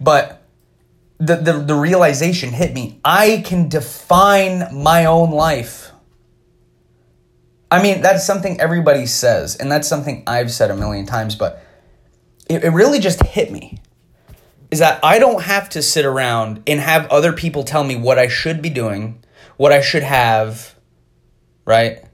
But 0.00 0.42
the, 1.18 1.36
the, 1.36 1.52
the 1.52 1.74
realization 1.74 2.50
hit 2.50 2.72
me. 2.72 3.00
I 3.04 3.42
can 3.44 3.68
define 3.68 4.68
my 4.72 5.04
own 5.04 5.30
life. 5.30 5.92
I 7.70 7.82
mean, 7.82 8.00
that's 8.00 8.24
something 8.24 8.60
everybody 8.60 9.04
says, 9.04 9.56
and 9.56 9.70
that's 9.70 9.86
something 9.86 10.22
I've 10.26 10.50
said 10.50 10.70
a 10.70 10.76
million 10.76 11.04
times, 11.04 11.34
but 11.34 11.62
it, 12.48 12.64
it 12.64 12.70
really 12.70 12.98
just 12.98 13.22
hit 13.22 13.52
me. 13.52 13.78
Is 14.70 14.80
that 14.80 15.02
I 15.02 15.18
don't 15.18 15.42
have 15.42 15.68
to 15.70 15.82
sit 15.82 16.04
around 16.04 16.62
and 16.66 16.80
have 16.80 17.08
other 17.10 17.32
people 17.32 17.64
tell 17.64 17.84
me 17.84 17.96
what 17.96 18.18
I 18.18 18.28
should 18.28 18.60
be 18.60 18.70
doing, 18.70 19.24
what 19.56 19.72
I 19.72 19.80
should 19.80 20.02
have, 20.02 20.74
right? 21.64 22.04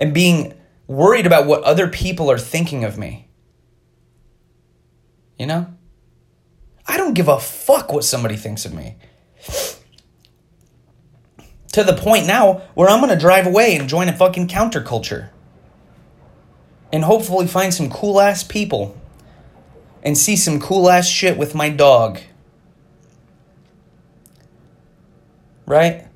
and 0.00 0.14
being 0.14 0.54
worried 0.86 1.26
about 1.26 1.46
what 1.46 1.62
other 1.62 1.86
people 1.86 2.30
are 2.30 2.38
thinking 2.38 2.82
of 2.82 2.98
me. 2.98 3.28
You 5.38 5.46
know? 5.46 5.66
I 6.86 6.96
don't 6.96 7.14
give 7.14 7.28
a 7.28 7.38
fuck 7.38 7.92
what 7.92 8.04
somebody 8.04 8.36
thinks 8.36 8.64
of 8.64 8.74
me. 8.74 8.96
To 11.72 11.84
the 11.84 11.94
point 11.94 12.26
now 12.26 12.62
where 12.74 12.88
I'm 12.88 13.00
gonna 13.00 13.18
drive 13.18 13.46
away 13.46 13.76
and 13.76 13.88
join 13.88 14.08
a 14.08 14.12
fucking 14.16 14.48
counterculture. 14.48 15.28
And 16.92 17.04
hopefully 17.04 17.46
find 17.46 17.72
some 17.72 17.90
cool 17.90 18.20
ass 18.20 18.42
people. 18.42 18.99
And 20.02 20.16
see 20.16 20.36
some 20.36 20.60
cool 20.60 20.88
ass 20.88 21.06
shit 21.06 21.36
with 21.36 21.54
my 21.54 21.68
dog. 21.68 22.20
Right? 25.66 26.06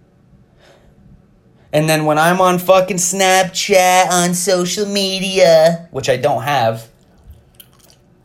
And 1.75 1.88
then 1.88 2.05
when 2.05 2.18
I'm 2.18 2.40
on 2.40 2.61
fucking 2.61 2.99
Snapchat, 2.99 4.09
on 4.09 4.35
social 4.35 4.87
media, 4.87 5.88
which 5.90 6.09
I 6.09 6.16
don't 6.16 6.44
have, 6.44 6.88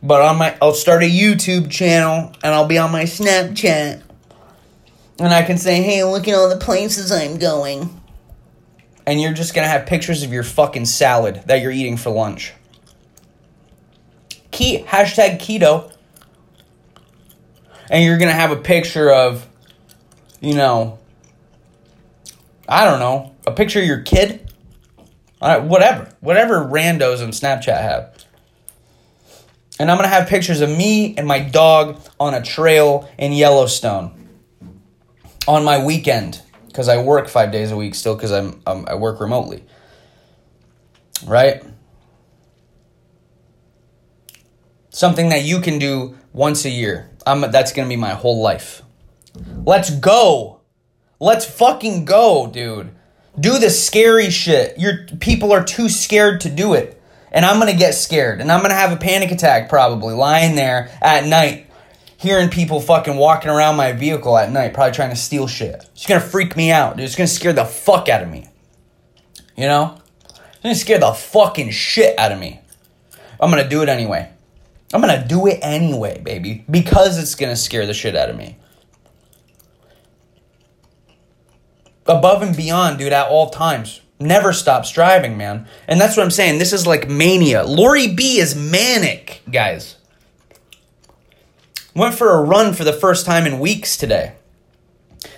but 0.02 0.22
on 0.22 0.38
my 0.38 0.56
I'll 0.62 0.72
start 0.72 1.02
a 1.02 1.10
YouTube 1.10 1.68
channel 1.68 2.32
and 2.44 2.54
I'll 2.54 2.68
be 2.68 2.78
on 2.78 2.92
my 2.92 3.02
Snapchat. 3.02 4.02
And 5.18 5.34
I 5.34 5.42
can 5.42 5.58
say, 5.58 5.82
"Hey, 5.82 6.04
look 6.04 6.28
at 6.28 6.34
all 6.34 6.48
the 6.48 6.56
places 6.56 7.10
I'm 7.10 7.38
going." 7.38 8.00
And 9.04 9.20
you're 9.20 9.32
just 9.32 9.52
going 9.52 9.64
to 9.64 9.68
have 9.68 9.84
pictures 9.84 10.22
of 10.22 10.32
your 10.32 10.44
fucking 10.44 10.86
salad 10.86 11.42
that 11.46 11.60
you're 11.60 11.72
eating 11.72 11.96
for 11.96 12.10
lunch. 12.10 12.52
Key 14.60 14.84
hashtag 14.86 15.38
keto. 15.38 15.90
And 17.88 18.04
you're 18.04 18.18
to 18.18 18.34
have 18.34 18.50
a 18.50 18.56
picture 18.56 19.10
of 19.10 19.48
you 20.42 20.52
know, 20.52 20.98
I 22.68 22.84
don't 22.84 22.98
know, 22.98 23.34
a 23.46 23.52
picture 23.52 23.80
of 23.80 23.86
your 23.86 24.02
kid, 24.02 24.52
uh, 25.40 25.62
whatever, 25.62 26.12
whatever 26.20 26.60
randos 26.60 27.22
on 27.22 27.30
Snapchat 27.30 27.80
have. 27.80 28.14
And 29.78 29.90
I'm 29.90 29.96
gonna 29.96 30.08
have 30.08 30.28
pictures 30.28 30.60
of 30.60 30.68
me 30.68 31.16
and 31.16 31.26
my 31.26 31.40
dog 31.40 31.98
on 32.18 32.34
a 32.34 32.42
trail 32.42 33.10
in 33.16 33.32
Yellowstone 33.32 34.28
on 35.48 35.64
my 35.64 35.82
weekend 35.82 36.42
because 36.66 36.90
I 36.90 37.02
work 37.02 37.28
five 37.28 37.50
days 37.50 37.70
a 37.70 37.78
week 37.78 37.94
still 37.94 38.14
because 38.14 38.30
I'm 38.30 38.60
I 38.66 38.94
work 38.94 39.22
remotely. 39.22 39.64
Right. 41.24 41.62
Something 45.00 45.30
that 45.30 45.44
you 45.44 45.60
can 45.60 45.78
do 45.78 46.18
once 46.34 46.66
a 46.66 46.68
year. 46.68 47.08
I'm, 47.26 47.40
that's 47.50 47.72
gonna 47.72 47.88
be 47.88 47.96
my 47.96 48.10
whole 48.10 48.42
life. 48.42 48.82
Let's 49.64 49.88
go. 49.88 50.60
Let's 51.18 51.46
fucking 51.46 52.04
go, 52.04 52.46
dude. 52.46 52.90
Do 53.40 53.58
the 53.58 53.70
scary 53.70 54.28
shit. 54.28 54.78
Your 54.78 55.06
people 55.18 55.52
are 55.52 55.64
too 55.64 55.88
scared 55.88 56.42
to 56.42 56.50
do 56.50 56.74
it. 56.74 57.00
And 57.32 57.46
I'm 57.46 57.58
gonna 57.58 57.72
get 57.74 57.94
scared. 57.94 58.42
And 58.42 58.52
I'm 58.52 58.60
gonna 58.60 58.74
have 58.74 58.92
a 58.92 58.96
panic 58.96 59.30
attack 59.30 59.70
probably 59.70 60.12
lying 60.12 60.54
there 60.54 60.90
at 61.00 61.24
night, 61.24 61.70
hearing 62.18 62.50
people 62.50 62.78
fucking 62.78 63.16
walking 63.16 63.50
around 63.50 63.76
my 63.76 63.92
vehicle 63.92 64.36
at 64.36 64.52
night, 64.52 64.74
probably 64.74 64.92
trying 64.92 65.08
to 65.08 65.16
steal 65.16 65.46
shit. 65.46 65.82
It's 65.94 66.04
gonna 66.04 66.20
freak 66.20 66.58
me 66.58 66.70
out, 66.70 66.98
dude. 66.98 67.06
It's 67.06 67.16
gonna 67.16 67.26
scare 67.26 67.54
the 67.54 67.64
fuck 67.64 68.10
out 68.10 68.22
of 68.22 68.28
me. 68.28 68.50
You 69.56 69.66
know? 69.66 69.98
It's 70.26 70.62
gonna 70.62 70.74
scare 70.74 70.98
the 70.98 71.14
fucking 71.14 71.70
shit 71.70 72.18
out 72.18 72.32
of 72.32 72.38
me. 72.38 72.60
I'm 73.40 73.48
gonna 73.48 73.66
do 73.66 73.80
it 73.80 73.88
anyway. 73.88 74.28
I'm 74.92 75.00
gonna 75.00 75.26
do 75.26 75.46
it 75.46 75.60
anyway, 75.62 76.20
baby. 76.20 76.64
Because 76.70 77.18
it's 77.18 77.34
gonna 77.34 77.56
scare 77.56 77.86
the 77.86 77.94
shit 77.94 78.16
out 78.16 78.30
of 78.30 78.36
me. 78.36 78.56
above 82.10 82.42
and 82.42 82.56
beyond, 82.56 82.98
dude, 82.98 83.12
at 83.12 83.28
all 83.28 83.50
times. 83.50 84.00
Never 84.18 84.52
stop 84.52 84.84
striving, 84.84 85.38
man. 85.38 85.66
And 85.88 86.00
that's 86.00 86.16
what 86.16 86.24
I'm 86.24 86.30
saying. 86.30 86.58
This 86.58 86.72
is 86.72 86.86
like 86.86 87.08
mania. 87.08 87.64
Lori 87.64 88.08
B 88.08 88.38
is 88.38 88.54
manic, 88.54 89.42
guys. 89.50 89.96
Went 91.94 92.14
for 92.14 92.30
a 92.30 92.42
run 92.42 92.74
for 92.74 92.84
the 92.84 92.92
first 92.92 93.24
time 93.24 93.46
in 93.46 93.58
weeks 93.58 93.96
today. 93.96 94.34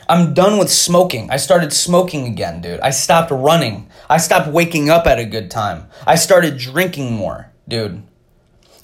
I'm 0.09 0.35
done 0.35 0.59
with 0.59 0.71
smoking. 0.71 1.31
I 1.31 1.37
started 1.37 1.73
smoking 1.73 2.27
again, 2.27 2.61
dude. 2.61 2.81
I 2.81 2.91
stopped 2.91 3.31
running. 3.31 3.89
I 4.11 4.19
stopped 4.19 4.49
waking 4.49 4.91
up 4.91 5.07
at 5.07 5.19
a 5.19 5.25
good 5.25 5.51
time. 5.51 5.89
I 6.07 6.17
started 6.17 6.59
drinking 6.59 7.13
more, 7.13 7.53
dude. 7.69 8.03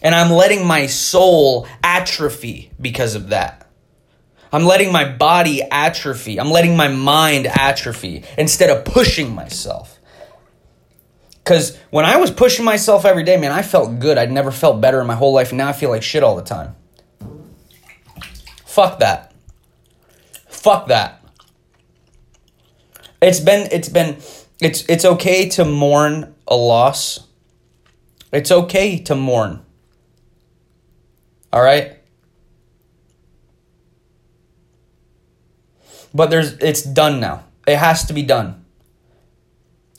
And 0.03 0.15
I'm 0.15 0.31
letting 0.31 0.67
my 0.67 0.87
soul 0.87 1.67
atrophy 1.83 2.71
because 2.81 3.15
of 3.15 3.31
that. 3.31 3.69
I'm 4.53 4.65
letting 4.65 4.93
my 4.93 5.05
body 5.05 5.63
atrophy. 5.63 6.41
I'm 6.41 6.51
letting 6.51 6.77
my 6.77 6.89
mind 6.89 7.47
atrophy 7.47 8.25
instead 8.37 8.71
of 8.71 8.85
pushing 8.85 9.35
myself. 9.35 9.99
Because 11.45 11.77
when 11.91 12.05
I 12.05 12.19
was 12.19 12.31
pushing 12.31 12.65
myself 12.65 13.05
every 13.05 13.23
day, 13.23 13.37
man, 13.37 13.53
I 13.53 13.63
felt 13.63 13.99
good. 13.99 14.19
I'd 14.19 14.31
never 14.31 14.51
felt 14.51 14.81
better 14.81 15.01
in 15.01 15.07
my 15.07 15.15
whole 15.15 15.33
life. 15.33 15.53
Now 15.53 15.69
I 15.69 15.73
feel 15.73 15.91
like 15.91 16.03
shit 16.03 16.23
all 16.23 16.37
the 16.37 16.43
time. 16.43 16.77
Fuck 18.67 19.01
that. 19.01 19.35
Fuck 20.49 20.89
that. 20.89 21.25
It's 23.21 23.41
been, 23.41 23.69
it's 23.73 23.89
been, 23.89 24.19
it's, 24.61 24.85
it's 24.89 25.05
okay 25.05 25.49
to 25.51 25.65
mourn 25.65 26.35
a 26.47 26.55
loss. 26.55 27.27
It's 28.33 28.53
okay 28.53 28.99
to 29.01 29.15
mourn. 29.15 29.65
All 31.59 31.65
right? 31.65 31.99
But 36.15 36.31
there's 36.31 36.53
it's 36.59 36.83
done 36.83 37.19
now. 37.19 37.47
It 37.67 37.79
has 37.79 38.07
to 38.07 38.13
be 38.13 38.23
done. 38.23 38.65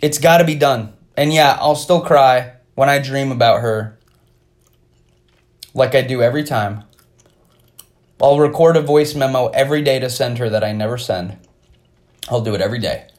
It's 0.02 0.20
got 0.20 0.38
to 0.38 0.46
be 0.46 0.56
done. 0.56 0.94
And 1.18 1.34
yeah, 1.34 1.58
I'll 1.60 1.76
still 1.76 2.00
cry 2.00 2.54
when 2.76 2.88
I 2.88 3.00
dream 3.00 3.30
about 3.34 3.60
her. 3.60 4.00
Like 5.74 5.96
I 5.96 6.02
do 6.02 6.22
every 6.22 6.46
time. 6.46 6.86
I'll 8.22 8.40
record 8.40 8.78
a 8.78 8.82
voice 8.82 9.14
memo 9.14 9.48
every 9.48 9.82
day 9.82 10.00
to 10.00 10.10
send 10.10 10.38
her 10.38 10.50
that 10.50 10.64
I 10.64 10.72
never 10.72 10.98
send. 10.98 11.40
I'll 12.30 12.40
do 12.40 12.56
it 12.56 12.62
every 12.62 12.80
day 12.80 13.10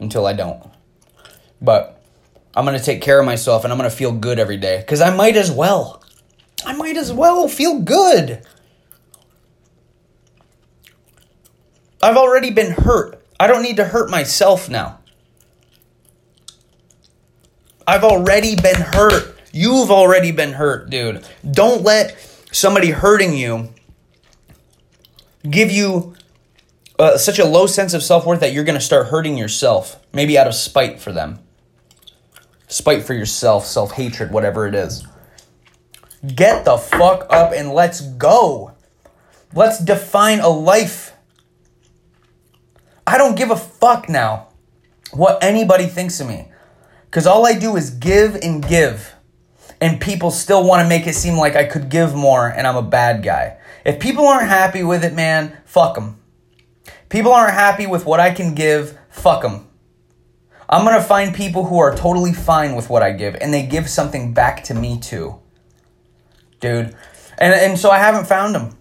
until 0.00 0.26
I 0.26 0.32
don't. 0.32 0.70
But 1.60 2.02
I'm 2.56 2.64
going 2.64 2.78
to 2.78 2.82
take 2.82 3.02
care 3.02 3.20
of 3.20 3.26
myself 3.26 3.64
and 3.64 3.70
I'm 3.70 3.78
going 3.78 3.90
to 3.90 3.94
feel 3.94 4.12
good 4.12 4.38
every 4.38 4.56
day 4.56 4.82
cuz 4.88 5.02
I 5.02 5.14
might 5.14 5.36
as 5.36 5.50
well. 5.50 6.02
I 6.64 6.72
might 6.74 6.96
as 6.96 7.12
well 7.12 7.48
feel 7.48 7.80
good. 7.80 8.42
I've 12.02 12.16
already 12.16 12.50
been 12.50 12.72
hurt. 12.72 13.24
I 13.40 13.46
don't 13.46 13.62
need 13.62 13.76
to 13.76 13.84
hurt 13.84 14.10
myself 14.10 14.68
now. 14.68 14.98
I've 17.86 18.04
already 18.04 18.54
been 18.54 18.80
hurt. 18.80 19.36
You've 19.52 19.90
already 19.90 20.30
been 20.30 20.52
hurt, 20.52 20.90
dude. 20.90 21.26
Don't 21.50 21.82
let 21.82 22.16
somebody 22.52 22.90
hurting 22.90 23.34
you 23.34 23.72
give 25.48 25.70
you 25.70 26.14
uh, 26.98 27.16
such 27.16 27.38
a 27.38 27.44
low 27.44 27.66
sense 27.66 27.94
of 27.94 28.02
self 28.02 28.26
worth 28.26 28.40
that 28.40 28.52
you're 28.52 28.64
going 28.64 28.78
to 28.78 28.84
start 28.84 29.06
hurting 29.06 29.38
yourself, 29.38 30.00
maybe 30.12 30.36
out 30.36 30.46
of 30.46 30.54
spite 30.54 31.00
for 31.00 31.12
them. 31.12 31.38
Spite 32.66 33.04
for 33.04 33.14
yourself, 33.14 33.64
self 33.64 33.92
hatred, 33.92 34.32
whatever 34.32 34.66
it 34.66 34.74
is. 34.74 35.06
Get 36.26 36.64
the 36.64 36.76
fuck 36.76 37.26
up 37.30 37.52
and 37.54 37.72
let's 37.72 38.00
go. 38.00 38.72
Let's 39.54 39.78
define 39.78 40.40
a 40.40 40.48
life 40.48 41.14
I 43.08 43.16
don't 43.16 43.38
give 43.38 43.50
a 43.50 43.56
fuck 43.56 44.10
now 44.10 44.48
what 45.12 45.42
anybody 45.42 45.86
thinks 45.86 46.20
of 46.20 46.28
me. 46.28 46.48
Because 47.06 47.26
all 47.26 47.46
I 47.46 47.58
do 47.58 47.74
is 47.76 47.88
give 47.88 48.34
and 48.34 48.62
give. 48.62 49.14
And 49.80 49.98
people 49.98 50.30
still 50.30 50.62
want 50.62 50.82
to 50.82 50.88
make 50.90 51.06
it 51.06 51.14
seem 51.14 51.38
like 51.38 51.56
I 51.56 51.64
could 51.64 51.88
give 51.88 52.14
more 52.14 52.48
and 52.48 52.66
I'm 52.66 52.76
a 52.76 52.82
bad 52.82 53.22
guy. 53.22 53.56
If 53.82 53.98
people 53.98 54.26
aren't 54.26 54.50
happy 54.50 54.82
with 54.82 55.04
it, 55.04 55.14
man, 55.14 55.56
fuck 55.64 55.94
them. 55.94 56.20
People 57.08 57.32
aren't 57.32 57.54
happy 57.54 57.86
with 57.86 58.04
what 58.04 58.20
I 58.20 58.30
can 58.34 58.54
give, 58.54 58.98
fuck 59.08 59.40
them. 59.40 59.66
I'm 60.68 60.84
going 60.84 61.00
to 61.00 61.02
find 61.02 61.34
people 61.34 61.64
who 61.64 61.78
are 61.78 61.96
totally 61.96 62.34
fine 62.34 62.74
with 62.74 62.90
what 62.90 63.02
I 63.02 63.12
give 63.12 63.36
and 63.40 63.54
they 63.54 63.64
give 63.64 63.88
something 63.88 64.34
back 64.34 64.64
to 64.64 64.74
me 64.74 65.00
too. 65.00 65.40
Dude. 66.60 66.94
And, 67.38 67.54
and 67.54 67.78
so 67.78 67.90
I 67.90 67.98
haven't 67.98 68.26
found 68.26 68.54
them. 68.54 68.76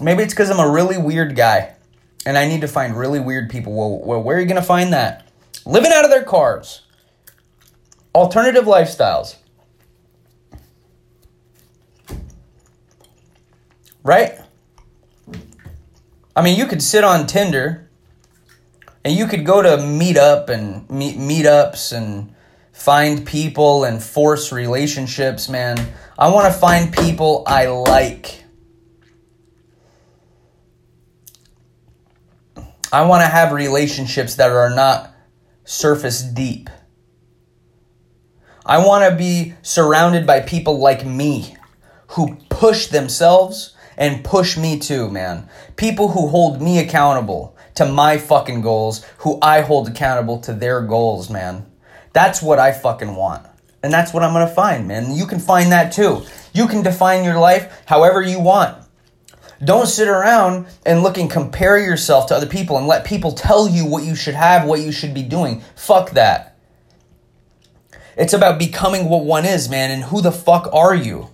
Maybe 0.00 0.22
it's 0.22 0.32
because 0.32 0.50
I'm 0.50 0.58
a 0.58 0.70
really 0.70 0.98
weird 0.98 1.36
guy 1.36 1.74
and 2.26 2.36
I 2.36 2.46
need 2.46 2.60
to 2.62 2.68
find 2.68 2.96
really 2.96 3.20
weird 3.20 3.50
people. 3.50 3.74
Well, 3.74 4.00
well 4.04 4.22
where 4.22 4.36
are 4.36 4.40
you 4.40 4.46
to 4.60 4.66
find 4.66 4.92
that? 4.92 5.28
Living 5.64 5.92
out 5.92 6.04
of 6.04 6.10
their 6.10 6.24
cars. 6.24 6.82
Alternative 8.14 8.64
lifestyles. 8.64 9.36
Right? 14.02 14.38
I 16.34 16.42
mean, 16.42 16.58
you 16.58 16.66
could 16.66 16.82
sit 16.82 17.04
on 17.04 17.26
Tinder 17.26 17.90
and 19.04 19.14
you 19.14 19.26
could 19.26 19.44
go 19.44 19.62
to 19.62 19.68
meetup 19.68 20.48
and 20.48 20.88
meet 20.90 21.16
meetups 21.16 21.96
and 21.96 22.34
find 22.72 23.26
people 23.26 23.84
and 23.84 24.02
force 24.02 24.52
relationships, 24.52 25.48
man. 25.48 25.76
I 26.20 26.28
want 26.28 26.52
to 26.52 26.60
find 26.60 26.92
people 26.92 27.44
I 27.46 27.68
like. 27.68 28.44
I 32.92 33.06
want 33.06 33.22
to 33.22 33.26
have 33.26 33.52
relationships 33.52 34.34
that 34.34 34.50
are 34.50 34.68
not 34.68 35.14
surface 35.64 36.20
deep. 36.20 36.68
I 38.66 38.84
want 38.84 39.10
to 39.10 39.16
be 39.16 39.54
surrounded 39.62 40.26
by 40.26 40.40
people 40.40 40.78
like 40.78 41.06
me 41.06 41.56
who 42.08 42.36
push 42.50 42.88
themselves 42.88 43.74
and 43.96 44.22
push 44.22 44.58
me 44.58 44.78
too, 44.78 45.08
man. 45.08 45.48
People 45.76 46.08
who 46.08 46.28
hold 46.28 46.60
me 46.60 46.80
accountable 46.80 47.56
to 47.76 47.86
my 47.86 48.18
fucking 48.18 48.60
goals, 48.60 49.06
who 49.18 49.38
I 49.40 49.62
hold 49.62 49.88
accountable 49.88 50.38
to 50.40 50.52
their 50.52 50.82
goals, 50.82 51.30
man. 51.30 51.64
That's 52.12 52.42
what 52.42 52.58
I 52.58 52.72
fucking 52.72 53.14
want. 53.14 53.46
And 53.82 53.92
that's 53.92 54.12
what 54.12 54.22
I'm 54.22 54.32
gonna 54.32 54.46
find, 54.46 54.86
man. 54.86 55.14
You 55.14 55.26
can 55.26 55.38
find 55.38 55.72
that 55.72 55.92
too. 55.92 56.22
You 56.52 56.66
can 56.66 56.82
define 56.82 57.24
your 57.24 57.38
life 57.38 57.82
however 57.86 58.20
you 58.22 58.40
want. 58.40 58.76
Don't 59.62 59.86
sit 59.86 60.08
around 60.08 60.66
and 60.86 61.02
look 61.02 61.18
and 61.18 61.30
compare 61.30 61.78
yourself 61.78 62.26
to 62.28 62.34
other 62.34 62.46
people 62.46 62.78
and 62.78 62.86
let 62.86 63.04
people 63.04 63.32
tell 63.32 63.68
you 63.68 63.84
what 63.84 64.04
you 64.04 64.14
should 64.14 64.34
have, 64.34 64.66
what 64.66 64.80
you 64.80 64.90
should 64.90 65.12
be 65.12 65.22
doing. 65.22 65.62
Fuck 65.76 66.10
that. 66.12 66.56
It's 68.16 68.32
about 68.32 68.58
becoming 68.58 69.08
what 69.08 69.24
one 69.24 69.44
is, 69.44 69.68
man, 69.68 69.90
and 69.90 70.04
who 70.04 70.20
the 70.22 70.32
fuck 70.32 70.68
are 70.72 70.94
you? 70.94 71.28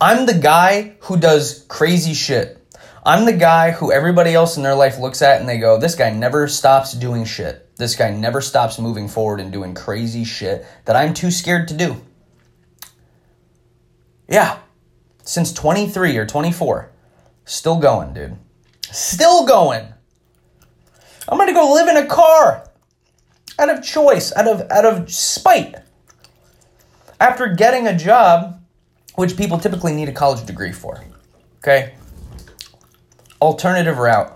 I'm 0.00 0.26
the 0.26 0.34
guy 0.34 0.96
who 1.02 1.16
does 1.16 1.64
crazy 1.68 2.14
shit. 2.14 2.56
I'm 3.04 3.24
the 3.24 3.32
guy 3.32 3.70
who 3.70 3.92
everybody 3.92 4.34
else 4.34 4.56
in 4.56 4.62
their 4.62 4.74
life 4.74 4.98
looks 4.98 5.22
at 5.22 5.40
and 5.40 5.48
they 5.48 5.58
go, 5.58 5.78
this 5.78 5.94
guy 5.94 6.10
never 6.10 6.46
stops 6.46 6.92
doing 6.92 7.24
shit. 7.24 7.67
This 7.78 7.94
guy 7.94 8.10
never 8.10 8.40
stops 8.40 8.78
moving 8.78 9.08
forward 9.08 9.40
and 9.40 9.52
doing 9.52 9.72
crazy 9.72 10.24
shit 10.24 10.66
that 10.84 10.96
I'm 10.96 11.14
too 11.14 11.30
scared 11.30 11.68
to 11.68 11.74
do. 11.74 11.96
Yeah, 14.28 14.58
since 15.22 15.52
23 15.52 16.16
or 16.18 16.26
24. 16.26 16.90
Still 17.44 17.78
going, 17.78 18.12
dude. 18.12 18.36
Still 18.90 19.46
going. 19.46 19.86
I'm 21.28 21.38
gonna 21.38 21.52
go 21.52 21.72
live 21.72 21.88
in 21.88 21.96
a 21.96 22.06
car 22.06 22.68
out 23.58 23.70
of 23.70 23.82
choice, 23.82 24.34
out 24.34 24.48
of 24.48 24.70
out 24.70 24.84
of 24.84 25.10
spite. 25.12 25.76
After 27.20 27.46
getting 27.54 27.86
a 27.86 27.96
job 27.96 28.60
which 29.14 29.36
people 29.36 29.58
typically 29.58 29.92
need 29.92 30.08
a 30.08 30.12
college 30.12 30.44
degree 30.46 30.72
for. 30.72 31.02
Okay? 31.58 31.94
Alternative 33.40 33.98
route. 33.98 34.32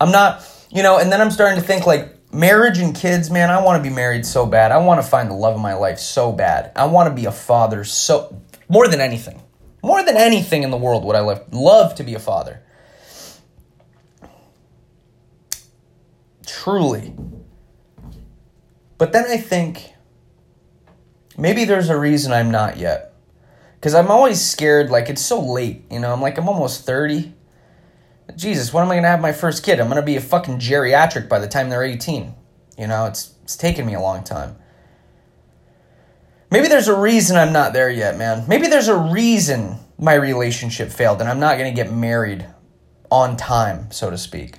I'm 0.00 0.10
not, 0.10 0.46
you 0.70 0.82
know, 0.82 0.98
and 0.98 1.10
then 1.12 1.20
I'm 1.20 1.30
starting 1.30 1.60
to 1.60 1.66
think 1.66 1.86
like 1.86 2.17
marriage 2.32 2.78
and 2.78 2.94
kids, 2.94 3.30
man, 3.30 3.50
I 3.50 3.62
want 3.62 3.82
to 3.82 3.88
be 3.88 3.94
married 3.94 4.26
so 4.26 4.46
bad. 4.46 4.72
I 4.72 4.78
want 4.78 5.02
to 5.02 5.08
find 5.08 5.30
the 5.30 5.34
love 5.34 5.54
of 5.54 5.60
my 5.60 5.74
life 5.74 5.98
so 5.98 6.32
bad. 6.32 6.72
I 6.76 6.86
want 6.86 7.08
to 7.08 7.14
be 7.14 7.26
a 7.26 7.32
father 7.32 7.84
so 7.84 8.40
more 8.68 8.88
than 8.88 9.00
anything. 9.00 9.42
More 9.82 10.02
than 10.04 10.16
anything 10.16 10.62
in 10.62 10.70
the 10.70 10.76
world 10.76 11.04
would 11.04 11.16
I 11.16 11.20
love 11.20 11.52
love 11.52 11.94
to 11.96 12.04
be 12.04 12.14
a 12.14 12.18
father. 12.18 12.62
Truly. 16.46 17.14
But 18.98 19.12
then 19.12 19.26
I 19.26 19.36
think 19.36 19.92
maybe 21.36 21.64
there's 21.64 21.88
a 21.88 21.98
reason 21.98 22.32
I'm 22.32 22.50
not 22.50 22.76
yet 22.76 23.14
because 23.74 23.94
I'm 23.94 24.10
always 24.10 24.40
scared. 24.40 24.90
Like 24.90 25.08
it's 25.08 25.22
so 25.24 25.40
late, 25.40 25.84
you 25.90 26.00
know. 26.00 26.12
I'm 26.12 26.20
like 26.20 26.36
I'm 26.36 26.48
almost 26.48 26.84
thirty. 26.84 27.34
Jesus, 28.38 28.72
when 28.72 28.84
am 28.84 28.90
I 28.92 28.94
gonna 28.94 29.08
have 29.08 29.20
my 29.20 29.32
first 29.32 29.64
kid? 29.64 29.80
I'm 29.80 29.88
gonna 29.88 30.00
be 30.00 30.14
a 30.14 30.20
fucking 30.20 30.60
geriatric 30.60 31.28
by 31.28 31.40
the 31.40 31.48
time 31.48 31.68
they're 31.70 31.82
eighteen. 31.82 32.34
You 32.78 32.86
know, 32.86 33.06
it's 33.06 33.34
it's 33.42 33.56
taken 33.56 33.84
me 33.84 33.94
a 33.94 34.00
long 34.00 34.22
time. 34.22 34.54
Maybe 36.48 36.68
there's 36.68 36.86
a 36.86 36.96
reason 36.96 37.36
I'm 37.36 37.52
not 37.52 37.72
there 37.72 37.90
yet, 37.90 38.16
man. 38.16 38.44
Maybe 38.46 38.68
there's 38.68 38.86
a 38.86 38.96
reason 38.96 39.78
my 39.98 40.14
relationship 40.14 40.90
failed 40.90 41.20
and 41.20 41.28
I'm 41.28 41.40
not 41.40 41.58
gonna 41.58 41.72
get 41.72 41.92
married 41.92 42.46
on 43.10 43.36
time, 43.36 43.90
so 43.90 44.08
to 44.08 44.16
speak. 44.16 44.58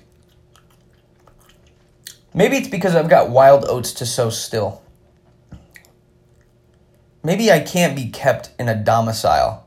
Maybe 2.33 2.57
it's 2.57 2.67
because 2.67 2.95
I've 2.95 3.09
got 3.09 3.29
wild 3.29 3.63
oats 3.63 3.93
to 3.93 4.05
sow 4.05 4.29
still. 4.29 4.83
Maybe 7.23 7.49
I 7.49 7.61
can't 7.61 7.95
be 7.95 8.09
kept 8.09 8.51
in 8.59 8.67
a 8.67 8.75
domicile. 8.75 9.65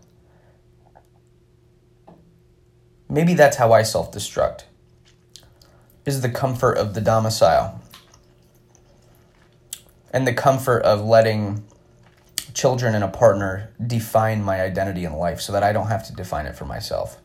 Maybe 3.12 3.35
that's 3.35 3.59
how 3.59 3.72
I 3.75 3.83
self 3.83 4.11
destruct, 4.11 4.62
is 6.07 6.22
the 6.22 6.31
comfort 6.31 6.79
of 6.79 6.94
the 6.94 7.03
domicile 7.03 7.79
and 10.14 10.27
the 10.27 10.33
comfort 10.33 10.83
of 10.85 11.05
letting 11.05 11.62
children 12.55 12.94
and 12.94 13.05
a 13.05 13.09
partner 13.09 13.70
define 13.87 14.42
my 14.42 14.62
identity 14.62 15.05
in 15.05 15.12
life 15.12 15.42
so 15.42 15.53
that 15.53 15.62
I 15.62 15.75
don't 15.75 15.88
have 15.88 16.07
to 16.07 16.14
define 16.14 16.46
it 16.46 16.57
for 16.57 16.64
myself. 16.64 17.20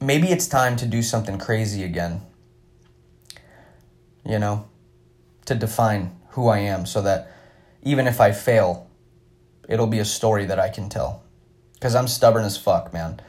Maybe 0.00 0.32
it's 0.32 0.48
time 0.48 0.74
to 0.76 0.86
do 0.86 1.00
something 1.00 1.38
crazy 1.38 1.84
again. 1.84 2.20
You 4.26 4.40
know, 4.40 4.66
to 5.44 5.54
define 5.54 6.16
who 6.30 6.48
I 6.48 6.58
am 6.58 6.84
so 6.84 7.00
that 7.02 7.30
even 7.84 8.08
if 8.08 8.20
I 8.20 8.32
fail, 8.32 8.90
it'll 9.68 9.86
be 9.86 10.00
a 10.00 10.04
story 10.04 10.46
that 10.46 10.58
I 10.58 10.68
can 10.68 10.88
tell. 10.88 11.23
Because 11.84 11.96
I'm 11.96 12.08
stubborn 12.08 12.46
as 12.46 12.56
fuck, 12.56 12.94
man. 12.94 13.20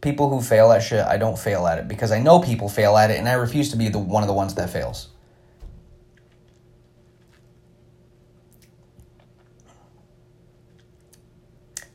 People 0.00 0.30
who 0.30 0.40
fail 0.40 0.72
at 0.72 0.82
shit, 0.82 1.04
I 1.04 1.18
don't 1.18 1.38
fail 1.38 1.66
at 1.66 1.76
it 1.76 1.88
because 1.88 2.10
I 2.10 2.20
know 2.20 2.40
people 2.40 2.70
fail 2.70 2.96
at 2.96 3.10
it 3.10 3.18
and 3.18 3.28
I 3.28 3.34
refuse 3.34 3.70
to 3.72 3.76
be 3.76 3.90
the 3.90 3.98
one 3.98 4.22
of 4.22 4.28
the 4.28 4.32
ones 4.32 4.54
that 4.54 4.70
fails. 4.70 5.08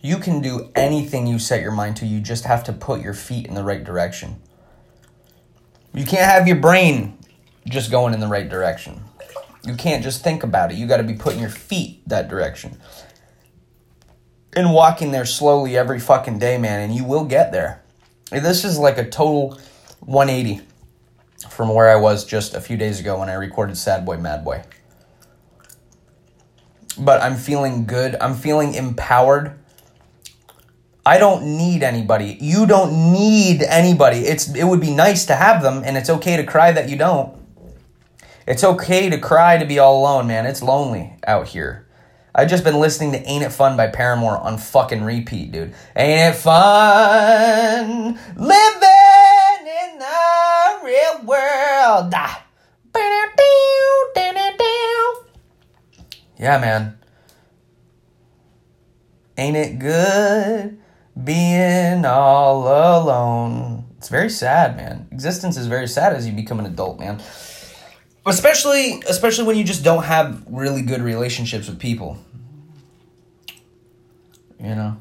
You 0.01 0.19
can 0.19 0.39
do 0.39 0.69
anything 0.75 1.25
you 1.25 1.39
set 1.39 1.63
your 1.63 1.71
mind 1.71 1.97
to, 1.97 2.05
you 2.05 2.19
just 2.19 2.43
have 2.43 2.63
to 2.65 2.73
put 2.73 3.01
your 3.01 3.15
feet 3.15 3.47
in 3.47 3.55
the 3.55 3.63
right 3.63 3.83
direction. 3.83 4.39
You 5.95 6.05
can't 6.05 6.29
have 6.31 6.47
your 6.47 6.57
brain 6.57 7.17
just 7.67 7.89
going 7.89 8.13
in 8.13 8.19
the 8.19 8.27
right 8.27 8.47
direction. 8.47 9.01
You 9.65 9.73
can't 9.73 10.03
just 10.03 10.23
think 10.23 10.43
about 10.43 10.71
it. 10.71 10.77
You 10.77 10.85
got 10.85 10.97
to 10.97 11.03
be 11.03 11.15
putting 11.15 11.39
your 11.39 11.49
feet 11.49 12.07
that 12.07 12.29
direction. 12.29 12.77
And 14.55 14.71
walking 14.71 15.11
there 15.11 15.25
slowly 15.25 15.77
every 15.77 15.99
fucking 15.99 16.39
day, 16.39 16.57
man, 16.57 16.81
and 16.81 16.95
you 16.95 17.03
will 17.03 17.25
get 17.25 17.51
there. 17.51 17.81
This 18.31 18.63
is 18.63 18.77
like 18.77 18.97
a 18.97 19.09
total 19.09 19.59
180 20.01 20.61
from 21.49 21.69
where 21.73 21.89
I 21.89 21.95
was 21.95 22.25
just 22.25 22.53
a 22.53 22.61
few 22.61 22.77
days 22.77 22.99
ago 22.99 23.19
when 23.19 23.29
I 23.29 23.33
recorded 23.33 23.77
Sad 23.77 24.05
Boy 24.05 24.17
Mad 24.17 24.43
Boy. 24.43 24.63
But 26.97 27.21
I'm 27.21 27.35
feeling 27.35 27.85
good. 27.85 28.15
I'm 28.21 28.35
feeling 28.35 28.75
empowered. 28.75 29.57
I 31.05 31.17
don't 31.17 31.57
need 31.57 31.83
anybody. 31.83 32.37
You 32.39 32.65
don't 32.65 33.11
need 33.11 33.61
anybody. 33.63 34.19
It's 34.19 34.53
it 34.53 34.63
would 34.63 34.79
be 34.79 34.93
nice 34.93 35.25
to 35.25 35.35
have 35.35 35.61
them 35.61 35.81
and 35.83 35.97
it's 35.97 36.09
okay 36.09 36.37
to 36.37 36.43
cry 36.43 36.71
that 36.71 36.89
you 36.89 36.95
don't. 36.95 37.35
It's 38.47 38.63
okay 38.63 39.09
to 39.09 39.17
cry 39.17 39.57
to 39.57 39.65
be 39.65 39.79
all 39.79 39.99
alone, 39.99 40.27
man. 40.27 40.45
It's 40.45 40.61
lonely 40.61 41.13
out 41.25 41.49
here. 41.49 41.82
I've 42.35 42.49
just 42.49 42.63
been 42.63 42.79
listening 42.79 43.11
to 43.11 43.21
Ain't 43.29 43.43
It 43.43 43.51
Fun 43.51 43.77
by 43.77 43.87
Paramore 43.87 44.37
on 44.37 44.57
fucking 44.57 45.03
repeat, 45.03 45.51
dude. 45.51 45.75
Ain't 45.95 46.33
it 46.33 46.35
fun 46.35 48.17
living 48.35 49.67
in 49.67 49.99
the 49.99 50.79
real 50.83 51.25
world? 51.25 52.11
Ah. 52.15 52.39
Yeah, 56.39 56.57
man. 56.57 56.97
Ain't 59.37 59.55
it 59.55 59.79
good 59.79 60.79
being 61.23 62.03
all 62.03 62.63
alone? 62.63 63.85
It's 63.99 64.09
very 64.09 64.29
sad, 64.29 64.75
man. 64.75 65.07
Existence 65.11 65.55
is 65.55 65.67
very 65.67 65.87
sad 65.87 66.13
as 66.13 66.27
you 66.27 66.33
become 66.33 66.59
an 66.59 66.65
adult, 66.65 66.99
man 66.99 67.21
especially 68.25 69.03
especially 69.07 69.45
when 69.45 69.57
you 69.57 69.63
just 69.63 69.83
don't 69.83 70.03
have 70.03 70.43
really 70.47 70.81
good 70.81 71.01
relationships 71.01 71.67
with 71.67 71.79
people. 71.79 72.17
You 74.59 74.75
know? 74.75 74.97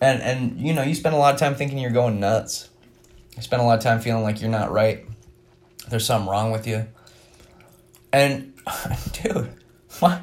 And 0.00 0.22
and 0.22 0.60
you 0.60 0.72
know 0.74 0.82
you 0.82 0.94
spend 0.94 1.14
a 1.14 1.18
lot 1.18 1.34
of 1.34 1.40
time 1.40 1.54
thinking 1.54 1.78
you're 1.78 1.90
going 1.90 2.20
nuts. 2.20 2.68
You 3.36 3.42
spend 3.42 3.62
a 3.62 3.64
lot 3.64 3.78
of 3.78 3.84
time 3.84 4.00
feeling 4.00 4.22
like 4.22 4.40
you're 4.40 4.50
not 4.50 4.70
right. 4.70 5.04
There's 5.88 6.06
something 6.06 6.28
wrong 6.28 6.52
with 6.52 6.66
you. 6.66 6.86
And 8.12 8.54
dude 9.12 9.52
my, 10.00 10.22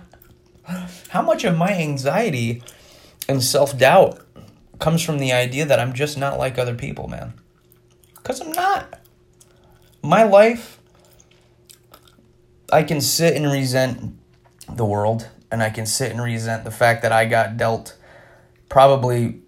how 1.09 1.21
much 1.21 1.43
of 1.43 1.57
my 1.57 1.71
anxiety 1.73 2.63
and 3.27 3.43
self-doubt 3.43 4.19
comes 4.79 5.01
from 5.01 5.19
the 5.19 5.31
idea 5.31 5.65
that 5.65 5.79
i'm 5.79 5.93
just 5.93 6.17
not 6.17 6.37
like 6.37 6.57
other 6.57 6.75
people 6.75 7.07
man? 7.07 7.33
Because 8.15 8.41
i'm 8.41 8.51
not 8.51 8.99
my 10.03 10.23
life, 10.23 10.79
I 12.71 12.83
can 12.83 13.01
sit 13.01 13.35
and 13.35 13.51
resent 13.51 14.19
the 14.69 14.85
world, 14.85 15.29
and 15.49 15.63
I 15.63 15.69
can 15.69 15.85
sit 15.85 16.11
and 16.11 16.21
resent 16.21 16.65
the 16.65 16.71
fact 16.71 17.01
that 17.03 17.11
I 17.11 17.25
got 17.25 17.57
dealt 17.57 17.97
probably, 18.67 19.41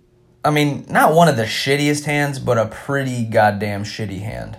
I 0.43 0.51
mean, 0.51 0.85
not 0.87 1.13
one 1.13 1.27
of 1.27 1.35
the 1.35 1.43
shittiest 1.43 2.05
hands, 2.05 2.39
but 2.39 2.57
a 2.57 2.67
pretty 2.67 3.25
goddamn 3.25 3.83
shitty 3.83 4.21
hand. 4.21 4.57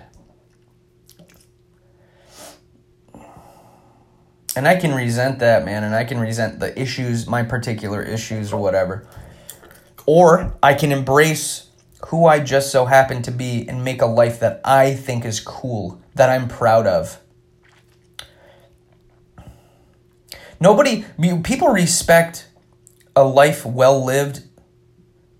And 4.55 4.67
I 4.67 4.75
can 4.75 4.93
resent 4.93 5.39
that, 5.39 5.65
man, 5.65 5.83
and 5.83 5.95
I 5.95 6.03
can 6.03 6.19
resent 6.19 6.59
the 6.59 6.79
issues, 6.79 7.27
my 7.27 7.43
particular 7.43 8.01
issues 8.01 8.51
or 8.51 8.61
whatever. 8.61 9.07
Or 10.05 10.57
I 10.63 10.73
can 10.73 10.91
embrace 10.91 11.66
who 12.07 12.25
I 12.25 12.39
just 12.39 12.71
so 12.71 12.85
happen 12.85 13.21
to 13.23 13.31
be 13.31 13.67
and 13.67 13.83
make 13.83 14.01
a 14.01 14.05
life 14.05 14.39
that 14.39 14.61
I 14.63 14.93
think 14.93 15.25
is 15.25 15.39
cool, 15.39 16.01
that 16.15 16.29
I'm 16.29 16.47
proud 16.47 16.87
of. 16.87 17.19
Nobody, 20.59 21.05
people 21.43 21.69
respect 21.69 22.47
a 23.15 23.23
life 23.23 23.65
well 23.65 24.03
lived. 24.03 24.43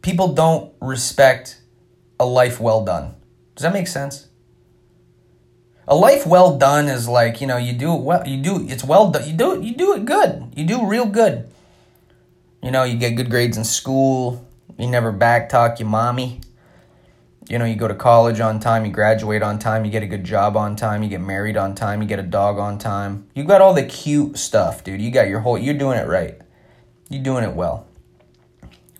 People 0.01 0.33
don't 0.33 0.73
respect 0.81 1.61
a 2.19 2.25
life 2.25 2.59
well 2.59 2.83
done. 2.83 3.15
Does 3.55 3.63
that 3.63 3.73
make 3.73 3.87
sense? 3.87 4.27
A 5.87 5.95
life 5.95 6.27
well 6.27 6.57
done 6.57 6.87
is 6.89 7.07
like 7.07 7.39
you 7.39 7.47
know 7.47 7.55
you 7.55 7.71
do 7.71 7.95
it 7.95 8.01
well. 8.01 8.27
You 8.27 8.37
do 8.37 8.67
it's 8.67 8.83
well 8.83 9.09
done. 9.09 9.27
You 9.27 9.33
do 9.33 9.53
it. 9.53 9.63
You 9.63 9.73
do 9.73 9.93
it 9.93 10.05
good. 10.05 10.51
You 10.55 10.65
do 10.65 10.85
real 10.85 11.05
good. 11.05 11.49
You 12.61 12.71
know 12.71 12.83
you 12.83 12.97
get 12.97 13.11
good 13.11 13.29
grades 13.29 13.57
in 13.57 13.63
school. 13.63 14.45
You 14.77 14.87
never 14.87 15.13
backtalk 15.13 15.79
your 15.79 15.87
mommy. 15.87 16.41
You 17.49 17.57
know 17.57 17.65
you 17.65 17.75
go 17.75 17.87
to 17.87 17.95
college 17.95 18.39
on 18.41 18.59
time. 18.59 18.85
You 18.85 18.91
graduate 18.91 19.41
on 19.41 19.57
time. 19.57 19.85
You 19.85 19.91
get 19.91 20.03
a 20.03 20.07
good 20.07 20.25
job 20.25 20.57
on 20.57 20.75
time. 20.75 21.01
You 21.01 21.09
get 21.09 21.21
married 21.21 21.55
on 21.55 21.75
time. 21.75 22.01
You 22.01 22.07
get 22.07 22.19
a 22.19 22.23
dog 22.23 22.57
on 22.57 22.77
time. 22.77 23.29
You 23.33 23.45
got 23.45 23.61
all 23.61 23.73
the 23.73 23.85
cute 23.85 24.37
stuff, 24.37 24.83
dude. 24.83 25.01
You 25.01 25.11
got 25.11 25.29
your 25.29 25.39
whole. 25.39 25.57
You're 25.57 25.77
doing 25.77 25.97
it 25.97 26.07
right. 26.07 26.39
You're 27.09 27.23
doing 27.23 27.45
it 27.45 27.53
well. 27.53 27.87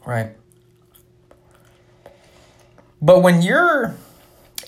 Right. 0.06 0.38
But 3.02 3.22
when 3.22 3.42
you're 3.42 3.96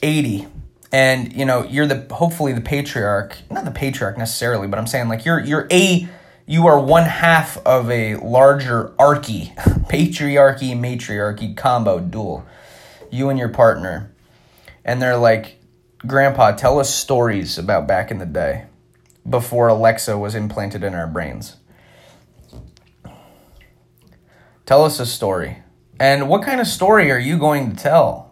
80 0.03 0.47
and 0.91 1.33
you 1.33 1.45
know 1.45 1.63
you're 1.63 1.87
the 1.87 2.13
hopefully 2.13 2.53
the 2.53 2.61
patriarch 2.61 3.37
not 3.51 3.65
the 3.65 3.71
patriarch 3.71 4.17
necessarily 4.17 4.67
but 4.67 4.79
i'm 4.79 4.87
saying 4.87 5.07
like 5.07 5.25
you're 5.25 5.39
you're 5.39 5.67
a 5.71 6.07
you 6.45 6.67
are 6.67 6.79
one 6.79 7.03
half 7.03 7.57
of 7.65 7.91
a 7.91 8.15
larger 8.15 8.93
archy 8.97 9.53
patriarchy 9.89 10.77
matriarchy 10.77 11.53
combo 11.53 11.99
duel 11.99 12.45
you 13.11 13.29
and 13.29 13.39
your 13.39 13.49
partner 13.49 14.15
and 14.85 15.01
they're 15.01 15.17
like 15.17 15.59
grandpa 15.99 16.51
tell 16.51 16.79
us 16.79 16.93
stories 16.93 17.57
about 17.57 17.87
back 17.87 18.11
in 18.11 18.17
the 18.17 18.25
day 18.25 18.65
before 19.29 19.67
alexa 19.67 20.17
was 20.17 20.35
implanted 20.35 20.83
in 20.83 20.93
our 20.93 21.07
brains 21.07 21.57
tell 24.65 24.83
us 24.83 24.99
a 24.99 25.05
story 25.05 25.57
and 25.99 26.29
what 26.29 26.43
kind 26.43 26.61
of 26.61 26.67
story 26.67 27.11
are 27.11 27.19
you 27.19 27.37
going 27.37 27.75
to 27.75 27.81
tell 27.81 28.29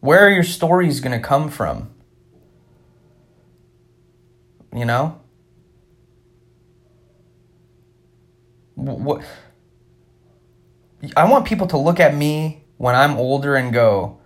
where 0.00 0.26
are 0.26 0.30
your 0.30 0.44
stories 0.44 1.00
going 1.00 1.18
to 1.18 1.24
come 1.26 1.50
from? 1.50 1.90
You 4.74 4.86
know? 4.86 5.20
What 8.74 9.22
I 11.16 11.30
want 11.30 11.46
people 11.46 11.66
to 11.68 11.78
look 11.78 12.00
at 12.00 12.14
me 12.14 12.64
when 12.76 12.94
I'm 12.94 13.16
older 13.16 13.56
and 13.56 13.72
go, 13.72 14.18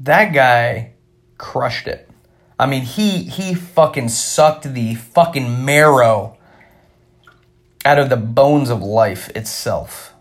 that 0.00 0.32
guy 0.32 0.94
crushed 1.36 1.86
it. 1.86 2.08
I 2.58 2.66
mean, 2.66 2.82
he 2.82 3.22
he 3.22 3.54
fucking 3.54 4.08
sucked 4.08 4.72
the 4.74 4.94
fucking 4.96 5.64
marrow 5.64 6.36
out 7.84 7.98
of 7.98 8.08
the 8.08 8.16
bones 8.16 8.70
of 8.70 8.82
life 8.82 9.30
itself. 9.30 10.12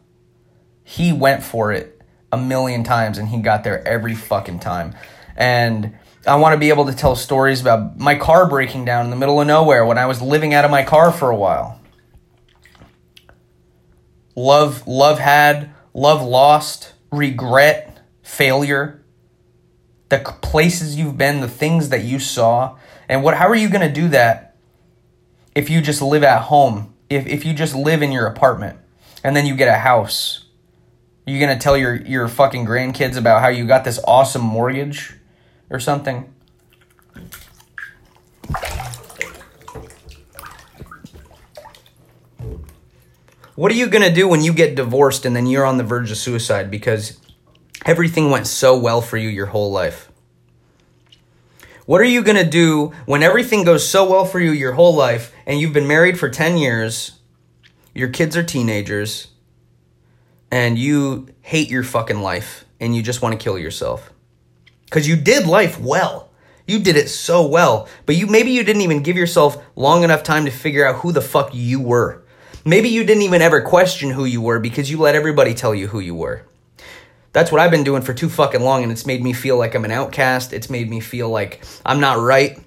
He 0.83 1.12
went 1.12 1.43
for 1.43 1.71
it 1.71 2.01
a 2.31 2.38
million 2.38 2.83
times 2.83 3.17
and 3.17 3.27
he 3.27 3.38
got 3.39 3.63
there 3.63 3.86
every 3.88 4.15
fucking 4.15 4.60
time. 4.60 4.95
And 5.36 5.97
I 6.25 6.36
want 6.36 6.53
to 6.53 6.57
be 6.57 6.69
able 6.69 6.86
to 6.86 6.93
tell 6.93 7.15
stories 7.15 7.62
about 7.62 7.97
my 7.97 8.15
car 8.15 8.47
breaking 8.47 8.86
down 8.86 9.05
in 9.05 9.12
the 9.12 9.17
middle 9.17 9.41
of 9.41 9.47
nowhere 9.47 9.86
when 9.86 9.97
I 9.97 10.05
was 10.05 10.21
living 10.21 10.53
out 10.53 10.65
of 10.65 10.71
my 10.71 10.83
car 10.83 11.12
for 11.12 11.29
a 11.29 11.36
while. 11.36 11.79
Love 14.36 14.88
love 14.88 15.17
had, 15.17 15.71
love 15.97 16.21
lost, 16.21 16.93
regret, 17.12 17.99
failure, 18.21 19.03
the 20.07 20.19
places 20.41 20.95
you've 20.95 21.17
been, 21.17 21.41
the 21.41 21.49
things 21.49 21.89
that 21.89 22.03
you 22.03 22.19
saw. 22.19 22.77
And 23.10 23.23
what 23.23 23.36
how 23.36 23.47
are 23.47 23.55
you 23.55 23.69
going 23.69 23.86
to 23.86 23.93
do 23.93 24.07
that 24.10 24.55
if 25.53 25.69
you 25.69 25.81
just 25.81 26.01
live 26.01 26.23
at 26.23 26.43
home? 26.43 26.93
If 27.10 27.27
if 27.27 27.43
you 27.43 27.53
just 27.53 27.75
live 27.75 28.01
in 28.01 28.13
your 28.13 28.27
apartment 28.27 28.79
and 29.23 29.36
then 29.36 29.45
you 29.45 29.55
get 29.55 29.67
a 29.67 29.79
house 29.79 30.45
you 31.27 31.41
gonna 31.41 31.60
tell 31.60 31.77
your 31.77 31.93
your 31.93 32.27
fucking 32.29 32.65
grandkids 32.65 33.17
about 33.17 33.41
how 33.41 33.49
you 33.49 33.67
got 33.67 33.83
this 33.83 33.99
awesome 34.05 34.41
mortgage 34.41 35.13
or 35.69 35.79
something? 35.79 36.33
What 43.58 43.72
are 43.72 43.76
you 43.76 43.88
gonna 43.88 44.13
do 44.13 44.28
when 44.28 44.43
you 44.43 44.54
get 44.54 44.76
divorced 44.76 45.26
and 45.26 45.36
then 45.36 45.48
you're 45.48 45.65
on 45.65 45.78
the 45.78 45.84
verge 45.84 46.12
of 46.12 46.17
suicide? 46.17 46.70
Because 46.70 47.20
everything 47.88 48.30
went 48.30 48.46
so 48.46 48.78
well 48.78 49.02
for 49.02 49.17
you 49.17 49.30
your 49.30 49.48
whole 49.48 49.72
life? 49.72 50.12
What 51.88 52.00
are 52.00 52.04
you 52.04 52.22
gonna 52.22 52.48
do 52.48 52.93
when 53.08 53.24
everything 53.24 53.63
goes 53.63 53.88
so 53.89 54.08
well 54.08 54.26
for 54.26 54.39
you 54.39 54.52
your 54.52 54.74
whole 54.74 54.93
life 54.93 55.34
and 55.48 55.60
you've 55.60 55.74
been 55.74 55.88
married 55.88 56.20
for 56.20 56.30
10 56.30 56.58
years, 56.58 57.13
your 57.96 58.10
kids 58.10 58.38
are 58.38 58.43
teenagers, 58.43 59.30
and 60.52 60.78
you 60.78 61.30
hate 61.41 61.72
your 61.72 61.82
fucking 61.82 62.22
life 62.22 62.63
and 62.80 62.96
you 62.96 63.02
just 63.02 63.24
want 63.24 63.34
to 63.34 63.43
kill 63.43 63.58
yourself? 63.58 64.13
Because 64.86 65.08
you 65.08 65.15
did 65.15 65.48
life 65.48 65.80
well. 65.80 66.30
You 66.67 66.78
did 66.78 66.96
it 66.96 67.10
so 67.10 67.48
well 67.48 67.89
but 68.06 68.17
you 68.17 68.28
maybe 68.28 68.52
you 68.52 68.63
didn't 68.63 68.84
even 68.84 69.02
give 69.02 69.17
yourself 69.17 69.58
long 69.76 70.04
enough 70.04 70.22
time 70.22 70.46
to 70.46 70.52
figure 70.52 70.86
out 70.86 70.98
who 70.98 71.12
the 71.12 71.22
fuck 71.22 71.50
you 71.56 71.80
were 71.80 72.24
maybe 72.67 72.89
you 72.89 73.03
didn't 73.03 73.23
even 73.23 73.41
ever 73.41 73.62
question 73.62 74.12
who 74.12 74.25
you 74.25 74.41
were 74.41 74.60
because 74.60 74.89
you 74.89 74.97
let 74.97 75.15
everybody 75.15 75.53
tell 75.53 75.73
you 75.73 75.88
who 75.88 75.99
you 75.99 76.13
were 76.13 76.43
that's 77.34 77.51
what 77.51 77.62
i've 77.62 77.71
been 77.71 77.84
doing 77.84 78.01
for 78.01 78.13
too 78.13 78.30
fucking 78.30 78.62
long 78.62 78.84
and 78.84 78.91
it's 78.91 79.06
made 79.06 79.23
me 79.23 79.34
feel 79.34 79.58
like 79.58 79.73
i'm 79.75 79.86
an 79.86 79.91
outcast 79.91 80.53
it's 80.53 80.69
made 80.69 80.89
me 80.89 80.99
feel 80.99 81.30
like 81.30 81.63
i'm 81.86 81.99
not 81.99 82.19
right 82.19 82.60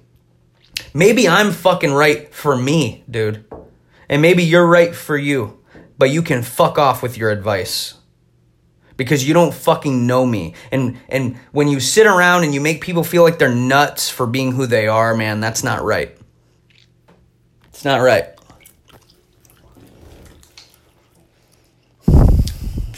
maybe 0.93 1.27
i'm 1.27 1.51
fucking 1.51 1.93
right 1.93 2.33
for 2.33 2.55
me 2.55 3.03
dude 3.09 3.45
and 4.09 4.21
maybe 4.21 4.43
you're 4.43 4.67
right 4.67 4.95
for 4.95 5.17
you 5.17 5.59
but 5.97 6.09
you 6.09 6.21
can 6.21 6.41
fuck 6.41 6.77
off 6.79 7.03
with 7.03 7.17
your 7.17 7.29
advice 7.29 7.95
because 8.97 9.27
you 9.27 9.33
don't 9.33 9.53
fucking 9.53 10.05
know 10.05 10.25
me. 10.27 10.53
And 10.71 10.99
and 11.09 11.37
when 11.51 11.67
you 11.67 11.79
sit 11.79 12.05
around 12.05 12.43
and 12.43 12.53
you 12.53 12.61
make 12.61 12.81
people 12.81 13.03
feel 13.03 13.23
like 13.23 13.39
they're 13.39 13.49
nuts 13.49 14.09
for 14.11 14.27
being 14.27 14.51
who 14.51 14.67
they 14.67 14.87
are, 14.87 15.15
man, 15.15 15.39
that's 15.39 15.63
not 15.63 15.83
right. 15.83 16.15
It's 17.69 17.83
not 17.83 17.97
right. 17.97 18.25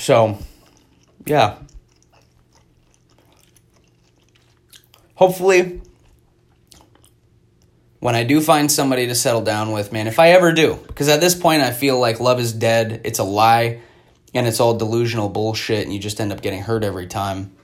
So, 0.03 0.37
yeah. 1.25 1.59
Hopefully 5.15 5.79
when 8.01 8.13
I 8.13 8.25
do 8.25 8.41
find 8.41 8.69
somebody 8.69 9.07
to 9.07 9.15
settle 9.15 9.43
down 9.43 9.71
with, 9.71 9.93
man, 9.93 10.07
if 10.07 10.19
I 10.19 10.31
ever 10.31 10.51
do, 10.51 10.77
because 10.87 11.07
at 11.07 11.21
this 11.21 11.33
point 11.33 11.61
I 11.61 11.71
feel 11.71 11.97
like 11.97 12.19
love 12.19 12.41
is 12.41 12.51
dead, 12.51 12.99
it's 13.05 13.19
a 13.19 13.23
lie, 13.23 13.79
and 14.33 14.45
it's 14.45 14.59
all 14.59 14.77
delusional 14.77 15.29
bullshit, 15.29 15.85
and 15.85 15.93
you 15.93 16.01
just 16.01 16.19
end 16.19 16.33
up 16.33 16.41
getting 16.41 16.63
hurt 16.63 16.83
every 16.83 17.07
time. 17.07 17.55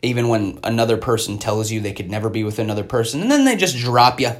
Even 0.00 0.28
when 0.28 0.60
another 0.62 0.96
person 0.96 1.38
tells 1.38 1.72
you 1.72 1.80
they 1.80 1.92
could 1.92 2.08
never 2.08 2.30
be 2.30 2.44
with 2.44 2.60
another 2.60 2.84
person, 2.84 3.20
and 3.20 3.32
then 3.32 3.44
they 3.44 3.56
just 3.56 3.76
drop 3.76 4.20
you. 4.20 4.30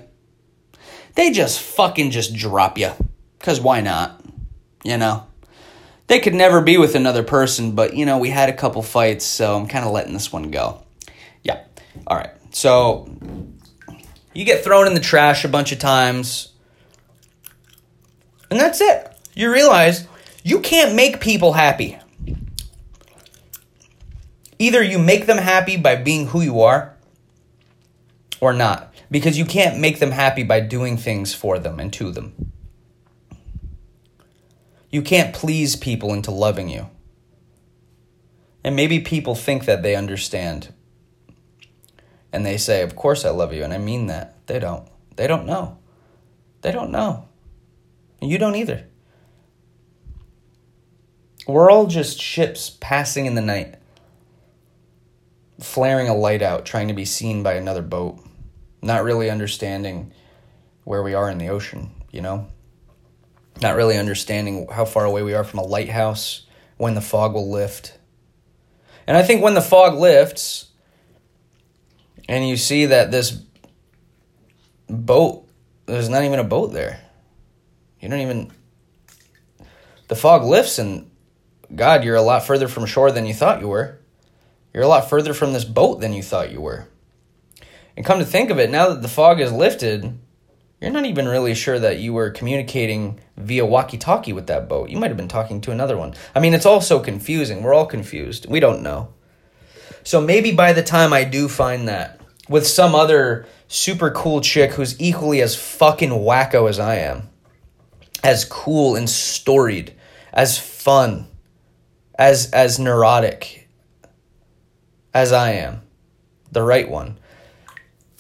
They 1.16 1.32
just 1.32 1.60
fucking 1.60 2.12
just 2.12 2.32
drop 2.32 2.78
you. 2.78 2.92
Because 3.40 3.60
why 3.60 3.80
not? 3.80 4.24
You 4.84 4.98
know? 4.98 5.26
They 6.10 6.18
could 6.18 6.34
never 6.34 6.60
be 6.60 6.76
with 6.76 6.96
another 6.96 7.22
person, 7.22 7.76
but, 7.76 7.94
you 7.94 8.04
know, 8.04 8.18
we 8.18 8.30
had 8.30 8.48
a 8.48 8.52
couple 8.52 8.82
fights, 8.82 9.24
so 9.24 9.56
I'm 9.56 9.68
kind 9.68 9.84
of 9.84 9.92
letting 9.92 10.12
this 10.12 10.32
one 10.32 10.50
go. 10.50 10.82
Yeah. 11.44 11.62
All 12.04 12.16
right. 12.16 12.32
So, 12.50 13.08
you 14.34 14.44
get 14.44 14.64
thrown 14.64 14.88
in 14.88 14.94
the 14.94 15.00
trash 15.00 15.44
a 15.44 15.48
bunch 15.48 15.70
of 15.70 15.78
times. 15.78 16.52
And 18.50 18.58
that's 18.58 18.80
it. 18.80 19.08
You 19.36 19.52
realize 19.52 20.08
you 20.42 20.58
can't 20.58 20.96
make 20.96 21.20
people 21.20 21.52
happy. 21.52 21.96
Either 24.58 24.82
you 24.82 24.98
make 24.98 25.26
them 25.26 25.38
happy 25.38 25.76
by 25.76 25.94
being 25.94 26.26
who 26.26 26.40
you 26.40 26.60
are 26.62 26.96
or 28.40 28.52
not. 28.52 28.92
Because 29.12 29.38
you 29.38 29.44
can't 29.44 29.78
make 29.78 30.00
them 30.00 30.10
happy 30.10 30.42
by 30.42 30.58
doing 30.58 30.96
things 30.96 31.32
for 31.32 31.60
them 31.60 31.78
and 31.78 31.92
to 31.92 32.10
them. 32.10 32.50
You 34.90 35.02
can't 35.02 35.34
please 35.34 35.76
people 35.76 36.12
into 36.12 36.30
loving 36.30 36.68
you. 36.68 36.90
And 38.64 38.76
maybe 38.76 39.00
people 39.00 39.34
think 39.34 39.64
that 39.64 39.82
they 39.82 39.94
understand, 39.94 40.74
and 42.32 42.44
they 42.44 42.56
say, 42.56 42.82
Of 42.82 42.96
course 42.96 43.24
I 43.24 43.30
love 43.30 43.54
you, 43.54 43.64
and 43.64 43.72
I 43.72 43.78
mean 43.78 44.06
that. 44.08 44.46
They 44.46 44.58
don't. 44.58 44.86
They 45.16 45.26
don't 45.26 45.46
know. 45.46 45.78
They 46.62 46.72
don't 46.72 46.90
know. 46.90 47.28
And 48.20 48.30
you 48.30 48.36
don't 48.36 48.56
either. 48.56 48.86
We're 51.46 51.70
all 51.70 51.86
just 51.86 52.20
ships 52.20 52.76
passing 52.80 53.26
in 53.26 53.34
the 53.34 53.40
night, 53.40 53.76
flaring 55.58 56.08
a 56.08 56.14
light 56.14 56.42
out, 56.42 56.66
trying 56.66 56.88
to 56.88 56.94
be 56.94 57.06
seen 57.06 57.42
by 57.42 57.54
another 57.54 57.82
boat, 57.82 58.18
not 58.82 59.04
really 59.04 59.30
understanding 59.30 60.12
where 60.84 61.02
we 61.02 61.14
are 61.14 61.30
in 61.30 61.38
the 61.38 61.48
ocean, 61.48 61.90
you 62.10 62.20
know? 62.20 62.48
Not 63.60 63.76
really 63.76 63.98
understanding 63.98 64.66
how 64.70 64.84
far 64.84 65.04
away 65.04 65.22
we 65.22 65.34
are 65.34 65.44
from 65.44 65.60
a 65.60 65.64
lighthouse, 65.64 66.46
when 66.76 66.94
the 66.94 67.00
fog 67.00 67.34
will 67.34 67.50
lift. 67.50 67.98
And 69.06 69.16
I 69.16 69.22
think 69.22 69.42
when 69.42 69.54
the 69.54 69.60
fog 69.60 69.98
lifts, 69.98 70.68
and 72.28 72.48
you 72.48 72.56
see 72.56 72.86
that 72.86 73.10
this 73.10 73.42
boat 74.88 75.46
there's 75.90 76.08
not 76.08 76.22
even 76.22 76.38
a 76.38 76.44
boat 76.44 76.72
there 76.72 77.00
You 78.00 78.08
don't 78.08 78.20
even. 78.20 78.52
The 80.06 80.14
fog 80.14 80.44
lifts, 80.44 80.78
and 80.78 81.10
God, 81.74 82.04
you're 82.04 82.14
a 82.14 82.22
lot 82.22 82.46
further 82.46 82.68
from 82.68 82.86
shore 82.86 83.10
than 83.10 83.26
you 83.26 83.34
thought 83.34 83.60
you 83.60 83.68
were. 83.68 83.98
You're 84.72 84.84
a 84.84 84.88
lot 84.88 85.10
further 85.10 85.34
from 85.34 85.52
this 85.52 85.64
boat 85.64 86.00
than 86.00 86.12
you 86.12 86.22
thought 86.22 86.52
you 86.52 86.60
were. 86.60 86.86
And 87.96 88.06
come 88.06 88.20
to 88.20 88.24
think 88.24 88.50
of 88.50 88.58
it, 88.60 88.70
now 88.70 88.90
that 88.90 89.02
the 89.02 89.08
fog 89.08 89.40
is 89.40 89.52
lifted, 89.52 90.18
you're 90.80 90.90
not 90.90 91.04
even 91.04 91.28
really 91.28 91.54
sure 91.54 91.78
that 91.78 91.98
you 91.98 92.12
were 92.12 92.30
communicating 92.30 93.20
via 93.36 93.66
walkie 93.66 93.98
talkie 93.98 94.32
with 94.32 94.46
that 94.46 94.68
boat. 94.68 94.88
You 94.88 94.96
might 94.96 95.08
have 95.08 95.16
been 95.16 95.28
talking 95.28 95.60
to 95.62 95.72
another 95.72 95.96
one. 95.96 96.14
I 96.34 96.40
mean, 96.40 96.54
it's 96.54 96.66
all 96.66 96.80
so 96.80 97.00
confusing. 97.00 97.62
We're 97.62 97.74
all 97.74 97.86
confused. 97.86 98.46
We 98.48 98.60
don't 98.60 98.82
know. 98.82 99.12
So 100.04 100.20
maybe 100.20 100.52
by 100.52 100.72
the 100.72 100.82
time 100.82 101.12
I 101.12 101.24
do 101.24 101.48
find 101.48 101.86
that 101.88 102.20
with 102.48 102.66
some 102.66 102.94
other 102.94 103.46
super 103.68 104.10
cool 104.10 104.40
chick 104.40 104.72
who's 104.72 105.00
equally 105.00 105.42
as 105.42 105.54
fucking 105.54 106.10
wacko 106.10 106.68
as 106.68 106.78
I 106.80 106.96
am, 106.96 107.28
as 108.24 108.44
cool 108.44 108.96
and 108.96 109.08
storied, 109.08 109.94
as 110.32 110.58
fun, 110.58 111.26
as 112.18 112.50
as 112.52 112.78
neurotic 112.78 113.68
as 115.12 115.32
I 115.32 115.52
am, 115.52 115.82
the 116.50 116.62
right 116.62 116.88
one. 116.88 117.18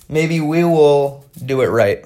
Maybe 0.08 0.40
we 0.40 0.64
will 0.64 1.24
do 1.44 1.60
it 1.62 1.68
right. 1.68 2.04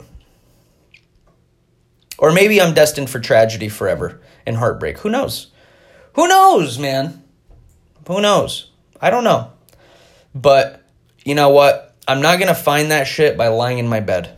Or 2.18 2.32
maybe 2.32 2.60
I'm 2.60 2.74
destined 2.74 3.10
for 3.10 3.20
tragedy 3.20 3.68
forever 3.68 4.20
and 4.46 4.56
heartbreak. 4.56 4.98
Who 4.98 5.10
knows? 5.10 5.48
Who 6.14 6.28
knows, 6.28 6.78
man? 6.78 7.24
Who 8.06 8.20
knows? 8.20 8.70
I 9.00 9.10
don't 9.10 9.24
know. 9.24 9.52
But 10.34 10.82
you 11.24 11.34
know 11.34 11.50
what? 11.50 11.94
I'm 12.06 12.20
not 12.20 12.38
going 12.38 12.48
to 12.48 12.54
find 12.54 12.90
that 12.90 13.06
shit 13.06 13.36
by 13.36 13.48
lying 13.48 13.78
in 13.78 13.88
my 13.88 14.00
bed. 14.00 14.36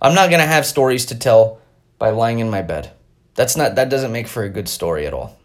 I'm 0.00 0.14
not 0.14 0.28
going 0.28 0.40
to 0.40 0.46
have 0.46 0.66
stories 0.66 1.06
to 1.06 1.18
tell 1.18 1.60
by 1.98 2.10
lying 2.10 2.38
in 2.38 2.50
my 2.50 2.62
bed. 2.62 2.92
That's 3.34 3.56
not 3.56 3.74
that 3.74 3.88
doesn't 3.88 4.12
make 4.12 4.28
for 4.28 4.42
a 4.42 4.48
good 4.48 4.68
story 4.68 5.06
at 5.06 5.14
all. 5.14 5.38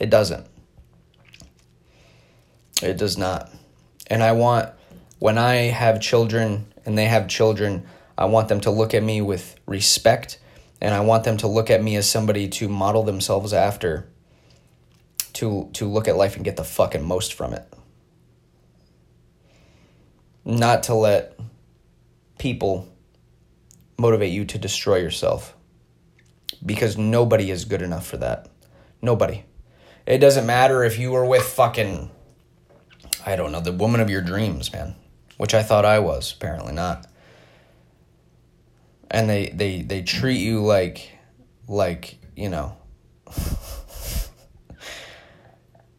It 0.00 0.10
doesn't. 0.10 0.46
It 2.82 2.96
does 2.96 3.16
not. 3.16 3.50
And 4.08 4.22
I 4.22 4.32
want 4.32 4.70
when 5.18 5.38
I 5.38 5.54
have 5.54 6.00
children 6.00 6.72
and 6.84 6.98
they 6.98 7.06
have 7.06 7.28
children, 7.28 7.86
I 8.22 8.26
want 8.26 8.46
them 8.46 8.60
to 8.60 8.70
look 8.70 8.94
at 8.94 9.02
me 9.02 9.20
with 9.20 9.56
respect 9.66 10.38
and 10.80 10.94
I 10.94 11.00
want 11.00 11.24
them 11.24 11.38
to 11.38 11.48
look 11.48 11.70
at 11.70 11.82
me 11.82 11.96
as 11.96 12.08
somebody 12.08 12.46
to 12.50 12.68
model 12.68 13.02
themselves 13.02 13.52
after 13.52 14.08
to 15.32 15.68
to 15.72 15.88
look 15.88 16.06
at 16.06 16.16
life 16.16 16.36
and 16.36 16.44
get 16.44 16.54
the 16.54 16.62
fucking 16.62 17.04
most 17.04 17.34
from 17.34 17.52
it. 17.52 17.66
Not 20.44 20.84
to 20.84 20.94
let 20.94 21.36
people 22.38 22.86
motivate 23.98 24.32
you 24.32 24.44
to 24.44 24.56
destroy 24.56 24.98
yourself. 24.98 25.56
Because 26.64 26.96
nobody 26.96 27.50
is 27.50 27.64
good 27.64 27.82
enough 27.82 28.06
for 28.06 28.18
that. 28.18 28.48
Nobody. 29.00 29.42
It 30.06 30.18
doesn't 30.18 30.46
matter 30.46 30.84
if 30.84 30.96
you 30.96 31.10
were 31.10 31.26
with 31.26 31.42
fucking 31.42 32.08
I 33.26 33.34
don't 33.34 33.50
know, 33.50 33.60
the 33.60 33.72
woman 33.72 34.00
of 34.00 34.10
your 34.10 34.22
dreams, 34.22 34.72
man. 34.72 34.94
Which 35.38 35.54
I 35.54 35.64
thought 35.64 35.84
I 35.84 35.98
was, 35.98 36.32
apparently 36.32 36.72
not. 36.72 37.08
And 39.12 39.28
they 39.28 39.50
they 39.50 39.82
they 39.82 40.02
treat 40.02 40.38
you 40.38 40.64
like 40.64 41.10
like, 41.68 42.18
you 42.34 42.48
know, 42.48 42.74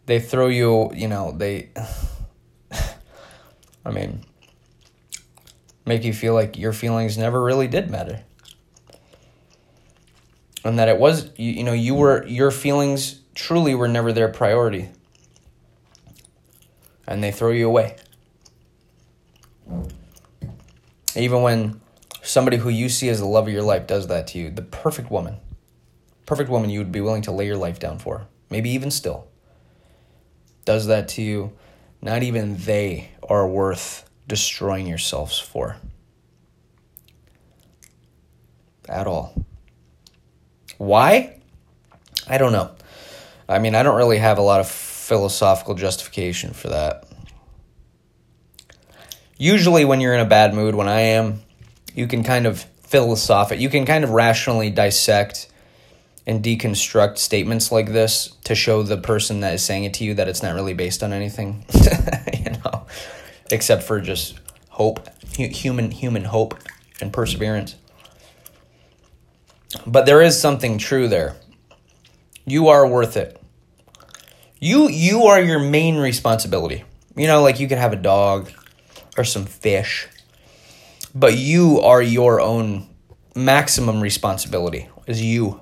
they 0.08 0.20
throw 0.20 0.48
you, 0.48 0.92
you 0.96 1.08
know, 1.08 1.32
they 1.32 1.70
I 3.86 3.92
mean, 3.92 4.26
make 5.86 6.04
you 6.04 6.12
feel 6.12 6.34
like 6.34 6.58
your 6.58 6.74
feelings 6.74 7.16
never 7.16 7.42
really 7.42 7.68
did 7.68 7.92
matter. 7.92 8.22
And 10.66 10.80
that 10.80 10.90
it 10.90 10.98
was 10.98 11.30
you, 11.38 11.52
you 11.52 11.64
know, 11.64 11.74
you 11.74 11.94
were 11.94 12.26
your 12.26 12.50
feelings 12.50 13.22
truly 13.36 13.76
were 13.76 13.88
never 13.88 14.12
their 14.12 14.30
priority. 14.30 14.90
And 17.06 17.24
they 17.24 17.32
throw 17.32 17.52
you 17.52 17.68
away. 17.68 17.98
Even 21.16 21.44
when 21.44 21.80
somebody 22.24 22.58
who 22.58 22.70
you 22.70 22.90
see 22.90 23.10
as 23.10 23.20
the 23.20 23.26
love 23.26 23.48
of 23.48 23.54
your 23.54 23.64
life 23.64 23.86
does 23.86 24.08
that 24.08 24.28
to 24.28 24.40
you, 24.40 24.50
the 24.50 24.62
perfect 24.62 25.12
woman, 25.12 25.38
perfect 26.26 26.50
woman 26.50 26.70
you 26.70 26.80
would 26.80 26.92
be 26.92 27.02
willing 27.02 27.22
to 27.24 27.32
lay 27.32 27.46
your 27.46 27.58
life 27.58 27.80
down 27.80 28.00
for, 28.00 28.28
maybe 28.50 28.70
even 28.70 28.90
still, 28.90 29.28
does 30.66 30.88
that 30.88 31.08
to 31.10 31.22
you, 31.22 31.52
not 32.02 32.24
even 32.24 32.58
they 32.58 33.12
are 33.30 33.48
worth 33.48 34.10
destroying 34.28 34.88
yourselves 34.88 35.38
for. 35.38 35.78
At 38.88 39.08
all. 39.08 39.34
Why? 40.78 41.40
I 42.28 42.38
don't 42.38 42.52
know. 42.52 42.72
I 43.48 43.60
mean, 43.60 43.76
I 43.76 43.84
don't 43.84 43.96
really 43.96 44.18
have 44.18 44.38
a 44.38 44.42
lot 44.42 44.60
of 44.60 44.68
philosophical 44.68 45.76
justification 45.76 46.54
for 46.54 46.70
that. 46.70 47.06
Usually, 49.38 49.84
when 49.84 50.00
you're 50.00 50.14
in 50.14 50.22
a 50.22 50.26
bad 50.26 50.54
mood, 50.54 50.76
when 50.76 50.88
I 50.88 51.02
am, 51.02 51.42
you 51.96 52.08
can 52.08 52.24
kind 52.24 52.46
of 52.46 52.64
philosophic, 52.82 53.60
you 53.60 53.70
can 53.70 53.86
kind 53.86 54.04
of 54.04 54.12
rationally 54.12 54.70
dissect 54.70 55.50
and 56.26 56.44
deconstruct 56.44 57.18
statements 57.18 57.72
like 57.72 57.92
this 57.92 58.36
to 58.46 58.56
show 58.56 58.84
the 58.84 58.98
person 58.98 59.42
that 59.42 59.54
is 59.54 59.64
saying 59.64 59.84
it 59.84 59.94
to 59.96 60.04
you 60.04 60.14
that 60.14 60.28
it's 60.28 60.42
not 60.42 60.56
really 60.56 60.74
based 60.74 61.04
on 61.04 61.12
anything, 61.12 61.66
you 62.34 62.52
know, 62.64 62.86
except 63.52 63.84
for 63.84 64.00
just 64.00 64.40
hope, 64.70 65.08
human 65.36 65.92
human 65.92 66.26
hope 66.26 66.56
and 67.02 67.12
perseverance. 67.12 67.76
But 69.86 70.06
there 70.06 70.22
is 70.22 70.40
something 70.40 70.78
true 70.78 71.08
there. 71.08 71.36
You 72.46 72.68
are 72.70 72.88
worth 72.88 73.18
it. 73.18 73.40
You 74.60 74.88
you 74.88 75.24
are 75.24 75.42
your 75.42 75.60
main 75.60 75.98
responsibility. 75.98 76.84
You 77.16 77.28
know, 77.28 77.42
like 77.42 77.60
you 77.60 77.68
could 77.68 77.78
have 77.78 77.94
a 77.94 77.98
dog 77.98 78.52
or 79.18 79.24
some 79.24 79.46
fish, 79.46 80.08
but 81.14 81.38
you 81.38 81.80
are 81.82 82.02
your 82.02 82.42
own 82.42 82.88
maximum 83.36 84.02
responsibility 84.02 84.90
is 85.08 85.22
you. 85.22 85.60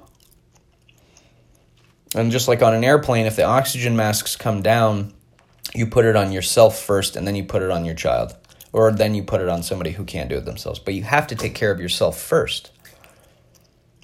And 2.16 2.32
just 2.32 2.48
like 2.48 2.62
on 2.62 2.74
an 2.74 2.84
airplane, 2.84 3.26
if 3.26 3.36
the 3.36 3.44
oxygen 3.44 3.96
masks 3.96 4.36
come 4.36 4.62
down, 4.62 5.14
you 5.74 5.88
put 5.88 6.06
it 6.06 6.16
on 6.16 6.32
yourself 6.32 6.80
first 6.80 7.16
and 7.16 7.26
then 7.26 7.36
you 7.36 7.44
put 7.44 7.62
it 7.62 7.72
on 7.72 7.86
your 7.86 7.96
child. 7.96 8.36
Or 8.74 8.92
then 8.92 9.16
you 9.16 9.24
put 9.24 9.42
it 9.42 9.50
on 9.50 9.64
somebody 9.64 9.92
who 9.92 10.06
can't 10.06 10.30
do 10.30 10.38
it 10.38 10.46
themselves. 10.46 10.80
But 10.80 10.94
you 10.94 11.04
have 11.04 11.28
to 11.28 11.36
take 11.36 11.56
care 11.56 11.72
of 11.72 11.80
yourself 11.80 12.20
first. 12.20 12.72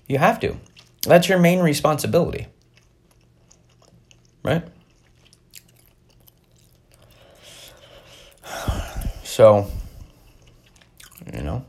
You 0.08 0.18
have 0.18 0.40
to. 0.42 0.58
That's 1.04 1.30
your 1.30 1.40
main 1.40 1.60
responsibility. 1.60 2.48
Right? 4.44 4.68
So, 9.24 9.70
you 11.34 11.42
know. 11.42 11.66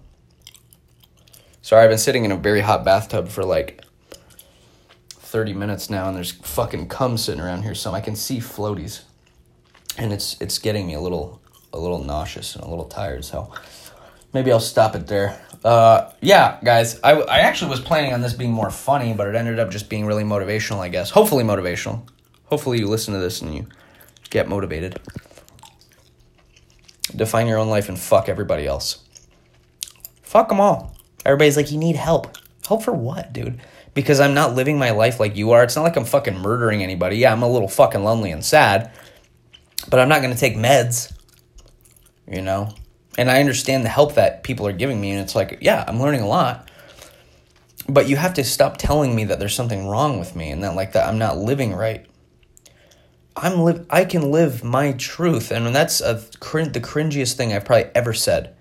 Sorry, 1.62 1.84
I've 1.84 1.90
been 1.90 1.98
sitting 1.98 2.24
in 2.24 2.32
a 2.32 2.36
very 2.36 2.61
hot 2.61 2.84
bathtub 2.84 3.28
for 3.28 3.44
like 3.44 3.84
30 5.11 5.52
minutes 5.52 5.90
now 5.90 6.09
and 6.09 6.16
there's 6.16 6.32
fucking 6.32 6.88
cum 6.88 7.18
sitting 7.18 7.40
around 7.40 7.62
here 7.62 7.74
so 7.74 7.92
I 7.92 8.00
can 8.00 8.16
see 8.16 8.38
floaties. 8.38 9.02
And 9.98 10.12
it's 10.12 10.40
it's 10.40 10.59
getting 10.59 10.86
me 10.86 10.94
a 10.94 11.00
little 11.00 11.42
a 11.72 11.78
little 11.78 12.02
nauseous 12.02 12.54
and 12.54 12.64
a 12.64 12.68
little 12.68 12.86
tired, 12.86 13.24
so 13.24 13.52
maybe 14.32 14.52
I'll 14.52 14.61
stop 14.61 14.94
it 14.94 15.06
there. 15.06 15.38
Uh, 15.64 16.12
yeah, 16.20 16.59
guys, 16.62 17.00
I, 17.02 17.14
I 17.14 17.38
actually 17.40 17.70
was 17.70 17.80
planning 17.80 18.12
on 18.14 18.20
this 18.20 18.32
being 18.32 18.52
more 18.52 18.70
funny, 18.70 19.12
but 19.12 19.26
it 19.26 19.34
ended 19.34 19.59
up 19.59 19.70
just 19.70 19.88
being 19.88 20.06
really 20.06 20.22
motivational, 20.22 20.78
I 20.78 20.88
guess. 20.88 21.11
Hopefully 21.11 21.44
motivational. 21.44 22.09
Hopefully 22.44 22.78
you 22.78 22.86
listen 22.86 23.12
to 23.14 23.20
this 23.20 23.42
and 23.42 23.54
you 23.54 23.66
get 24.30 24.48
motivated. 24.48 25.00
Define 27.14 27.46
your 27.46 27.59
own 27.59 27.68
life 27.68 27.88
and 27.88 27.98
fuck 27.98 28.28
everybody 28.28 28.66
else. 28.66 29.04
Fuck 30.29 30.51
them 30.51 30.61
all. 30.61 30.95
Everybody's 31.24 31.57
like, 31.57 31.72
you 31.72 31.79
need 31.79 31.97
help. 31.97 32.37
Help 32.66 32.83
for 32.83 32.93
what, 32.93 33.33
dude? 33.33 33.62
Because 33.95 34.20
I'm 34.20 34.35
not 34.35 34.55
living 34.55 34.79
my 34.79 34.91
life 34.91 35.18
like 35.18 35.37
you 35.37 35.53
are. 35.53 35.64
It's 35.64 35.74
not 35.74 35.85
like 35.85 35.97
I'm 35.97 36.05
fucking 36.05 36.37
murdering 36.37 36.83
anybody. 36.83 37.16
Yeah, 37.16 37.33
I'm 37.33 37.43
a 37.43 37.49
little 37.49 37.66
fucking 37.66 38.05
lonely 38.05 38.31
and 38.31 38.45
sad, 38.45 38.93
but 39.89 39.99
I'm 39.99 40.11
not 40.11 40.20
going 40.20 40.35
to 40.35 40.39
take 40.39 40.55
meds, 40.55 41.14
you 42.31 42.43
know? 42.43 42.68
And 43.16 43.31
I 43.31 43.41
understand 43.41 43.87
the 43.87 43.89
help 43.89 44.16
that 44.16 44.43
people 44.43 44.66
are 44.66 44.72
giving 44.72 45.01
me, 45.01 45.12
and 45.12 45.20
it's 45.20 45.35
like, 45.35 45.61
yeah, 45.62 45.83
I'm 45.89 45.99
learning 45.99 46.20
a 46.20 46.29
lot. 46.29 46.70
But 47.89 48.07
you 48.07 48.16
have 48.16 48.35
to 48.35 48.45
stop 48.45 48.76
telling 48.76 49.16
me 49.16 49.24
that 49.24 49.39
there's 49.39 49.55
something 49.55 49.89
wrong 49.89 50.18
with 50.18 50.37
me 50.37 50.51
and 50.51 50.62
that, 50.62 50.74
like, 50.74 50.93
that 50.93 51.09
I'm 51.09 51.18
not 51.18 51.39
living 51.39 51.72
right. 51.72 52.05
I'm 53.35 53.61
live. 53.61 53.87
I 53.89 54.05
can 54.05 54.31
live 54.31 54.62
my 54.62 54.93
truth, 54.93 55.51
and 55.51 55.74
that's 55.74 56.03
a 56.03 56.22
cr- 56.39 56.64
the 56.64 56.81
cringiest 56.81 57.33
thing 57.33 57.55
I've 57.55 57.64
probably 57.64 57.91
ever 57.95 58.12
said. 58.12 58.55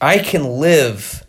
I 0.00 0.18
can 0.18 0.44
live. 0.44 1.24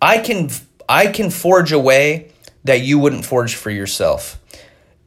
I 0.00 0.18
can. 0.18 0.50
I 0.88 1.06
can 1.06 1.30
forge 1.30 1.72
a 1.72 1.78
way 1.78 2.32
that 2.64 2.82
you 2.82 2.98
wouldn't 2.98 3.24
forge 3.24 3.54
for 3.54 3.70
yourself. 3.70 4.40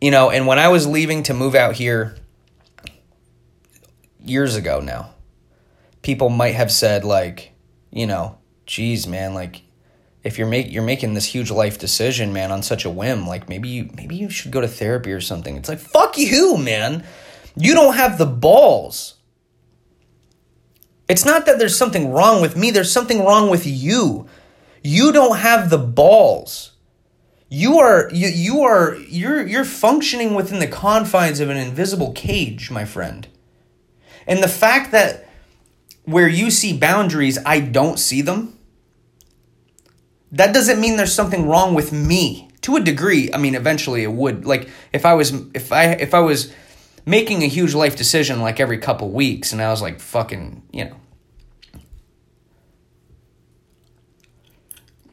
You 0.01 0.11
know, 0.11 0.29
and 0.29 0.47
when 0.47 0.59
I 0.59 0.69
was 0.69 0.87
leaving 0.87 1.23
to 1.23 1.33
move 1.33 1.55
out 1.55 1.75
here 1.75 2.15
years 4.19 4.55
ago 4.55 4.79
now, 4.79 5.11
people 6.01 6.29
might 6.29 6.55
have 6.55 6.71
said 6.71 7.03
like, 7.03 7.53
you 7.91 8.07
know, 8.07 8.37
geez, 8.65 9.07
man, 9.07 9.33
like 9.33 9.61
if 10.23 10.37
you're 10.37 10.47
make 10.47 10.71
you're 10.71 10.83
making 10.83 11.13
this 11.13 11.25
huge 11.25 11.51
life 11.51 11.77
decision, 11.77 12.33
man, 12.33 12.51
on 12.51 12.63
such 12.63 12.83
a 12.83 12.89
whim, 12.89 13.27
like 13.27 13.47
maybe 13.47 13.69
you 13.69 13.89
maybe 13.95 14.15
you 14.15 14.29
should 14.29 14.51
go 14.51 14.61
to 14.61 14.67
therapy 14.67 15.11
or 15.11 15.21
something. 15.21 15.55
It's 15.55 15.69
like 15.69 15.79
fuck 15.79 16.17
you, 16.17 16.57
man. 16.57 17.03
You 17.55 17.73
don't 17.73 17.95
have 17.95 18.17
the 18.17 18.25
balls. 18.25 19.15
It's 21.07 21.25
not 21.25 21.45
that 21.45 21.59
there's 21.59 21.77
something 21.77 22.11
wrong 22.11 22.41
with 22.41 22.55
me, 22.55 22.71
there's 22.71 22.91
something 22.91 23.23
wrong 23.23 23.49
with 23.49 23.65
you. 23.65 24.27
You 24.83 25.11
don't 25.11 25.37
have 25.37 25.69
the 25.69 25.77
balls. 25.77 26.71
You 27.49 27.77
are 27.79 28.09
you 28.11 28.27
you 28.27 28.61
are 28.61 28.95
you're 28.95 29.45
you're 29.45 29.65
functioning 29.65 30.33
within 30.33 30.59
the 30.59 30.67
confines 30.67 31.39
of 31.39 31.49
an 31.49 31.57
invisible 31.57 32.11
cage, 32.13 32.71
my 32.71 32.85
friend. 32.85 33.27
And 34.27 34.43
the 34.43 34.47
fact 34.47 34.91
that 34.91 35.29
where 36.05 36.27
you 36.27 36.49
see 36.49 36.77
boundaries, 36.77 37.37
I 37.45 37.59
don't 37.59 37.99
see 37.99 38.21
them, 38.21 38.57
that 40.31 40.53
doesn't 40.53 40.81
mean 40.81 40.97
there's 40.97 41.13
something 41.13 41.47
wrong 41.47 41.73
with 41.73 41.91
me. 41.91 42.49
To 42.61 42.75
a 42.75 42.81
degree, 42.81 43.31
I 43.31 43.37
mean 43.37 43.53
eventually 43.53 44.03
it 44.03 44.11
would. 44.11 44.45
Like 44.45 44.69
if 44.91 45.05
I 45.05 45.13
was 45.13 45.31
if 45.53 45.71
I 45.71 45.91
if 45.91 46.15
I 46.15 46.19
was 46.19 46.51
making 47.05 47.43
a 47.43 47.47
huge 47.47 47.73
life 47.73 47.95
decision 47.95 48.41
like 48.41 48.59
every 48.59 48.77
couple 48.77 49.09
weeks 49.09 49.51
and 49.51 49.61
I 49.61 49.69
was 49.69 49.81
like 49.81 49.99
fucking, 49.99 50.63
you 50.71 50.85
know. 50.85 50.97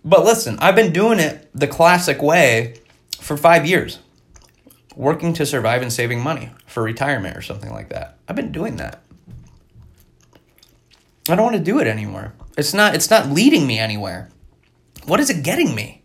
But 0.04 0.24
listen, 0.24 0.58
I've 0.58 0.74
been 0.74 0.92
doing 0.92 1.20
it 1.20 1.48
the 1.54 1.68
classic 1.68 2.20
way 2.20 2.74
for 3.20 3.36
5 3.36 3.66
years. 3.66 4.00
Working 4.96 5.32
to 5.34 5.46
survive 5.46 5.80
and 5.80 5.92
saving 5.92 6.20
money 6.20 6.50
for 6.66 6.82
retirement 6.82 7.36
or 7.36 7.42
something 7.42 7.70
like 7.70 7.88
that. 7.90 8.18
I've 8.28 8.36
been 8.36 8.52
doing 8.52 8.76
that. 8.76 9.02
I 11.28 11.36
don't 11.36 11.44
want 11.44 11.56
to 11.56 11.62
do 11.62 11.78
it 11.78 11.86
anymore. 11.86 12.34
It's 12.58 12.74
not 12.74 12.94
it's 12.94 13.08
not 13.08 13.30
leading 13.30 13.66
me 13.66 13.78
anywhere. 13.78 14.28
What 15.06 15.20
is 15.20 15.30
it 15.30 15.42
getting 15.42 15.74
me? 15.74 16.01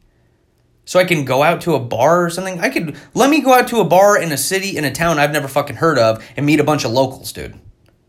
So 0.88 1.01
I 1.01 1.03
can 1.03 1.25
go 1.25 1.43
out 1.43 1.59
to 1.61 1.75
a 1.75 1.81
bar 1.81 2.23
or 2.23 2.29
something? 2.29 2.61
I 2.61 2.69
could 2.69 2.95
let 3.13 3.29
me 3.29 3.41
go 3.41 3.51
out 3.51 3.67
to 3.67 3.81
a 3.81 3.83
bar 3.83 4.17
in 4.19 4.31
a 4.31 4.38
city 4.38 4.77
in 4.77 4.85
a 4.85 4.91
town 4.91 5.19
I've 5.19 5.33
never 5.33 5.49
fucking 5.49 5.75
heard 5.75 5.99
of 5.99 6.25
and 6.38 6.45
meet 6.45 6.61
a 6.61 6.63
bunch 6.63 6.85
of 6.85 6.91
locals, 6.91 7.33
dude. 7.33 7.59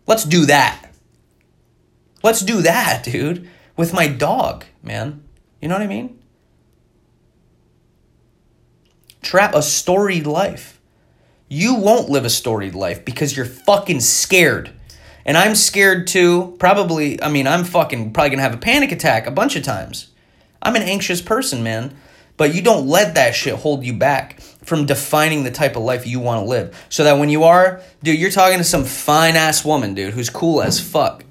Let's 0.06 0.22
do 0.22 0.46
that. 0.46 0.88
Let's 2.22 2.40
do 2.40 2.62
that, 2.62 3.02
dude, 3.02 3.48
with 3.76 3.92
my 3.92 4.06
dog, 4.06 4.64
man. 4.80 5.24
You 5.60 5.66
know 5.66 5.74
what 5.74 5.82
I 5.82 5.88
mean? 5.88 6.20
Trap 9.22 9.56
a 9.56 9.62
storied 9.62 10.28
life. 10.28 10.80
You 11.48 11.74
won't 11.74 12.08
live 12.08 12.24
a 12.24 12.30
storied 12.30 12.76
life 12.76 13.04
because 13.04 13.36
you're 13.36 13.44
fucking 13.44 14.00
scared. 14.00 14.70
And 15.26 15.36
I'm 15.36 15.56
scared 15.56 16.06
too. 16.06 16.54
Probably, 16.60 17.20
I 17.20 17.28
mean, 17.28 17.48
I'm 17.48 17.64
fucking 17.64 18.12
probably 18.12 18.30
gonna 18.30 18.42
have 18.42 18.54
a 18.54 18.58
panic 18.58 18.92
attack 18.92 19.26
a 19.26 19.32
bunch 19.32 19.56
of 19.56 19.64
times. 19.64 20.12
I'm 20.62 20.76
an 20.76 20.82
anxious 20.82 21.20
person, 21.20 21.64
man. 21.64 21.96
But 22.38 22.54
you 22.54 22.62
don't 22.62 22.86
let 22.86 23.16
that 23.16 23.34
shit 23.34 23.54
hold 23.54 23.84
you 23.84 23.92
back 23.92 24.40
from 24.40 24.86
defining 24.86 25.44
the 25.44 25.50
type 25.50 25.76
of 25.76 25.82
life 25.82 26.06
you 26.06 26.20
wanna 26.20 26.44
live. 26.44 26.86
So 26.88 27.04
that 27.04 27.18
when 27.18 27.28
you 27.28 27.44
are, 27.44 27.82
dude, 28.02 28.18
you're 28.18 28.30
talking 28.30 28.56
to 28.56 28.64
some 28.64 28.84
fine 28.84 29.36
ass 29.36 29.62
woman, 29.62 29.92
dude, 29.92 30.14
who's 30.14 30.30
cool 30.30 30.62
as 30.62 30.80
fuck. 30.80 31.24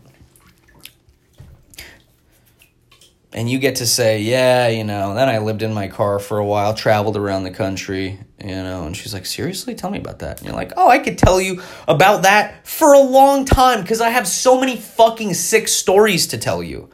and 3.38 3.48
you 3.48 3.60
get 3.60 3.76
to 3.76 3.86
say, 3.86 4.20
yeah, 4.22 4.68
you 4.68 4.84
know, 4.84 5.14
then 5.14 5.30
I 5.30 5.38
lived 5.38 5.62
in 5.62 5.72
my 5.72 5.90
car 5.90 6.18
for 6.18 6.40
a 6.40 6.46
while, 6.46 6.74
traveled 6.74 7.16
around 7.16 7.44
the 7.44 7.52
country, 7.52 8.20
you 8.44 8.48
know, 8.48 8.86
and 8.86 8.98
she's 8.98 9.14
like, 9.14 9.28
seriously, 9.28 9.76
tell 9.76 9.92
me 9.92 10.00
about 10.00 10.20
that. 10.20 10.40
And 10.40 10.48
you're 10.48 10.56
like, 10.56 10.74
oh, 10.76 10.90
I 10.90 10.98
could 10.98 11.20
tell 11.20 11.40
you 11.40 11.62
about 11.88 12.24
that 12.24 12.66
for 12.68 12.94
a 12.94 13.00
long 13.00 13.46
time 13.46 13.82
because 13.82 14.02
I 14.02 14.10
have 14.10 14.28
so 14.28 14.60
many 14.60 14.76
fucking 14.76 15.36
sick 15.36 15.68
stories 15.68 16.26
to 16.28 16.40
tell 16.40 16.64
you. 16.64 16.90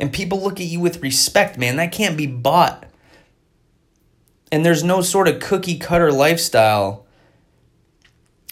And 0.00 0.12
people 0.12 0.40
look 0.40 0.60
at 0.60 0.66
you 0.66 0.80
with 0.80 1.02
respect, 1.02 1.58
man. 1.58 1.76
That 1.76 1.92
can't 1.92 2.16
be 2.16 2.26
bought. 2.26 2.86
And 4.50 4.64
there's 4.64 4.84
no 4.84 5.02
sort 5.02 5.28
of 5.28 5.40
cookie 5.40 5.78
cutter 5.78 6.12
lifestyle 6.12 7.06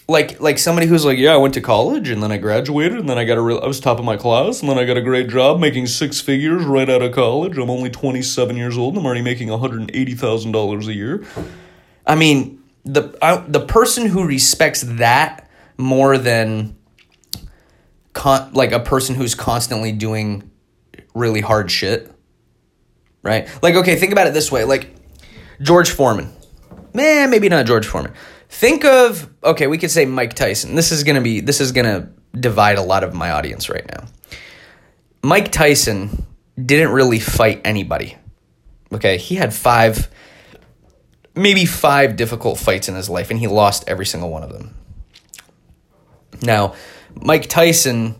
like 0.07 0.39
like 0.39 0.57
somebody 0.57 0.87
who's 0.87 1.05
like, 1.05 1.17
yeah, 1.17 1.33
I 1.33 1.37
went 1.37 1.53
to 1.55 1.61
college 1.61 2.09
and 2.09 2.23
then 2.23 2.31
I 2.31 2.37
graduated 2.37 2.97
and 2.99 3.09
then 3.09 3.17
I 3.17 3.25
got 3.25 3.37
a 3.37 3.41
real, 3.41 3.59
I 3.59 3.67
was 3.67 3.79
top 3.79 3.99
of 3.99 4.05
my 4.05 4.15
class 4.15 4.61
and 4.61 4.69
then 4.69 4.77
I 4.77 4.85
got 4.85 4.97
a 4.97 5.01
great 5.01 5.27
job 5.27 5.59
making 5.59 5.87
six 5.87 6.21
figures 6.21 6.63
right 6.63 6.89
out 6.89 7.01
of 7.01 7.13
college. 7.13 7.57
I'm 7.57 7.69
only 7.69 7.89
27 7.89 8.55
years 8.55 8.77
old 8.77 8.93
and 8.93 9.01
I'm 9.01 9.05
already 9.05 9.21
making 9.21 9.49
$180,000 9.49 10.87
a 10.87 10.93
year. 10.93 11.25
I 12.05 12.15
mean, 12.15 12.63
the 12.85 13.17
I, 13.21 13.37
the 13.37 13.59
person 13.59 14.07
who 14.07 14.25
respects 14.25 14.81
that 14.81 15.49
more 15.75 16.17
than 16.17 16.77
con, 18.13 18.53
like 18.53 18.71
a 18.71 18.79
person 18.79 19.15
who's 19.15 19.35
constantly 19.35 19.91
doing 19.91 20.49
really 21.17 21.41
hard 21.41 21.69
shit, 21.71 22.11
right? 23.23 23.49
Like 23.61 23.75
okay, 23.75 23.95
think 23.95 24.11
about 24.11 24.27
it 24.27 24.33
this 24.33 24.51
way, 24.51 24.63
like 24.63 24.93
George 25.61 25.89
Foreman. 25.89 26.31
Man, 26.93 27.29
maybe 27.29 27.47
not 27.49 27.65
George 27.65 27.85
Foreman 27.85 28.13
Think 28.49 28.85
of 28.85 29.29
okay, 29.43 29.67
we 29.67 29.77
could 29.77 29.91
say 29.91 30.05
Mike 30.05 30.33
Tyson. 30.33 30.75
This 30.75 30.91
is 30.91 31.03
gonna 31.03 31.21
be 31.21 31.41
this 31.41 31.59
is 31.59 31.71
gonna 31.71 32.09
divide 32.33 32.77
a 32.77 32.81
lot 32.81 33.03
of 33.03 33.13
my 33.13 33.31
audience 33.31 33.69
right 33.69 33.85
now. 33.91 34.05
Mike 35.21 35.51
Tyson 35.51 36.25
didn't 36.63 36.91
really 36.91 37.19
fight 37.19 37.61
anybody. 37.65 38.17
Okay, 38.93 39.17
he 39.17 39.35
had 39.35 39.53
five, 39.53 40.09
maybe 41.35 41.65
five 41.65 42.15
difficult 42.15 42.57
fights 42.57 42.87
in 42.87 42.95
his 42.95 43.09
life, 43.09 43.29
and 43.29 43.39
he 43.39 43.47
lost 43.47 43.83
every 43.87 44.05
single 44.05 44.29
one 44.29 44.43
of 44.43 44.53
them. 44.53 44.73
Now, 46.41 46.73
Mike 47.15 47.47
Tyson 47.47 48.15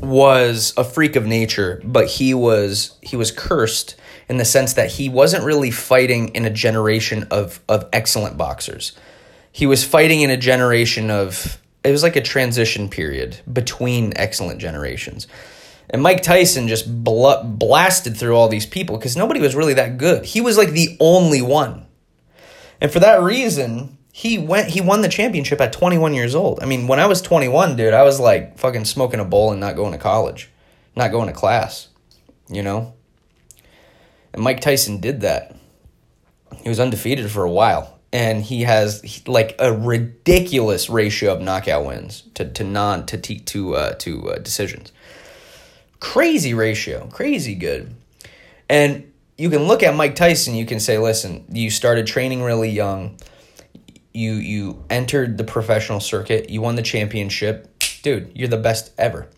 was 0.00 0.72
a 0.76 0.84
freak 0.84 1.16
of 1.16 1.26
nature, 1.26 1.80
but 1.84 2.08
he 2.08 2.34
was 2.34 2.98
he 3.02 3.16
was 3.16 3.30
cursed 3.30 3.96
in 4.28 4.38
the 4.38 4.44
sense 4.44 4.72
that 4.74 4.92
he 4.92 5.08
wasn't 5.08 5.44
really 5.44 5.70
fighting 5.70 6.28
in 6.28 6.44
a 6.44 6.50
generation 6.50 7.26
of 7.30 7.60
of 7.68 7.88
excellent 7.92 8.36
boxers 8.36 8.92
he 9.52 9.66
was 9.66 9.84
fighting 9.84 10.22
in 10.22 10.30
a 10.30 10.36
generation 10.36 11.10
of 11.10 11.60
it 11.84 11.90
was 11.90 12.02
like 12.02 12.16
a 12.16 12.22
transition 12.22 12.88
period 12.88 13.36
between 13.52 14.12
excellent 14.16 14.60
generations. 14.60 15.28
And 15.90 16.02
Mike 16.02 16.22
Tyson 16.22 16.68
just 16.68 17.04
bl- 17.04 17.42
blasted 17.44 18.16
through 18.16 18.34
all 18.34 18.48
these 18.48 18.64
people 18.64 18.96
because 18.96 19.16
nobody 19.16 19.40
was 19.40 19.54
really 19.54 19.74
that 19.74 19.98
good. 19.98 20.24
He 20.24 20.40
was 20.40 20.56
like 20.56 20.70
the 20.70 20.96
only 21.00 21.42
one. 21.42 21.86
And 22.80 22.90
for 22.90 23.00
that 23.00 23.20
reason, 23.20 23.98
he 24.14 24.38
went 24.38 24.68
he 24.68 24.80
won 24.80 25.00
the 25.00 25.08
championship 25.08 25.60
at 25.60 25.72
21 25.72 26.12
years 26.12 26.34
old. 26.34 26.62
I 26.62 26.66
mean, 26.66 26.86
when 26.86 27.00
I 27.00 27.06
was 27.06 27.22
21, 27.22 27.76
dude, 27.76 27.94
I 27.94 28.02
was 28.02 28.20
like 28.20 28.58
fucking 28.58 28.84
smoking 28.84 29.20
a 29.20 29.24
bowl 29.24 29.50
and 29.50 29.60
not 29.60 29.74
going 29.74 29.92
to 29.92 29.98
college, 29.98 30.50
not 30.94 31.10
going 31.10 31.28
to 31.28 31.34
class, 31.34 31.88
you 32.48 32.62
know? 32.62 32.92
And 34.34 34.42
Mike 34.42 34.60
Tyson 34.60 35.00
did 35.00 35.22
that. 35.22 35.56
He 36.62 36.68
was 36.68 36.78
undefeated 36.78 37.30
for 37.30 37.42
a 37.42 37.50
while 37.50 37.98
and 38.12 38.42
he 38.42 38.62
has 38.62 39.26
like 39.26 39.56
a 39.58 39.72
ridiculous 39.72 40.90
ratio 40.90 41.32
of 41.32 41.40
knockout 41.40 41.86
wins 41.86 42.24
to, 42.34 42.48
to 42.50 42.64
non 42.64 43.06
to 43.06 43.18
to 43.18 43.74
uh, 43.74 43.94
to 43.94 44.30
uh, 44.30 44.38
decisions. 44.38 44.92
Crazy 46.00 46.52
ratio, 46.52 47.06
crazy 47.06 47.54
good. 47.54 47.94
And 48.68 49.10
you 49.38 49.48
can 49.50 49.64
look 49.64 49.82
at 49.82 49.94
Mike 49.94 50.14
Tyson. 50.14 50.54
You 50.54 50.66
can 50.66 50.80
say, 50.80 50.98
listen, 50.98 51.44
you 51.50 51.70
started 51.70 52.06
training 52.06 52.42
really 52.42 52.70
young. 52.70 53.16
You 54.12 54.32
you 54.32 54.84
entered 54.90 55.38
the 55.38 55.44
professional 55.44 56.00
circuit. 56.00 56.50
You 56.50 56.60
won 56.60 56.76
the 56.76 56.82
championship, 56.82 57.82
dude. 58.02 58.32
You're 58.34 58.48
the 58.48 58.56
best 58.56 58.92
ever. 58.98 59.28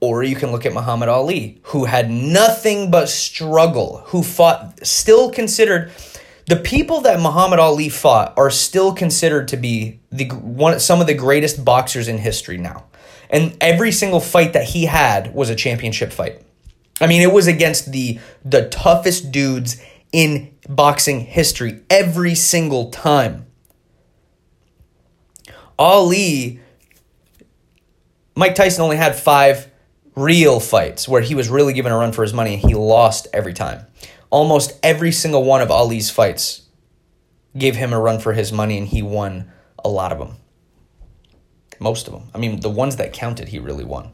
Or 0.00 0.22
you 0.22 0.34
can 0.34 0.50
look 0.50 0.64
at 0.64 0.72
Muhammad 0.72 1.10
Ali, 1.10 1.60
who 1.64 1.84
had 1.84 2.10
nothing 2.10 2.90
but 2.90 3.10
struggle, 3.10 4.02
who 4.06 4.22
fought, 4.22 4.84
still 4.86 5.30
considered 5.30 5.92
the 6.50 6.56
people 6.56 7.02
that 7.02 7.20
Muhammad 7.20 7.60
Ali 7.60 7.88
fought 7.88 8.34
are 8.36 8.50
still 8.50 8.92
considered 8.92 9.46
to 9.48 9.56
be 9.56 10.00
the 10.10 10.28
one 10.30 10.80
some 10.80 11.00
of 11.00 11.06
the 11.06 11.14
greatest 11.14 11.64
boxers 11.64 12.08
in 12.08 12.18
history 12.18 12.58
now. 12.58 12.86
And 13.28 13.56
every 13.60 13.92
single 13.92 14.18
fight 14.18 14.54
that 14.54 14.64
he 14.64 14.86
had 14.86 15.32
was 15.32 15.48
a 15.48 15.54
championship 15.54 16.12
fight. 16.12 16.42
I 17.00 17.06
mean, 17.06 17.22
it 17.22 17.32
was 17.32 17.46
against 17.46 17.92
the 17.92 18.18
the 18.44 18.68
toughest 18.68 19.30
dudes 19.30 19.80
in 20.12 20.52
boxing 20.68 21.20
history 21.20 21.82
every 21.88 22.34
single 22.34 22.90
time. 22.90 23.46
Ali 25.80 26.60
Mike 28.36 28.54
Tyson 28.54 28.82
only 28.82 28.96
had 28.96 29.16
5 29.16 29.68
real 30.14 30.60
fights 30.60 31.08
where 31.08 31.20
he 31.20 31.34
was 31.34 31.48
really 31.48 31.72
given 31.72 31.90
a 31.90 31.96
run 31.96 32.12
for 32.12 32.22
his 32.22 32.32
money 32.32 32.54
and 32.54 32.62
he 32.62 32.74
lost 32.74 33.26
every 33.32 33.54
time 33.54 33.86
almost 34.30 34.78
every 34.82 35.12
single 35.12 35.44
one 35.44 35.60
of 35.60 35.70
Ali's 35.70 36.10
fights 36.10 36.62
gave 37.56 37.76
him 37.76 37.92
a 37.92 38.00
run 38.00 38.20
for 38.20 38.32
his 38.32 38.52
money, 38.52 38.78
and 38.78 38.86
he 38.86 39.02
won 39.02 39.50
a 39.84 39.88
lot 39.88 40.12
of 40.12 40.18
them. 40.18 40.36
Most 41.78 42.06
of 42.06 42.14
them. 42.14 42.30
I 42.34 42.38
mean, 42.38 42.60
the 42.60 42.70
ones 42.70 42.96
that 42.96 43.12
counted, 43.12 43.48
he 43.48 43.58
really 43.58 43.84
won. 43.84 44.12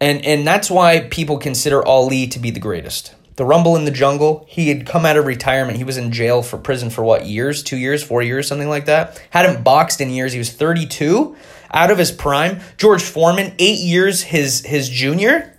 And 0.00 0.24
and 0.26 0.46
that's 0.46 0.70
why 0.70 1.08
people 1.08 1.38
consider 1.38 1.84
Ali 1.86 2.26
to 2.28 2.38
be 2.38 2.50
the 2.50 2.60
greatest. 2.60 3.14
The 3.36 3.44
Rumble 3.44 3.76
in 3.76 3.84
the 3.84 3.90
Jungle, 3.90 4.46
he 4.48 4.70
had 4.70 4.86
come 4.86 5.04
out 5.04 5.18
of 5.18 5.26
retirement. 5.26 5.76
He 5.76 5.84
was 5.84 5.98
in 5.98 6.10
jail 6.10 6.42
for 6.42 6.56
prison 6.56 6.88
for 6.88 7.04
what, 7.04 7.26
years? 7.26 7.62
Two 7.62 7.76
years, 7.76 8.02
four 8.02 8.22
years, 8.22 8.48
something 8.48 8.68
like 8.68 8.86
that. 8.86 9.22
Hadn't 9.30 9.62
boxed 9.62 10.00
in 10.00 10.08
years. 10.10 10.32
He 10.32 10.38
was 10.38 10.50
32, 10.50 11.36
out 11.70 11.90
of 11.90 11.98
his 11.98 12.10
prime. 12.10 12.60
George 12.78 13.02
Foreman, 13.02 13.54
eight 13.58 13.80
years 13.80 14.22
his 14.22 14.64
his 14.64 14.88
junior 14.88 15.52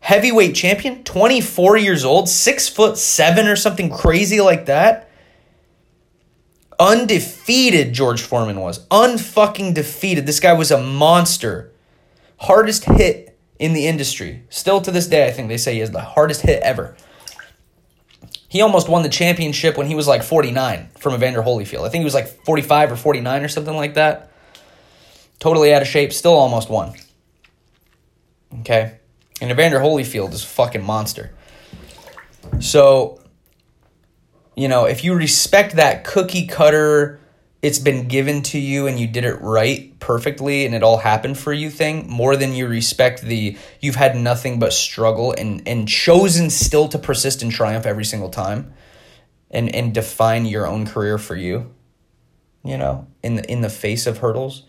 heavyweight 0.00 0.54
champion, 0.54 1.04
24 1.04 1.76
years 1.76 2.04
old, 2.04 2.28
six 2.28 2.68
foot 2.68 2.96
seven 2.96 3.46
or 3.46 3.56
something 3.56 3.90
crazy 3.90 4.40
like 4.40 4.66
that. 4.66 5.10
Undefeated, 6.80 7.92
George 7.92 8.22
Foreman 8.22 8.60
was. 8.60 8.86
Unfucking 8.88 9.74
defeated. 9.74 10.26
This 10.26 10.40
guy 10.40 10.52
was 10.52 10.70
a 10.70 10.80
monster. 10.80 11.72
Hardest 12.38 12.84
hit 12.84 13.27
in 13.58 13.72
the 13.72 13.86
industry. 13.86 14.44
Still 14.50 14.80
to 14.80 14.90
this 14.90 15.06
day, 15.06 15.26
I 15.26 15.32
think 15.32 15.48
they 15.48 15.56
say 15.56 15.74
he 15.74 15.80
is 15.80 15.90
the 15.90 16.00
hardest 16.00 16.42
hit 16.42 16.62
ever. 16.62 16.96
He 18.48 18.62
almost 18.62 18.88
won 18.88 19.02
the 19.02 19.08
championship 19.08 19.76
when 19.76 19.86
he 19.86 19.94
was 19.94 20.06
like 20.06 20.22
49 20.22 20.90
from 20.98 21.14
Evander 21.14 21.42
Holyfield. 21.42 21.86
I 21.86 21.90
think 21.90 22.00
he 22.00 22.04
was 22.04 22.14
like 22.14 22.28
45 22.44 22.92
or 22.92 22.96
49 22.96 23.42
or 23.42 23.48
something 23.48 23.76
like 23.76 23.94
that. 23.94 24.30
Totally 25.38 25.74
out 25.74 25.82
of 25.82 25.88
shape, 25.88 26.12
still 26.12 26.32
almost 26.32 26.70
won. 26.70 26.94
Okay? 28.60 28.98
And 29.40 29.50
Evander 29.50 29.78
Holyfield 29.78 30.32
is 30.32 30.42
a 30.42 30.46
fucking 30.46 30.82
monster. 30.82 31.32
So, 32.60 33.20
you 34.56 34.68
know, 34.68 34.86
if 34.86 35.04
you 35.04 35.14
respect 35.14 35.76
that 35.76 36.04
cookie 36.04 36.46
cutter, 36.46 37.20
it's 37.60 37.78
been 37.78 38.06
given 38.08 38.42
to 38.42 38.58
you 38.58 38.86
and 38.86 39.00
you 39.00 39.06
did 39.06 39.24
it 39.24 39.40
right 39.40 39.98
perfectly 39.98 40.64
and 40.64 40.74
it 40.74 40.82
all 40.82 40.98
happened 40.98 41.38
for 41.38 41.52
you 41.52 41.70
thing, 41.70 42.08
more 42.08 42.36
than 42.36 42.54
you 42.54 42.68
respect 42.68 43.22
the 43.22 43.56
you've 43.80 43.96
had 43.96 44.16
nothing 44.16 44.58
but 44.58 44.72
struggle 44.72 45.32
and, 45.32 45.66
and 45.66 45.88
chosen 45.88 46.50
still 46.50 46.88
to 46.88 46.98
persist 46.98 47.42
and 47.42 47.50
triumph 47.50 47.86
every 47.86 48.04
single 48.04 48.30
time 48.30 48.72
and, 49.50 49.74
and 49.74 49.94
define 49.94 50.46
your 50.46 50.66
own 50.66 50.86
career 50.86 51.18
for 51.18 51.34
you, 51.34 51.74
you 52.64 52.78
know, 52.78 53.06
in 53.22 53.36
the, 53.36 53.50
in 53.50 53.60
the 53.60 53.70
face 53.70 54.06
of 54.06 54.18
hurdles, 54.18 54.62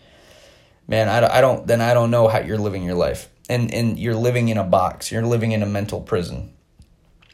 man, 0.88 1.08
I, 1.08 1.38
I 1.38 1.40
don't, 1.40 1.66
then 1.66 1.80
I 1.80 1.94
don't 1.94 2.10
know 2.10 2.28
how 2.28 2.40
you're 2.40 2.58
living 2.58 2.82
your 2.82 2.94
life 2.96 3.28
and 3.50 3.74
and 3.74 3.98
you're 3.98 4.14
living 4.14 4.48
in 4.48 4.56
a 4.56 4.64
box. 4.64 5.10
You're 5.10 5.26
living 5.26 5.52
in 5.52 5.62
a 5.62 5.66
mental 5.66 6.00
prison. 6.00 6.54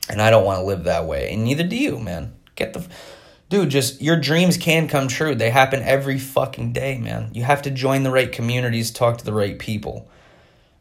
And 0.09 0.23
I 0.23 0.31
don't 0.31 0.45
want 0.45 0.61
to 0.61 0.65
live 0.65 0.85
that 0.85 1.05
way. 1.05 1.33
And 1.33 1.45
neither 1.45 1.65
do 1.65 1.77
you, 1.77 1.99
man. 1.99 2.35
Get 2.55 2.73
the 2.73 2.87
Dude, 3.49 3.71
just 3.71 4.03
your 4.03 4.19
dreams 4.19 4.57
can 4.57 4.89
come 4.89 5.07
true. 5.07 5.35
They 5.35 5.51
happen 5.51 5.83
every 5.83 6.19
fucking 6.19 6.73
day, 6.73 6.99
man. 6.99 7.31
You 7.33 7.45
have 7.45 7.63
to 7.63 7.71
join 7.71 8.03
the 8.03 8.11
right 8.11 8.31
communities, 8.31 8.91
talk 8.91 9.19
to 9.19 9.25
the 9.25 9.33
right 9.33 9.59
people. 9.59 10.09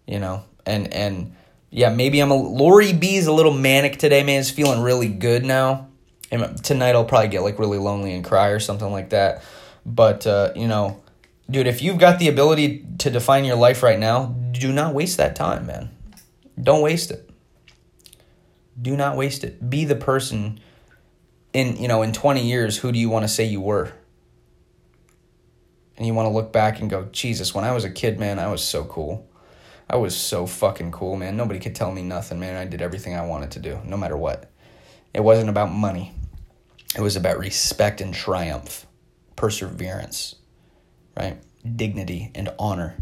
You 0.08 0.20
know, 0.20 0.44
and 0.66 0.92
and 0.94 1.36
yeah, 1.70 1.90
maybe 1.90 2.20
I'm 2.20 2.32
a 2.32 2.36
Lori 2.36 2.94
B's 2.94 3.28
a 3.28 3.34
little 3.34 3.54
manic 3.54 3.98
today, 3.98 4.24
man. 4.24 4.40
Is 4.40 4.50
feeling 4.50 4.82
really 4.82 5.10
good 5.10 5.46
now. 5.46 5.90
And 6.32 6.64
tonight 6.64 6.96
I'll 6.96 7.06
probably 7.06 7.28
get 7.28 7.44
like 7.44 7.60
really 7.60 7.78
lonely 7.78 8.14
and 8.14 8.26
cry 8.26 8.48
or 8.50 8.60
something 8.60 8.92
like 8.92 9.12
that. 9.12 9.44
But 9.86 10.26
uh, 10.26 10.54
you 10.56 10.68
know, 10.68 11.04
dude, 11.50 11.68
if 11.68 11.84
you've 11.84 12.00
got 12.00 12.18
the 12.18 12.30
ability 12.30 12.86
to 13.00 13.12
define 13.12 13.46
your 13.46 13.58
life 13.58 13.84
right 13.84 14.00
now, 14.00 14.36
do 14.52 14.72
not 14.72 14.96
waste 14.96 15.18
that 15.18 15.36
time, 15.36 15.68
man. 15.68 15.92
Don't 16.62 16.82
waste 16.82 17.12
it. 17.12 17.30
Do 18.82 18.96
not 18.98 19.16
waste 19.16 19.44
it. 19.44 19.70
Be 19.70 19.86
the 19.86 19.96
person 19.96 20.60
in, 21.56 21.78
you 21.78 21.88
know, 21.88 22.02
in 22.02 22.12
20 22.12 22.46
years, 22.46 22.78
who 22.78 22.92
do 22.92 23.00
you 23.00 23.10
want 23.10 23.24
to 23.24 23.30
say 23.30 23.46
you 23.46 23.62
were? 23.62 23.94
And 25.96 26.06
you 26.06 26.14
want 26.14 26.26
to 26.26 26.34
look 26.34 26.52
back 26.52 26.82
and 26.82 26.90
go, 26.90 27.08
Jesus, 27.14 27.56
when 27.56 27.64
I 27.64 27.72
was 27.72 27.86
a 27.86 27.90
kid, 27.90 28.20
man, 28.20 28.40
I 28.40 28.48
was 28.48 28.62
so 28.62 28.84
cool. 28.84 29.26
I 29.90 29.96
was 29.96 30.18
so 30.18 30.48
fucking 30.48 30.92
cool, 30.92 31.16
man. 31.16 31.38
Nobody 31.38 31.62
could 31.62 31.74
tell 31.74 31.94
me 31.94 32.02
nothing, 32.02 32.42
man. 32.42 32.58
I 32.58 32.66
did 32.66 32.82
everything 32.82 33.16
I 33.16 33.26
wanted 33.26 33.52
to 33.52 33.60
do, 33.60 33.80
no 33.86 33.96
matter 33.96 34.18
what. 34.18 34.52
It 35.14 35.22
wasn't 35.24 35.50
about 35.50 35.72
money. 35.72 36.12
It 36.94 37.00
was 37.00 37.16
about 37.16 37.40
respect 37.40 38.02
and 38.02 38.14
triumph, 38.14 38.86
perseverance, 39.38 40.36
right? 41.16 41.38
Dignity 41.78 42.32
and 42.36 42.50
honor. 42.60 42.98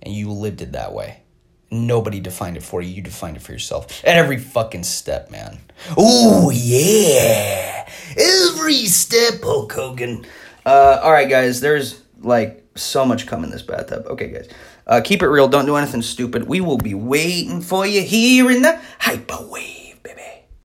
And 0.00 0.14
you 0.14 0.30
lived 0.30 0.62
it 0.62 0.72
that 0.72 0.94
way. 0.94 1.22
Nobody 1.70 2.20
defined 2.20 2.56
it 2.56 2.62
for 2.62 2.80
you. 2.80 2.90
You 2.90 3.02
defined 3.02 3.36
it 3.36 3.42
for 3.42 3.52
yourself. 3.52 4.02
At 4.04 4.16
every 4.16 4.38
fucking 4.38 4.84
step, 4.84 5.30
man. 5.30 5.58
Oh, 5.96 6.50
yeah. 6.50 7.88
Every 8.16 8.86
step, 8.86 9.42
Hulk 9.42 9.72
Hogan. 9.72 10.24
Uh, 10.64 11.00
all 11.02 11.12
right, 11.12 11.28
guys. 11.28 11.60
There's 11.60 12.02
like 12.20 12.66
so 12.74 13.04
much 13.04 13.26
coming 13.26 13.50
this 13.50 13.62
bathtub. 13.62 14.06
Okay, 14.06 14.28
guys. 14.28 14.48
Uh, 14.86 15.02
keep 15.04 15.22
it 15.22 15.28
real. 15.28 15.48
Don't 15.48 15.66
do 15.66 15.76
anything 15.76 16.00
stupid. 16.00 16.48
We 16.48 16.62
will 16.62 16.78
be 16.78 16.94
waiting 16.94 17.60
for 17.60 17.86
you 17.86 18.00
here 18.00 18.50
in 18.50 18.62
the 18.62 18.80
hyperwave. 19.00 19.77